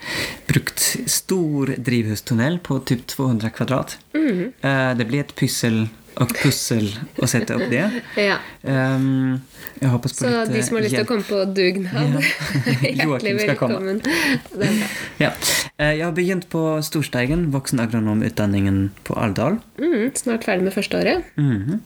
brukt 0.47 0.97
stor 1.05 1.75
drivhustunnel 1.77 2.59
på 2.59 2.79
typ 2.79 3.07
200 3.07 3.49
kvadrat. 3.49 3.97
Mm. 4.13 4.51
Eh, 4.61 4.97
det 4.97 5.05
blir 5.05 5.19
ett 5.19 5.35
pyssel 5.35 5.87
och 6.15 6.33
pussel 6.43 6.89
og 7.17 7.29
sette 7.29 7.55
opp 7.55 7.69
det. 7.71 7.83
Ja. 8.17 8.37
um, 8.61 9.41
jag 9.79 9.89
hoppas 9.89 10.13
på 10.19 10.25
Så 10.25 10.45
de 10.45 10.63
som 10.63 10.75
har 10.77 10.83
lyst 10.83 10.95
til 10.95 11.05
å 11.05 11.09
komme 11.09 11.25
på 11.27 11.39
dugnad, 11.55 12.19
hjertelig 12.81 13.35
velkommen. 13.41 14.01
Ja. 15.23 15.31
Eh, 15.77 15.93
Jeg 15.97 16.05
har 16.05 16.13
begynt 16.13 16.49
på 16.49 16.81
Storsteigen, 16.85 17.49
voksenagronomutdanningen 17.53 18.91
på 19.03 19.17
Alvdal. 19.17 19.59
Mm, 19.79 20.11
snart 20.15 20.45
ferdig 20.45 20.63
med 20.63 20.73
første 20.73 20.97
året. 20.97 21.23
-hmm. 21.37 21.79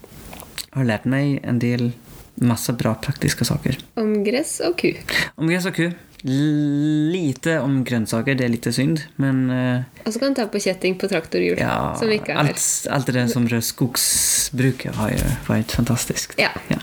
Har 0.71 0.83
lært 0.83 1.05
meg 1.05 1.39
en 1.43 1.59
del 1.59 1.93
masse 2.35 2.73
bra 2.73 2.93
praktiske 3.01 3.45
saker. 3.45 3.77
Om 3.95 4.23
gress 4.25 4.59
og 4.65 4.77
ku. 4.77 4.91
Om 5.37 5.49
gress 5.49 5.65
og 5.65 5.73
ku. 5.73 5.89
Lite 6.27 7.59
om 7.63 7.83
grønnsaker, 7.87 8.35
det 8.35 8.43
er 8.43 8.51
litt 8.51 8.67
synd. 8.75 8.99
Men 9.21 9.45
uh, 9.47 9.83
Og 10.03 10.11
så 10.11 10.19
kan 10.19 10.33
du 10.33 10.41
ta 10.41 10.47
på 10.51 10.59
kjetting 10.59 10.97
på 10.99 11.07
traktorhjul. 11.07 11.59
ja, 11.61 11.93
Som 11.99 12.11
ikke 12.11 12.33
er 12.33 12.41
alt, 12.41 12.63
alt 12.91 13.11
det 13.15 13.23
som 13.31 13.47
rød 13.47 13.63
skogsbruk 13.63 14.87
har 14.99 15.13
jo 15.15 15.29
vært 15.47 15.75
fantastisk. 15.77 16.35
Ja. 16.41 16.51
Ja. 16.67 16.81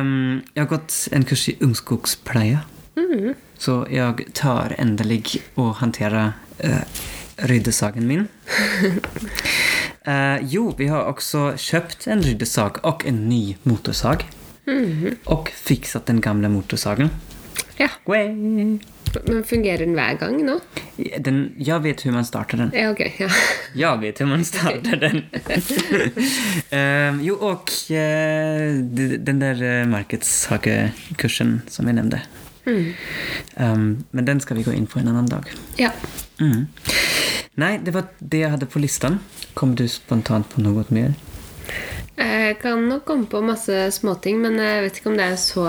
Um, 0.00 0.42
jeg 0.56 0.64
har 0.64 0.72
gått 0.72 0.96
en 1.14 1.26
kurs 1.28 1.46
i 1.52 1.56
ungskogspleie. 1.62 2.64
Mhm. 2.98 3.36
Så 3.58 3.86
jeg 3.88 4.26
tar 4.36 4.74
endelig 4.80 5.38
å 5.56 5.70
håndtere 5.78 6.32
uh, 6.64 6.82
ryddesagen 7.48 8.04
min. 8.08 8.26
uh, 10.08 10.42
jo, 10.54 10.72
vi 10.76 10.90
har 10.90 11.06
også 11.06 11.52
kjøpt 11.54 12.08
en 12.10 12.24
ryddesag 12.26 12.82
og 12.82 13.06
en 13.06 13.28
ny 13.30 13.54
motorsag. 13.62 14.26
Mhm. 14.66 15.20
Og 15.30 15.54
fikset 15.54 16.10
den 16.10 16.20
gamle 16.20 16.50
motorsagen. 16.50 17.14
Ja. 17.78 17.88
Way. 18.06 18.28
Men 19.24 19.44
fungerer 19.44 19.84
den 19.84 19.94
hver 19.96 20.16
gang 20.20 20.36
nå? 20.44 20.58
Den, 20.96 21.54
jeg 21.58 21.82
vet 21.84 22.02
hvordan 22.02 22.18
man 22.18 22.26
starter 22.28 22.60
den. 22.60 22.72
Ja, 22.74 22.90
ok. 22.90 23.00
Ja. 23.20 23.28
Jeg 23.82 24.00
vet 24.00 24.18
hvordan 24.18 24.32
man 24.32 24.44
starter 24.44 24.96
den. 25.00 25.22
uh, 26.72 27.24
jo, 27.28 27.36
og 27.40 27.72
uh, 27.90 28.76
den 29.26 29.40
der 29.40 29.62
uh, 29.84 29.88
som 31.68 31.86
vi 31.86 31.92
nevnte. 31.92 32.20
Mm. 32.66 32.94
Um, 33.56 34.04
men 34.10 34.26
den 34.26 34.40
skal 34.40 34.56
vi 34.56 34.66
gå 34.66 34.74
inn 34.74 34.86
på 34.90 34.98
en 34.98 35.08
annen 35.08 35.28
dag. 35.30 35.44
ja. 35.78 35.90
Mm. 36.40 36.66
Nei, 37.56 37.78
det 37.80 37.94
var 37.94 38.10
det 38.20 38.42
jeg 38.42 38.50
hadde 38.52 38.66
på 38.68 38.80
listan. 38.82 39.20
Kom 39.56 39.72
du 39.76 39.86
spontant 39.88 40.50
på 40.52 40.60
noe 40.60 40.84
mer? 40.92 41.14
Jeg 42.16 42.58
kan 42.60 42.82
nok 42.88 43.06
komme 43.08 43.24
på 43.32 43.40
masse 43.40 43.86
småting, 43.96 44.42
men 44.42 44.58
jeg 44.60 44.82
vet 44.84 45.00
ikke 45.00 45.12
om 45.12 45.16
det 45.16 45.30
er 45.30 45.38
så 45.40 45.64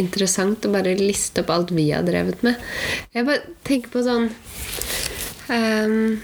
interessant 0.00 0.64
å 0.66 0.72
bare 0.74 0.94
liste 0.98 1.44
opp 1.44 1.52
alt 1.54 1.72
vi 1.74 1.88
har 1.92 2.04
drevet 2.06 2.42
med. 2.46 2.60
Jeg 3.14 3.26
bare 3.28 3.56
tenker 3.66 3.92
på 3.92 4.04
sånn 4.06 4.30
um, 5.48 6.16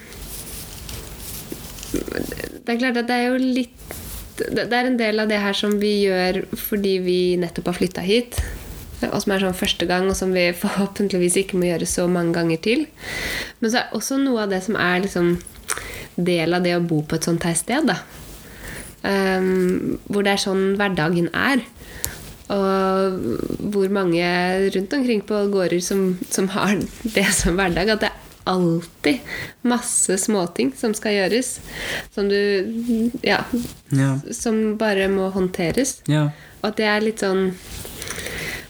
Det 1.91 2.75
er 2.75 2.81
klart 2.81 3.01
at 3.01 3.09
det 3.11 3.16
er 3.16 3.27
jo 3.29 3.39
litt 3.41 3.97
Det 4.41 4.66
er 4.68 4.89
en 4.89 4.99
del 5.01 5.23
av 5.23 5.31
det 5.31 5.41
her 5.43 5.57
som 5.57 5.77
vi 5.83 6.01
gjør 6.07 6.45
fordi 6.59 6.97
vi 7.05 7.21
nettopp 7.41 7.73
har 7.73 7.79
flytta 7.81 8.05
hit. 8.07 8.41
Og 9.09 9.21
som 9.23 9.33
er 9.33 9.43
sånn 9.45 9.57
første 9.57 9.87
gang, 9.89 10.09
og 10.11 10.16
som 10.16 10.33
vi 10.37 10.51
forhåpentligvis 10.62 11.39
ikke 11.43 11.61
må 11.61 11.71
gjøre 11.71 11.89
så 11.89 12.07
mange 12.11 12.37
ganger 12.37 12.61
til. 12.64 12.87
Men 13.61 13.73
så 13.73 13.83
er 13.83 13.97
også 13.97 14.21
noe 14.21 14.45
av 14.45 14.53
det 14.53 14.62
som 14.66 14.79
er 14.81 15.05
liksom 15.05 15.35
del 16.21 16.57
av 16.57 16.64
det 16.64 16.75
å 16.77 16.85
bo 16.85 17.03
på 17.07 17.16
et 17.16 17.29
sånt 17.29 17.45
her 17.49 17.57
sted. 17.59 17.89
da. 17.89 18.01
Um, 19.01 19.97
hvor 20.12 20.25
det 20.27 20.35
er 20.35 20.43
sånn 20.43 20.75
hverdagen 20.77 21.31
er. 21.33 21.64
Og 22.51 23.20
hvor 23.72 23.92
mange 23.94 24.24
rundt 24.74 24.92
omkring 24.96 25.20
på 25.26 25.44
gårder 25.53 25.80
som, 25.84 26.18
som 26.30 26.48
har 26.57 26.74
det 27.14 27.26
som 27.36 27.55
hverdag. 27.61 27.92
At 27.94 28.01
det 28.03 28.11
er 28.11 28.26
alltid 28.51 29.20
masse 29.68 30.16
småting 30.18 30.72
som 30.74 30.94
skal 30.96 31.12
gjøres. 31.18 31.59
Som 32.14 32.28
du 32.32 33.12
Ja. 33.22 33.44
Ja. 33.94 34.16
Som 34.34 34.76
bare 34.80 35.07
må 35.12 35.28
håndteres. 35.34 36.01
Ja. 36.11 36.30
Og 36.62 36.72
at 36.72 36.76
det 36.80 36.88
er 36.90 37.01
litt 37.07 37.22
sånn 37.22 37.53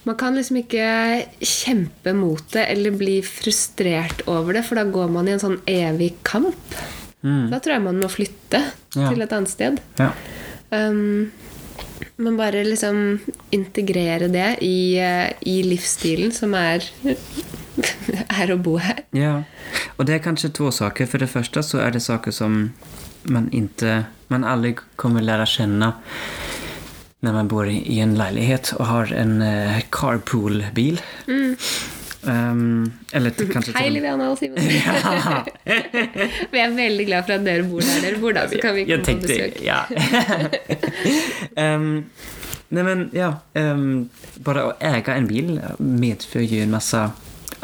Man 0.05 0.17
kan 0.17 0.33
liksom 0.35 0.57
ikke 0.63 1.27
kjempe 1.45 2.15
mot 2.17 2.41
det 2.55 2.63
eller 2.73 2.95
bli 2.97 3.19
frustrert 3.23 4.23
over 4.33 4.57
det, 4.57 4.63
for 4.65 4.81
da 4.81 4.85
går 4.89 5.11
man 5.13 5.29
i 5.29 5.35
en 5.35 5.43
sånn 5.43 5.59
evig 5.69 6.15
kamp. 6.25 6.57
Mm. 7.21 7.51
Da 7.53 7.59
tror 7.61 7.75
jeg 7.75 7.85
man 7.85 8.01
må 8.01 8.09
flytte 8.09 8.63
Ja. 8.97 9.11
til 9.13 9.21
et 9.21 9.33
annet 9.37 9.53
sted. 9.53 9.77
Ja. 10.01 10.09
Um, 10.73 11.31
men 12.21 12.37
bare 12.39 12.65
liksom 12.67 13.19
integrere 13.55 14.29
det 14.33 14.59
i, 14.67 14.99
eh, 15.01 15.33
i 15.49 15.61
livsstilen 15.67 16.33
som 16.37 16.55
er, 16.59 16.85
er 18.41 18.53
å 18.53 18.61
bo 18.61 18.77
her. 18.83 19.05
ja. 19.17 19.41
Og 20.01 20.07
det 20.09 20.17
er 20.17 20.23
kanskje 20.25 20.49
två 20.57 20.71
saker. 20.73 21.07
For 21.07 21.23
det 21.23 21.29
første 21.31 21.63
så 21.63 21.79
er 21.85 21.93
det 21.95 22.01
saker 22.03 22.33
som 22.35 22.73
man 23.29 23.51
ikke 23.53 24.07
man 24.33 24.47
aldri 24.49 24.73
kommer 24.97 25.23
å 25.23 25.47
kjenne 25.49 25.93
når 27.21 27.35
man 27.37 27.49
bor 27.53 27.69
i 27.69 27.99
en 28.01 28.15
leilighet 28.17 28.73
og 28.79 28.87
har 28.89 29.11
en 29.13 29.43
eh, 29.45 29.83
carpool-bil. 29.93 31.03
Ehm, 32.29 32.93
eller 33.13 33.31
kanskje 33.31 33.73
Hei, 33.79 33.89
Liviana 33.91 34.31
og 34.31 34.39
Simen. 34.39 34.61
Ja. 34.81 35.45
Vi 36.53 36.61
er 36.61 36.75
veldig 36.77 37.07
glad 37.09 37.25
for 37.25 37.37
at 37.39 37.47
dere 37.47 37.65
bor 37.69 37.85
der 37.85 38.05
dere 38.05 38.21
bor, 38.21 38.37
da. 38.37 38.45
Så 38.49 38.61
kan 38.61 38.77
vi 38.77 38.85
komme 38.85 39.05
komme 39.05 39.23
på 39.23 39.29
besøk. 39.29 39.61
ja. 39.65 39.85
um, 41.77 42.05
men 42.71 43.09
ja, 43.17 43.33
um, 43.59 44.11
Bare 44.45 44.69
å 44.69 44.77
eie 44.79 45.03
en 45.17 45.27
bil 45.27 45.57
medfører 45.79 46.53
jo 46.55 46.63
en 46.67 46.77
massa 46.77 47.09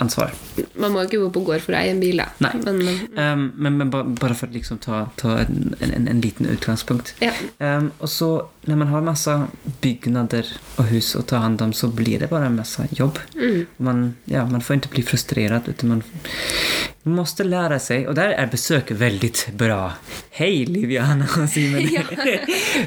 ansvar. 0.02 0.34
Man 0.74 0.92
må 0.94 1.04
ikke 1.06 1.20
bo 1.24 1.30
på 1.34 1.44
gård 1.50 1.64
for 1.64 1.76
å 1.76 1.80
eie 1.80 1.92
en 1.94 2.02
bil, 2.02 2.20
da. 2.20 2.28
Nei. 2.44 2.52
Men, 2.64 2.82
um, 3.16 3.46
men, 3.56 3.78
men 3.80 3.90
bare, 3.90 4.04
bara 4.04 4.34
för 4.34 4.46
att 4.46 4.54
liksom 4.54 4.78
ta, 4.78 5.08
ta 5.16 5.38
en, 5.38 5.74
en, 5.80 6.08
en 6.08 6.20
liten 6.20 6.46
utgangspunkt. 6.46 7.14
ja. 7.20 7.32
Um, 7.58 7.90
og 7.98 8.08
så 8.10 8.48
når 8.66 8.76
man 8.76 8.88
har 8.88 9.04
masse 9.06 9.32
byggnader 9.80 10.48
og 10.76 10.88
hus 10.90 11.12
å 11.16 11.22
ta 11.22 11.38
hand 11.42 11.62
om 11.62 11.72
så 11.72 11.88
blir 11.88 12.18
det 12.20 12.28
bare 12.30 12.50
masse 12.50 12.88
jobb. 12.90 13.18
Mm. 13.34 13.66
Man, 13.76 14.02
ja, 14.24 14.44
man 14.50 14.60
får 14.60 14.80
ikke 14.80 14.94
bli 14.96 15.04
frustrert. 15.06 15.82
man 15.82 16.02
må 17.02 17.14
måste 17.20 17.44
lära 17.44 17.78
og 18.08 18.14
der 18.14 18.28
er 18.28 18.42
är 18.42 18.48
veldig 18.48 18.98
väldigt 18.98 19.48
bra. 19.52 19.92
Hei, 20.30 20.64
Liviana 20.64 21.26
og 21.38 21.48
Simen! 21.48 21.88
Ja. 21.92 22.02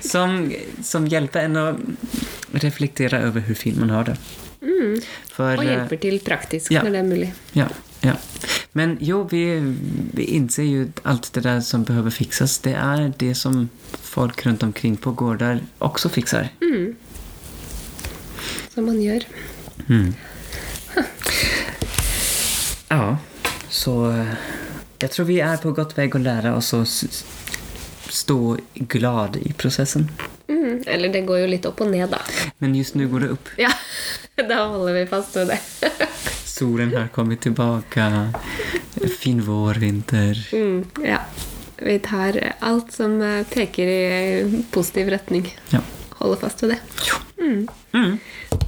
som, 0.02 0.52
som 0.84 1.08
hjelper 1.08 1.40
en 1.40 1.58
å 1.58 1.78
reflektere 2.52 3.28
over 3.28 3.42
hvor 3.42 3.56
fint 3.56 3.78
man 3.80 3.90
har 3.90 4.04
det. 4.04 4.18
Mm. 4.62 4.98
For, 5.32 5.56
Og 5.56 5.64
eh, 5.64 5.70
hjelper 5.72 6.02
til 6.04 6.20
praktisk 6.26 6.72
ja. 6.74 6.84
når 6.84 6.96
det 6.96 7.00
er 7.00 7.08
mulig. 7.08 7.30
Ja, 7.56 7.68
ja. 8.06 8.16
Men 8.78 8.98
jo, 9.04 9.24
vi, 9.32 9.44
vi 10.16 10.26
innser 10.38 10.68
jo 10.68 10.88
alt 11.10 11.32
det 11.36 11.44
der 11.48 11.62
som 11.66 11.86
behøver 11.88 12.14
fikses. 12.14 12.60
Det 12.64 12.76
er 12.78 13.10
det 13.20 13.36
som 13.40 13.68
folk 14.04 14.46
rundt 14.46 14.64
omkring 14.64 14.98
på 14.98 15.14
gårder 15.18 15.64
også 15.84 16.12
fikser. 16.14 16.52
Mm. 16.62 16.96
Som 18.74 18.92
man 18.92 19.02
gjør. 19.02 19.26
Mm. 19.88 20.14
Ja, 22.90 23.18
så 23.70 24.26
Jeg 25.02 25.12
tror 25.12 25.26
vi 25.30 25.40
er 25.46 25.60
på 25.62 25.72
godt 25.78 25.94
vei 25.98 26.10
å 26.12 26.20
lære 26.20 26.52
oss 26.58 26.74
å 26.74 26.82
stå 26.84 28.58
glad 28.92 29.38
i 29.38 29.54
prosessen. 29.54 30.10
Mm. 30.50 30.82
Eller 30.88 31.14
det 31.14 31.22
går 31.28 31.44
jo 31.44 31.50
litt 31.52 31.68
opp 31.70 31.84
og 31.86 31.92
ned, 31.94 32.10
da. 32.12 32.20
Men 32.60 32.74
just 32.76 32.98
nå 32.98 33.08
går 33.12 33.26
det 33.26 33.30
opp. 33.36 33.52
Ja, 33.62 33.70
da 34.48 34.64
holder 34.72 34.94
vi 34.94 35.06
fast 35.10 35.36
ved 35.36 35.54
det. 35.54 35.60
Solen 36.50 36.94
har 36.96 37.08
kommet 37.16 37.42
tilbake. 37.42 38.06
Fin 39.20 39.42
vår, 39.42 39.74
vinter. 39.74 40.40
Mm. 40.54 40.86
Ja. 41.04 41.22
Vi 41.80 42.00
tar 42.00 42.54
alt 42.60 42.92
som 42.92 43.22
eh, 43.22 43.46
peker 43.48 43.88
i 43.88 44.64
positiv 44.72 45.10
retning. 45.10 45.48
Ja. 45.70 45.80
Holder 46.20 46.42
fast 46.42 46.64
ved 46.64 46.76
det. 46.76 46.80
Mm. 47.40 47.68
Mm. 47.94 48.18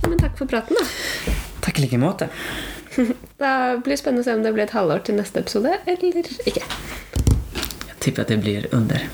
Men 0.07 0.19
takk 0.19 0.37
for 0.39 0.47
praten, 0.47 0.79
da. 0.79 1.33
Takk 1.61 1.79
i 1.79 1.87
like 1.87 1.99
måte. 2.01 2.29
Da 3.41 3.77
blir 3.77 3.95
det 3.95 4.01
spennende 4.01 4.21
å 4.21 4.27
se 4.27 4.33
om 4.35 4.43
det 4.43 4.51
blir 4.53 4.67
et 4.67 4.75
halvår 4.75 5.05
til 5.07 5.17
neste 5.17 5.41
episode, 5.41 5.71
eller 5.89 6.19
ikke. 6.21 6.65
Jeg 7.55 7.97
tipper 8.03 8.25
at 8.25 8.33
det 8.33 8.41
blir 8.43 8.67
under. 8.75 9.07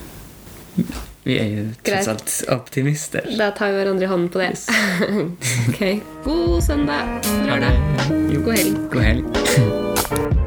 Vi 1.27 1.35
er 1.43 1.47
jo 1.51 1.63
tross 1.83 2.07
alt 2.07 2.35
optimister. 2.55 3.27
Da 3.35 3.49
tar 3.51 3.73
vi 3.73 3.81
hverandre 3.81 4.07
i 4.07 4.11
hånden 4.13 4.29
på 4.31 4.39
det. 4.39 4.53
ok. 5.69 5.83
God 6.23 6.61
søndag. 6.63 7.19
Jo. 8.31 8.41
God 8.47 8.53
helg. 8.55 8.83
God 8.91 9.01
helg. 9.01 10.46